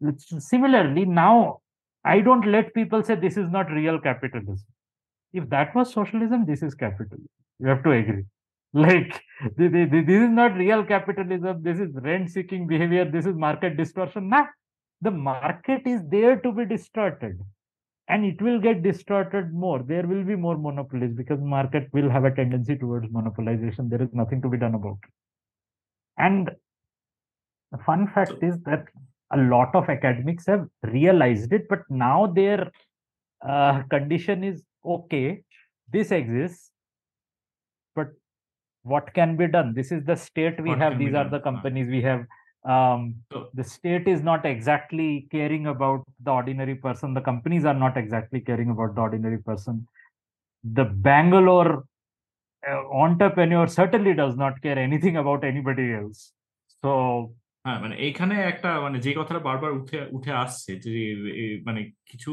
[0.08, 0.18] it,
[0.52, 1.38] similarly now
[2.08, 4.66] I don't let people say this is not real capitalism.
[5.34, 7.28] If that was socialism, this is capitalism.
[7.60, 8.24] You have to agree.
[8.74, 9.22] Like,
[9.58, 11.64] this is not real capitalism.
[11.64, 13.06] This is rent seeking behavior.
[13.06, 14.30] This is market distortion.
[14.30, 14.46] Nah,
[15.02, 17.40] the market is there to be distorted
[18.13, 19.83] and it will get distorted more.
[19.83, 23.89] There will be more monopolies because market will have a tendency towards monopolization.
[23.89, 25.13] There is nothing to be done about it.
[26.19, 26.51] And
[27.71, 28.85] the fun fact is that
[29.33, 32.71] a lot of academics have realized it, but now their
[33.49, 35.43] uh, condition is okay,
[35.91, 36.71] this exists,
[37.97, 38.09] but
[38.83, 39.73] what can be done?
[39.75, 41.31] This is the state we What have, these are done?
[41.31, 42.27] the companies we have
[42.66, 43.02] Um,
[43.32, 47.96] So- the state is not exactly caring about the ordinary person, the companies are not
[47.98, 49.76] exactly caring about the ordinary person.
[50.64, 51.72] The Bangalore
[52.64, 56.20] uh, entrepreneur certainly does not care anything about anybody else.
[56.84, 56.90] So,
[57.66, 60.92] হ্যাঁ মানে এইখানে একটা মানে যে কথাটা বারবার উঠে উঠে আসছে যে
[61.44, 62.32] এ- মানে কিছু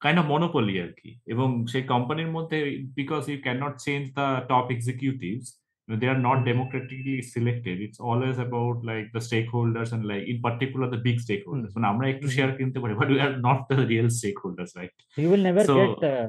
[0.00, 2.58] কাইন্ড অফ মনোপলি আর কি এবং সেই কোম্পানির মধ্যে
[2.94, 5.46] because you can not change the top executives
[5.88, 6.46] they are not Mhm.
[6.46, 11.70] democratically selected it's always about like the stakeholders and like in particular the big stakeholders
[11.76, 12.34] মানে আমরা একটু Mhm.
[12.34, 15.76] শেয়ার কিনতে পারি but we are not the real stakeholders right you will never So,
[15.80, 16.26] get uh,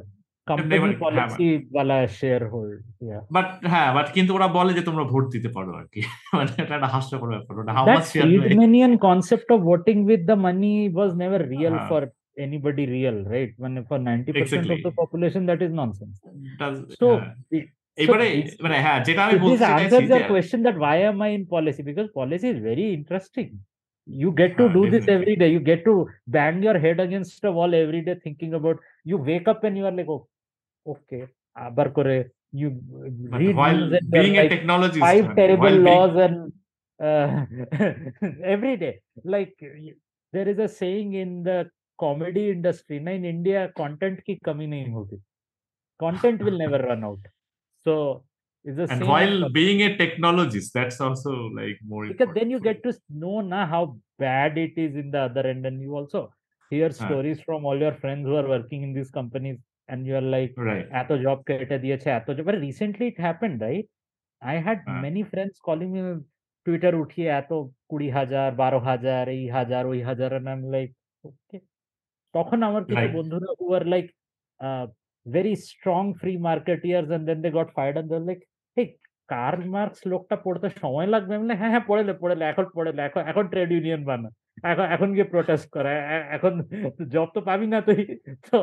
[0.47, 1.47] company never- হ্যাঁ, policy
[1.77, 2.75] wala sharehold.
[3.09, 3.21] Yeah.
[3.35, 6.01] But হ্যাঁ but কিন্তু ওরা বলে যে তোমরা ভোট দিতে পারো আর কি
[6.37, 10.21] মানে এটা একটা হাস্যকর ব্যাপার ওটা how that much share Friedmanian concept of voting with
[10.31, 11.89] the money was never real Uh-huh.
[11.91, 12.01] for
[12.37, 13.51] anybody real, right?
[13.63, 14.97] When for 90% of the Exactly.
[15.01, 16.15] population, that is nonsense.
[16.61, 17.33] does- So, হ্যাঁ।
[17.91, 20.77] it- এবারে this- মানে হ্যাঁ যেটা আমি this বলতে চাইছি answers your যে- question that
[20.83, 21.81] why am I in policy?
[21.89, 23.49] Because policy is very interesting.
[24.07, 25.15] You get to Ah, do this definitely.
[25.17, 25.49] every day.
[25.55, 25.93] You get to
[26.35, 28.77] bang your head against a wall every day thinking about,
[29.11, 30.21] you wake up and you are like, oh,
[30.93, 31.21] okay,
[31.65, 32.15] abar kore,
[32.61, 32.69] you
[33.31, 35.89] But read while news and you're being a like, technologist, five মানে, terrible while being-
[35.89, 36.37] laws and
[36.99, 37.27] uh,
[38.53, 38.93] every day
[39.35, 39.55] like
[39.85, 39.97] y-
[40.33, 41.57] there is a saying in the
[42.03, 45.17] comedy industry na in india content ki kami nahi hogi
[45.99, 47.23] content will never run out
[47.85, 47.93] so
[48.65, 52.49] it's the and same while for- being a technologist, that's also like more because then
[52.53, 53.83] you important get to s- know na how
[54.19, 56.21] bad it is in the other end and you also
[56.71, 56.99] hear Ah.
[57.05, 59.57] stories from all your friends who are working in these companies
[59.89, 60.71] and you are like for you.
[60.71, 60.87] right.
[61.01, 63.87] এত job কেটে দিয়েছে এত job but recently it happened right
[64.41, 66.01] I had হ্যাঁ। many friends calling me
[66.65, 67.51] Twitter উঠিয়ে এত
[67.89, 70.93] কুড়ি হাজার বারো হাজার এই হাজার ওই হাজার and I'm like
[71.23, 71.59] okay
[72.33, 73.15] তখন আমার কিছু Right.
[73.17, 74.09] বন্ধুরা who were like
[74.59, 74.85] uh,
[75.25, 78.43] very strong free marketeers and then they got fired and they're like
[78.77, 78.87] hey
[79.29, 82.65] Karl Marx লোকটা পড়তে সময় লাগবে আমি বললাম, হ্যাঁ হ্যাঁ পড়ে লে পড়ে লে এখন
[82.75, 84.29] পড়ে লে এখন এখন ট্রেড ইউনিয়ন বানা
[84.63, 86.53] এখন এখন গিয়ে প্রোটেস্ট করা এ- এ- এখন
[87.13, 87.99] জব তো পাবি না তুই
[88.47, 88.57] তো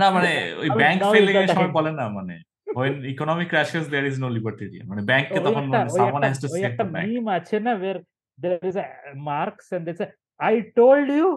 [0.00, 0.30] না মানে
[0.62, 1.76] ওই Now- bank now is failing the এর সময় time.
[1.78, 2.34] বলে না মানে
[2.78, 6.22] when economic crashes there is no libertarian মানে ব্যাংককে ওই তখন একটা মানে ওই someone
[6.22, 8.00] একটা has to ওই save একটা the bank মিম আছে না where
[8.38, 8.86] there is a
[9.30, 10.08] marks and they say
[10.40, 11.28] I told you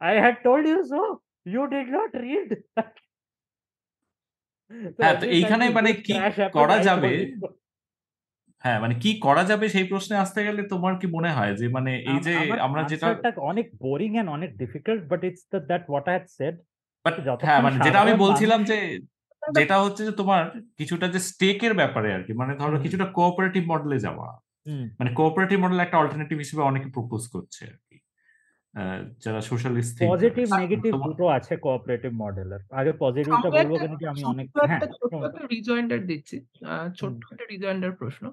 [0.00, 1.00] I had told you so
[1.46, 2.82] you did not read So
[4.71, 6.13] হ্যাঁ, তো এইখানে মানে কি
[6.53, 7.11] করা যাবে?
[8.63, 11.91] হ্যাঁ মানে কি করা যাবে সেই প্রশ্নে আসতে গেলে তোমার কি মনে হয় যে মানে
[11.95, 13.07] এই যে আমরা যেটা
[13.41, 16.55] অনেক বোরিং এন্ড অনেক difficult but it's that what I had said
[17.05, 17.13] but
[17.43, 18.77] হ্যাঁ মানে যেটা আমি বলছিলাম যে
[19.43, 20.41] যেটা হচ্ছে যে তোমার
[20.77, 24.39] কিছুটা যে স্টেকের ব্যাপারে আর কি মানে ধরো কিছুটা কোঅপারেটিভ মডেলে যাওয়া।
[24.99, 27.75] মানে কোঅপারেটিভ মডেল একটা অল্টারনেটিভ হিসেবে অনেকে প্রপোজ করছে আর
[29.19, 34.47] যারা সোশ্যালিস্ট পজিটিভ নেগেটিভ দুটো আছে কোঅপারেটিভ মডেলের আগে পজিটিভটা বলব কেন কি আমি অনেক
[34.61, 34.81] হ্যাঁ
[35.49, 36.37] রিজয়েন্ডার দিচ্ছি।
[36.95, 38.23] ছোট্ট একটা রিজয়েন্ডার প্রশ্ন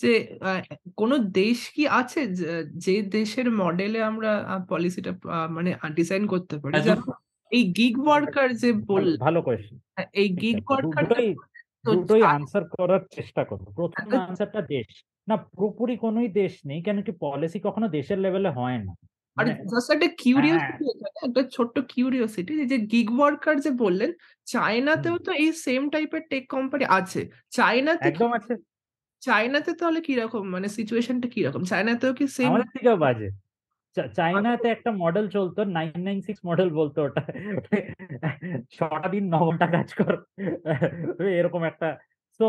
[0.00, 0.60] যে আহ,
[0.96, 2.20] কোন দেশ কি আছে
[2.84, 4.30] যে- দেশের মডেলে আমরা
[4.68, 5.12] পলিসিটা
[5.50, 6.72] মানে ডিজাইন করতে পারি?
[6.78, 6.98] হ্যাঁ,
[7.52, 9.76] এই গিগ ওয়ার্কার যে বল ভালো- ভালো কোয়েশ্চেন
[10.12, 11.28] এই গিগ ওয়ার্কার দুটোই
[11.84, 14.88] দুটোই আনসার করার চেষ্টা করব। প্রথম আনসারটা দেশ।
[15.28, 18.92] না পুরোপুরি কোনোই দেশ নেই। কেন কি পলিসি কখনো দেশের লেভেলে হয় না।
[19.36, 24.10] আর মানে জাস্ট একটা কিউরিওসিটি এখানে একটা ছোট্ট কিউরিওসিটি যে গিগ ওয়ার্কার যে বললেন
[24.46, 27.20] চায়নাতেও তো এই সেম টাইপের টেক কোম্পানি আছে।
[27.52, 28.52] চায়নাতে কি একদম আছে।
[29.22, 30.44] চায়নাতে তাহলে কীরকম?
[30.54, 31.62] মানে সিচুয়েশনটা কীরকম?
[31.72, 33.28] চায়নাতেও কি সেম আমাদের থেকেও বাজে।
[34.16, 37.22] চায়নাতে একটা মডেল চলতো নাইন নাইন সিক্স মডেল বলতো ওটা।
[38.76, 40.14] ছটা দিন ন ঘণ্টা কাজ কর।
[41.40, 41.88] এরকম একটা।
[42.40, 42.46] তো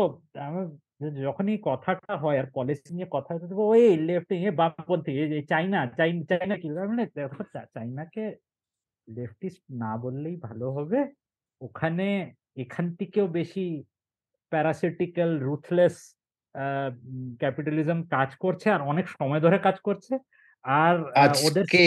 [1.00, 5.86] যখনই কথাটা হয় আর পলিসি নিয়ে কথা হচ্ছে ওই লেফট এ বামপন্থী এই যে চাইনা
[5.98, 6.68] চাইনা কি?
[6.90, 7.42] মানে দেখো
[7.74, 8.24] চাইনাকে
[9.08, 10.98] লেফটিস্ট না বললেই ভালো হবে।
[11.60, 12.06] ওখানে
[12.56, 13.64] এখান থেকেও বেশি
[14.52, 15.96] প্যারাসিটিক্যাল রুথলেস
[17.38, 20.12] ক্যাপিটালিজম কাজ করছে আর অনেক সময় ধরে কাজ করছে।
[20.64, 21.82] আর আহ, ওদের আজকে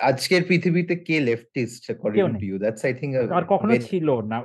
[0.00, 2.24] আজকের পৃথিবীতে কে leftist according.
[2.40, 4.38] To you that's I think আর কখনো ছিল না।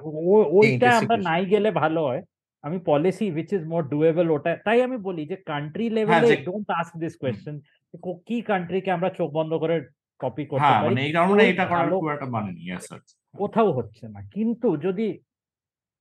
[0.51, 2.21] ওইটা আমরা নাই গেলে ভালো হয়।
[2.63, 6.93] আমি policy which is more doable ওটা তাই আমি বলি যে কান্ট্রি লেভেলে ডোন্ট আস্ক
[7.03, 7.55] দিস কোয়েশ্চেন
[8.27, 9.75] কি কান্ট্রিকে আমরা চোখ বন্ধ করে
[10.21, 12.67] কপি করতে পারি এই কারণে এটা করার খুব একটা মানে নেই
[13.33, 15.07] কোথাও হচ্ছে না কিন্তু যদি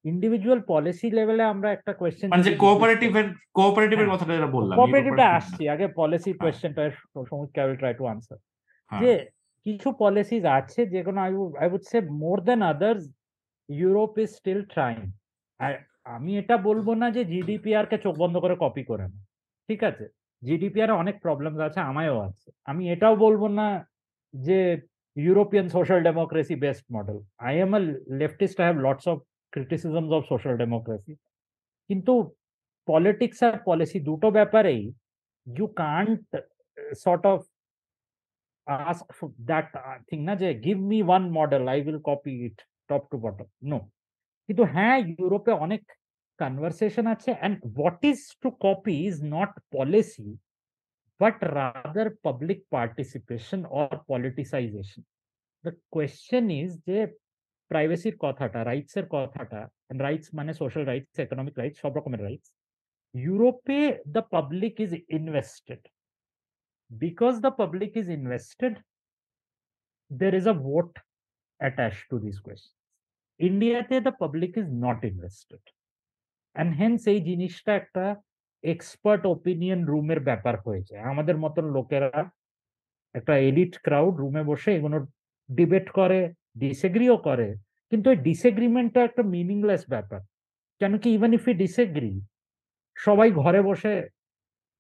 [0.05, 3.27] ইন্ডিভিজুয়াল পলিসি লেভেলে আমরা একটা কোয়েশ্চেন মানে যে কোঅপারেটিভ এর
[3.59, 6.83] কোঅপারেটিভ এর। কথাটা যেটা বললাম কোঅপারেটিভটা আসছি আগে পলিসি। কোয়েশ্চেনটা
[7.31, 8.39] সমুদ্র ক্যাভিল ট্রাই টু আনসার
[8.93, 9.13] যে
[9.67, 11.33] কিছু পলিসিজ আছে যেগুলো I
[11.63, 13.03] I would say more than others
[13.69, 14.99] Europe is still trying
[16.17, 19.19] আমি এটা বলব না যে জিডিপিআর কে চোখ বন্ধ করে কপি করে না
[19.69, 20.05] ঠিক আছে?
[20.43, 23.67] জিডিপিআর অনেক প্রবলেম আছে আমায়ও আছে। আমি এটাও বলব না
[24.35, 24.59] যে
[25.17, 27.19] European social democracy best model
[27.49, 27.81] I am a
[28.21, 29.17] leftist I have lots of
[29.53, 31.13] criticisms of social democracy
[31.91, 32.13] কিন্তু
[32.89, 34.83] পলিটিক্স আর পলিসি দুটো ব্যাপারেই
[35.47, 36.23] you can't
[37.05, 37.39] sort of
[38.67, 42.59] ask for that uh, thing না যে give me one model I will copy it
[42.91, 43.79] top to bottom no
[44.49, 45.83] কিন্তু হ্যাঁ ইউরোপে অনেক
[46.40, 50.30] কনভারসেশন আছে and what is to copy is not policy
[51.22, 55.02] but rather public participation or politicization
[55.64, 57.00] the question is যে
[57.72, 59.60] প্রাইভেসির কথাটা rights এর কথাটা
[60.06, 62.50] rights মানে সোশ্যাল রাইটস ইকোনমিক রাইটস সব রকমের রাইটস
[63.14, 63.80] ইউরোপে
[64.16, 65.82] the public is invested
[66.92, 68.78] because the public is invested,
[70.12, 70.96] there is a vote
[71.60, 72.74] attached to these questions.
[73.40, 75.62] ইন্ডিয়াতে the public is not invested.
[76.55, 78.05] And hence এই জিনিসটা একটা
[78.63, 82.31] এক্সপার্ট ওপিনিয়ন রুমের ব্যাপার হয়েছে। আমাদের মতন লোকেরা
[83.15, 85.07] একটা এলিট ক্রাউড রুমে বসে এগুলো
[85.51, 87.49] ডিবেট করে ডিসএগ্রিও করে।
[87.91, 90.21] কিন্তু ওই ডিসএগ্রিমেন্টটা একটা মিনিংলেস ব্যাপার।
[90.81, 92.21] কেন কি ইভেন ইফ ইউ ডিসএগ্রি
[92.97, 93.95] সবাই ঘরে বসে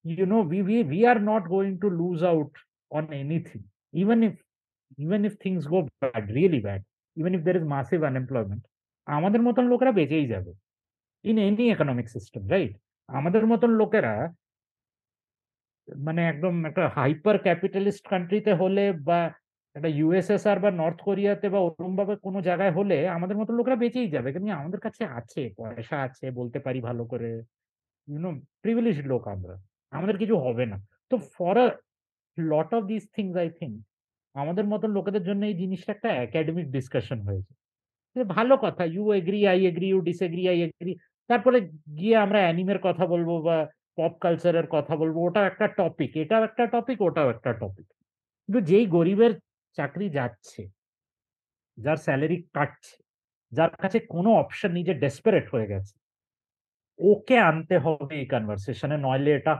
[0.05, 2.52] you know we we we are not going to lose out
[2.90, 3.64] on anything
[3.94, 4.34] even if
[4.98, 6.82] even if things go bad, really bad,
[7.16, 8.62] even if there is massive unemployment,
[9.06, 10.52] আমাদের মতন লোকেরা বেঁচেই যাবে।
[11.24, 12.72] In any economic system right
[13.09, 14.14] আমাদের মতন লোকেরা
[15.88, 19.18] মানে একদম একটা হাইপার ক্যাপিটালিস্ট কান্ট্রিতে হলে বা
[19.76, 24.09] একটা ইউএসএসআর বা নর্থ কোরিয়াতে বা ওরকম ভাবে কোনো জায়গায় হলে আমাদের মতন লোকেরা বেঁচেই
[24.10, 27.30] যাবে। কিন্তু আমাদের কাছে আছে, পয়সা আছে, বলতে পারি ভালো করে
[28.09, 28.30] ইউনো
[28.62, 29.55] প্রিভিলেজ লোক আমরা।
[29.92, 30.78] আমাদের কিছু হবে না।
[31.10, 31.66] তো for a
[32.38, 33.74] lot of this things I think
[34.34, 37.52] আমাদের মতন লোকেদের জন্য এই জিনিসটা একটা একাডেমিক ডিসকাশন হয়েছে।
[38.36, 40.92] ভালো কথা you agree I agree you disagree I agree
[41.31, 41.59] তারপরে
[41.98, 43.57] গিয়ে আমরা অ্যানিমের কথা বলব বা
[43.98, 47.86] পপ কালচারের কথা বলব, ওটাও একটা টপিক এটাও একটা টপিক ওটাও একটা টপিক
[48.44, 49.32] কিন্তু যেই গরিবের
[49.78, 50.62] চাকরি যাচ্ছে,
[51.78, 52.97] যার স্যালারি কাটছে,
[53.52, 55.94] যার কাছে কোনো অপশন নিজে ডেসপারেট হয়ে গেছে,
[57.01, 59.55] ওকে আনতে হবে এই কনভারসেশনে নইলে এটা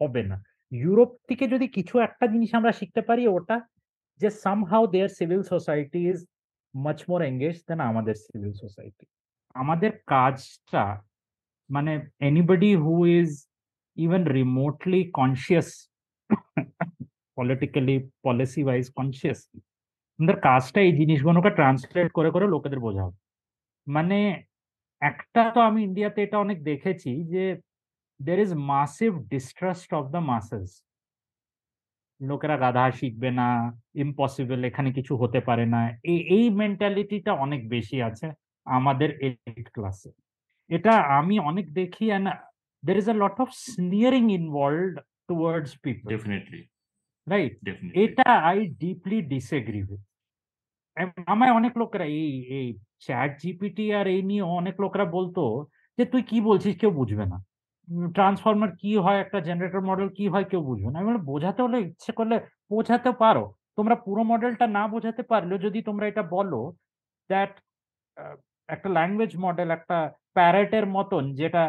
[0.00, 0.36] হবে না।
[0.72, 3.56] ইউরোপ থেকে যদি কিছু একটা জিনিস আমরা শিখতে পারি, ওটা
[4.20, 6.18] যে somehow their civil society is
[6.74, 9.06] much more engage than আমাদের সিভিল সোসাইটি
[9.54, 10.84] আমাদের কাজটা
[11.72, 13.30] মানে anybody who is
[13.96, 15.68] even remotely conscious
[17.36, 19.38] politically policy wise conscious
[20.18, 23.10] আমাদের কাজটা এই জিনিসগুলোকে ট্রান্সলেট করে করে লোকেদের বোঝাও
[23.86, 24.18] মানে
[25.02, 27.44] একটা তো আমি ইন্ডিয়াতে এটা অনেক দেখেছি যে
[28.20, 30.68] there is massive distrust of the masses
[32.20, 33.48] লোকেরা গাধা শিখবে না
[33.94, 38.26] ইম্পসিবল এখানে কিছু হতে পারে না। এই এই মেন্টালিটিটা অনেক বেশি আছে
[38.66, 40.10] আমাদের এলিট ক্লাসে
[40.70, 42.26] এটা আমি অনেক দেখি and
[42.82, 44.94] there is a lot of sneering involved
[45.28, 46.60] towards people definitely
[47.26, 47.52] right
[48.04, 50.02] এটা আই ডিপলি ডিসএগ্রি উইথ
[51.26, 52.68] আমায় অনেক লোকেরা এই এই
[53.00, 55.42] চ্যাট জিপিটি আর এই নিয়ে অনেক লোকেরা বলতো
[55.98, 57.38] যে তুই কি বলছিস কেউ বুঝবে না।
[58.16, 62.10] ট্রান্সফর্মার কি হয় একটা জেনারেটর মডেল কি হয় কেউ বুঝবে না। আমি বোঝাতে হলে ইচ্ছে
[62.18, 62.36] করলে
[62.70, 63.44] বোঝাতে পারো।
[63.76, 66.60] তোমরা পুরো মডেলটা না বোঝাতে পারলেও যদি তোমরা এটা বলো
[67.30, 67.52] দ্যাট
[68.68, 69.98] একটা ল্যাঙ্গুয়েজ মডেল একটা
[70.36, 71.62] প্যারেটের মতন, যেটা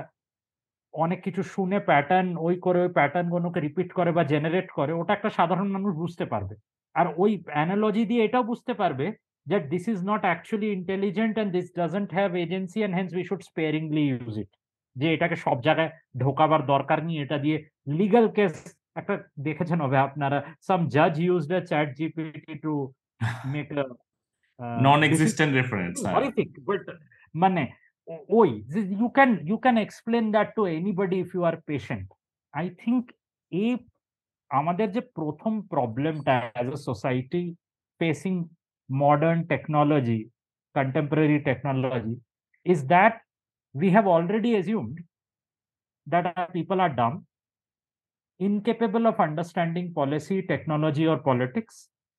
[0.93, 5.11] অনেক কিছু শুনে প্যাটার্ন ওই করে, ওই প্যাটার্ন গুলোকে রিপিট করে বা জেনারেট করে, ওটা
[5.15, 6.55] একটা সাধারণ মানুষ বুঝতে পারবে।
[6.95, 9.07] আর ওই অ্যানালজি দিয়ে এটাও বুঝতে পারবে
[9.47, 13.41] that this is not actually intelligent and this doesn't have agency and hence we should
[13.49, 14.51] sparingly use it
[14.95, 15.91] যে এটাকে সব জায়গায়
[16.23, 17.57] ঢোকাবার দরকার নেই, এটা দিয়ে
[17.99, 18.55] লিগ্যাল কেস
[18.99, 19.13] একটা
[19.47, 20.37] দেখেছেন হবে আপনারা
[20.67, 21.51] সাম জাজ used
[21.99, 22.73] ChatGPT to
[23.53, 23.67] make
[24.60, 26.82] a non existent reference horrific but
[27.34, 27.62] মানে
[28.08, 28.48] ও- ওই
[28.92, 32.06] you can you can explain that to anybody if you are patient
[32.54, 33.02] I think
[33.52, 33.70] এই
[34.50, 37.42] আমাদের যে প্রথম প্রবলেমটা as a society
[38.00, 38.34] facing
[38.90, 40.20] modern technology
[40.74, 42.14] contemporary technology
[42.66, 43.14] is that
[43.74, 44.96] we have already assumed
[46.06, 47.16] that our people are dumb,
[48.40, 51.74] incapable of understanding policy, technology, or politics,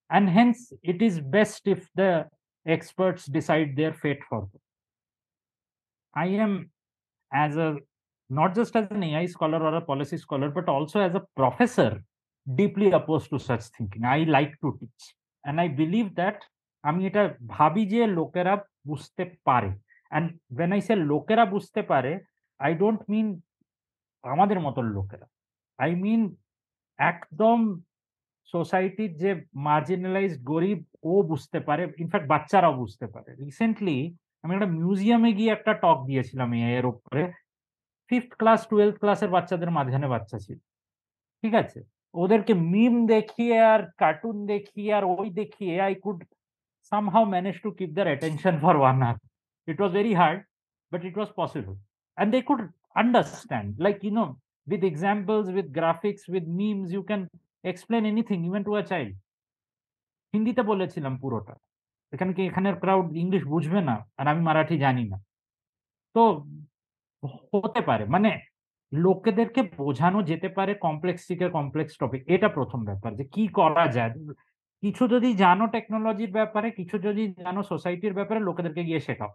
[0.10, 2.26] and hence it is best if the
[2.66, 4.62] experts decide their fate for them.
[6.14, 6.72] I am,
[7.32, 7.78] as a
[8.30, 12.04] not just as an AI scholar or a policy scholar, but also as a professor,
[12.56, 14.04] deeply opposed to such thinking.
[14.06, 15.04] I like to teach,
[15.44, 16.40] and I believe that
[16.84, 17.24] আমি এটা
[17.56, 18.54] ভাবি যে লোকেরা
[18.90, 19.70] বুঝতে পারে
[20.12, 22.12] and when I say লোকেরা বুঝতে পারে
[22.60, 23.28] আই ডোন্ট মিন
[24.24, 25.26] আমাদের মতন লোকেরা
[25.80, 26.22] আই মিন
[27.00, 27.60] একদম
[28.53, 29.31] সোসাইটির যে
[29.67, 30.79] মার্জিনালাইজড গরিব
[31.11, 33.99] ও বুঝতে পারে ইনফ্যাক্ট বাচ্চারাও বুঝতে পারে রিসেন্টলি
[34.45, 36.49] আমি একটা মিউজিয়ামে গিয়ে একটা টক দিয়েছিলাম
[36.79, 37.23] এর উপরে
[38.11, 40.59] ফিফথ ক্লাস টুয়েলথ ক্লাসের বাচ্চাদের মাঝখানে বাচ্চা ছিল
[41.43, 41.81] ঠিক আছে
[42.15, 46.19] ওদেরকে মিম দেখিয়ে আর কার্টুন দেখিয়ে আর ওই দেখিয়ে I could
[47.27, 49.19] managed to keep their attention for one hour.
[49.69, 50.45] It was very hard,
[50.93, 51.77] but it was possible.
[52.19, 57.29] And they could understand, like, you know, with examples, with graphics, with memes, you can
[57.71, 59.13] explain anything, even to a child.
[60.35, 61.55] হিন্দিতে বলেছিলাম পুরোটা।
[62.15, 65.19] এখানে কি এখানের crowd English বুঝবে না আর আমি মারাঠি জানি না।
[66.15, 66.23] তো
[67.53, 68.31] হতে পারে মানে
[68.93, 74.13] লোকেদেরকে বোঝানো যেতে পারে কমপ্লেক্স থেকে কমপ্লেক্স টপিক এটা প্রথম ব্যাপার যে কি করা যায়।
[74.83, 79.33] কিছু যদি জানো টেকনোলজির ব্যাপারে কিছু যদি জানো সোসাইটির ব্যাপারে লোকেদেরকে গিয়ে শেখাও।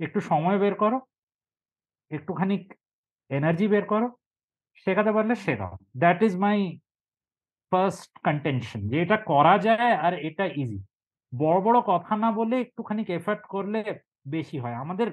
[0.00, 0.98] একটু সময় বের করো
[2.16, 2.56] একটুখানি
[3.30, 4.08] এনার্জি বের করো
[4.82, 5.72] শেখাতে পারলে শেখাও।
[6.02, 6.58] That is my
[7.70, 10.78] first contention যে এটা করা যায় আর এটা ইজি
[11.32, 13.80] বড় বড় কথা না বলে একটুখানি এফার্ট করলে
[14.28, 15.08] বেশি হয়। আমাদের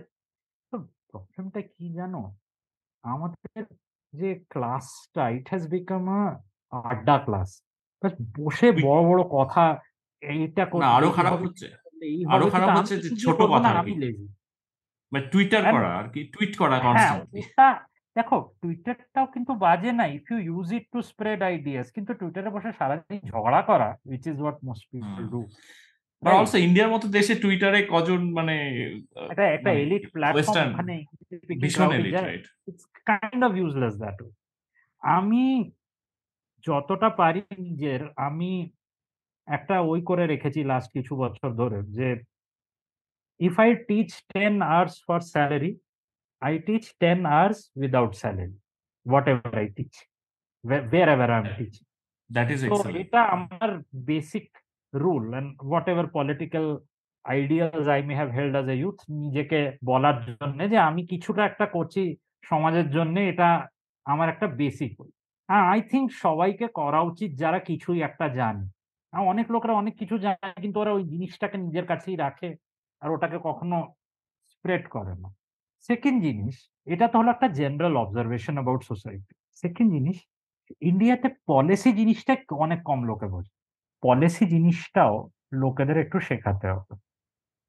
[1.10, 2.22] প্রবলেমটা কি জানো?
[3.04, 3.64] আমাদের
[4.14, 6.22] যে ক্লাসটা ইট হ্যাজ বিকাম আ
[6.84, 7.50] আড্ডা ক্লাস
[8.38, 9.64] বসে বড় বড় কথা
[10.22, 10.64] এইটা
[10.98, 11.68] আরও খারাপ হচ্ছে।
[12.30, 14.28] আরও খারাপ হচ্ছে যে ছোট কথা আমি লেজি
[15.12, 17.42] মানে টুইটার করা আর কি টুইট করা কনস্ট্যান্টলি
[18.18, 22.72] দেখো টুইটারটাও কিন্তু বাজে না if you use it to spread ideas কিন্তু টুইটারে বসে
[22.80, 25.42] সারাদিন ঝগড়া করা which is what most people do
[26.24, 28.56] but also ইন্ডিয়ার মতো দেশে টুইটারে কজন মানে
[29.32, 30.96] এটা একটা মানে এলিট প্ল্যাটফর্ম ওখানে
[31.62, 34.18] ভীষণ elite right it's kind of useless that
[35.04, 35.44] আমি
[36.66, 38.52] যতটা পারি নিজের আমি
[39.48, 42.08] একটা ওই করে রেখেছি লাস্ট কিছু বছর ধরে যে
[43.40, 45.72] if I teach ten hours for salary
[47.00, 48.58] ten hours without salary
[49.28, 49.94] whatever I teach
[51.10, 51.86] wherever I am teaching
[52.32, 53.80] that is তো এটা আমার
[54.94, 56.78] rule and whatever political
[57.24, 61.66] ideas I may have held as a youth নিজেকে বলার জন্য যে আমি কিছুটা একটা
[61.66, 63.68] করছি সমাজের জন্য এটা
[64.06, 65.02] আমার একটা বেসিক
[65.50, 68.70] হ্যাঁ আই থিঙ্ক সবাইকে করা উচিত যারা কিছুই একটা জানে।
[69.14, 72.56] অনেক লোকরা অনেক কিছু জানে কিন্তু ওরা ওই জিনিসটাকে নিজের কাছেই রাখে
[73.00, 73.94] আর ওটাকে কখনো
[74.48, 75.37] স্প্রেড করে না।
[75.88, 76.56] সেকেন্ড জিনিস
[76.94, 79.32] এটা তো হলো একটা general observation about society
[79.64, 80.18] second জিনিস
[80.90, 82.34] ইন্ডিয়াতে পলিসি জিনিসটা
[82.66, 83.54] অনেক কম লোকে বোঝে।
[84.04, 85.14] পলিসি জিনিসটাও
[85.62, 86.94] লোকেদের একটু শেখাতে হবে।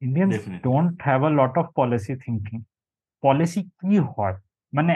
[0.07, 0.31] Indian.
[0.69, 2.59] Don't have a lot of policy thinking
[3.25, 4.37] policy কি হয়?
[4.73, 4.95] মানে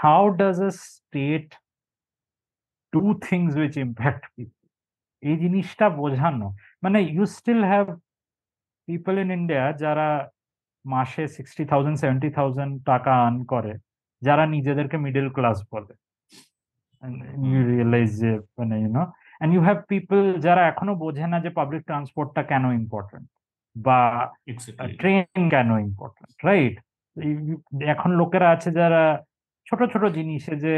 [0.00, 1.48] how does a state
[2.92, 4.22] do things which impact
[5.22, 6.46] এই জিনিসটা বোঝানো।
[6.84, 7.86] মানে you still have
[8.88, 10.08] people in India যারা
[10.92, 13.72] মাসে সিক্সটি থাউজেন্ড সেভেন্টি থাউজেন্ড টাকা আর্ন করে
[14.22, 15.94] যারা নিজেদেরকে মিডল ক্লাস বলে।
[17.48, 19.02] ইউ রিয়েলাইজ যে মানে you know
[19.38, 23.26] and you have people যারা এখনও বোঝে না যে পাবলিক ট্রান্সপোর্টটা কেন ইম্পর্টেন্ট
[23.76, 24.00] বা
[25.00, 26.74] ট্রেন কেন ইম্পর্টেন্ট রাইট
[27.92, 29.02] এখন লোকেরা আছে যারা
[29.66, 30.74] ছোট ছোট জিনিসে যে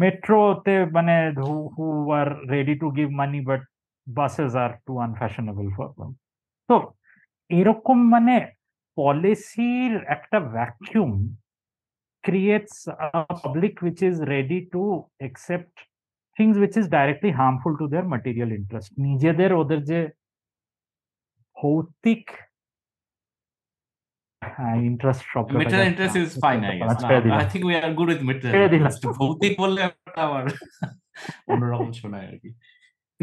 [0.00, 1.14] মেট্রোতে মানে
[1.74, 1.84] who
[2.18, 3.62] are ready to give money but
[4.06, 5.88] buses are too unfashionable for
[6.72, 6.78] তো
[7.50, 8.34] এরকম মানে
[8.98, 11.12] পলিসির একটা vacuum
[12.24, 12.76] creates
[13.08, 14.82] a public which is ready to
[15.26, 15.74] accept
[16.36, 20.00] things which is directly harmful to their material interest নিজেদের ওদের যে
[21.56, 22.24] ভৌতিক
[24.90, 26.96] ইন্টারেস্ট শব্দ metal interest is fine I guess
[27.40, 30.44] I think we are good with metal ছেড়ে দিলাম। Interest ভৌতিক বললে একটা আবার
[31.52, 32.50] অন্যরকম শোনায় আর কি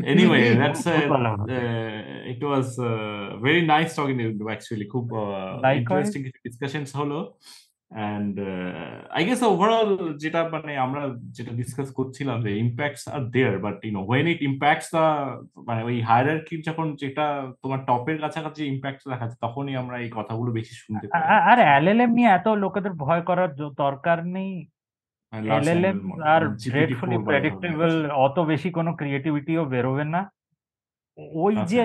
[0.05, 5.59] anyway that's uh, uh, it was uh, very nice talking to you actually খুব uh,
[5.67, 5.79] Likewise.
[5.79, 7.19] interesting discussions হলো
[7.91, 9.89] and uh, I guess overall
[10.23, 11.01] যেটা মানে আমরা
[11.35, 15.05] যেটা ডিসকাস করছিলাম যে impacts are there but you know when it impacts the
[15.67, 17.25] মানে ওই হায়ারার্কি যখন যেটা
[17.63, 21.21] তোমার টপের কাছাকাছি ইম্প্যাক্ট দেখাচ্ছে তখনই আমরা এই কথাগুলো বেশি শুনতে পাই
[21.51, 23.51] আর এলএলএম নিয়ে এত লোকেদের ভয় করার
[23.83, 24.53] দরকার নেই
[25.33, 28.91] মানে large এলএলএম language model, আর GPT-4 গ্রেটফুলি বা এই প্রেডিক্টেবল ধরনের। অত বেশি কোনো
[28.99, 30.21] ক্রিয়েটিভিটিও বেরোবে না
[31.37, 31.81] ওই আচ্ছা। যে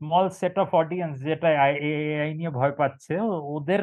[0.00, 1.48] স্মল সেট অফ অডিয়েন্স যেটা
[1.88, 3.82] এআই নিয়ে ভয় পাচ্ছে ও- ওদের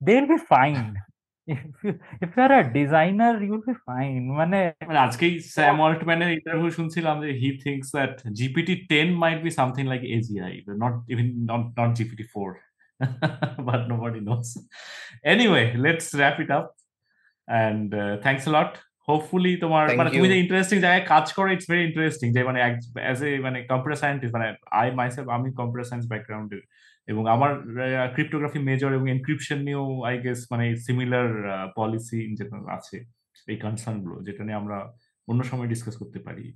[0.00, 0.76] they will be fine
[2.22, 4.58] if you are a designer you will be fine মানে
[4.88, 9.84] মানে আজকেই স্যাম অল্টম্যানের ইন্টারভিউ শুনছিলাম যে he thinks that GPT ten might be something
[9.92, 12.48] like AGI not even not not GPT four
[13.68, 14.48] but nobody knows
[15.24, 16.66] anyway let's wrap it up
[17.50, 17.88] and
[18.24, 18.72] thanks lot
[19.08, 20.28] hopefully তোমার মানে তুমি.
[20.32, 24.34] যে ইন্টারেস্টিং জায়গায় কাজ করো ইটস ভেরি ইন্টারেস্টিং যে মানে as a মানে কম্পিউটার সায়েন্টিস্ট
[24.36, 24.46] মানে
[24.80, 26.62] আই মাইসেলফ আমি কম্পিউটার সায়েন্স ব্যাকগ্রাউন্ডের
[27.08, 27.50] এবং আমার
[28.14, 31.28] ক্রিপ্টোগ্রাফি মেজর এবং এনক্রিপশন নিয়েও আই গেস মানে সিমিলার
[31.76, 32.96] পলিসি যেটা আছে।
[33.52, 34.78] এই কনসার্নগুলো যেটা নিয়ে আমরা
[35.30, 36.46] অন্য সময় ডিসকাস করতে পারি।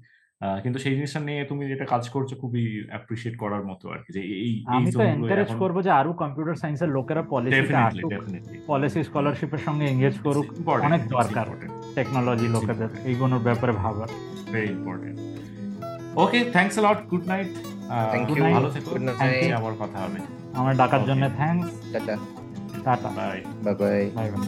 [0.64, 4.20] কিন্তু সেই জিনিসটা নিয়ে তুমি যেটা কাজ করছ খুবই অ্যাপ্রিসিয়েট করার মতো আর কি যে
[4.38, 8.58] এই আমি তো এনকারেজ করব যে আরও কম্পিউটার সায়েন্সের লোকেরা পলিসি Definitely, আসুক definitely.
[8.66, 10.46] পলিসি স্কলারশিপের সঙ্গে এঙ্গেজ করুক
[10.86, 11.46] অনেক দরকার
[11.94, 14.08] টেকনোলজি লোকেদের এইগুলোর ব্যাপারে ভাবার
[14.48, 15.18] Very important.
[16.16, 17.08] Okay, thanks a lot.
[17.08, 17.48] Good night.
[17.86, 18.44] Ah, Thank good you.
[18.44, 18.56] night.
[18.56, 18.90] ভালো থেকো.
[19.60, 20.18] আবার কথা হবে
[20.54, 22.16] আমার ডাকার জন্য thanks tata
[22.84, 23.74] tata bye bye
[24.16, 24.46] bye bye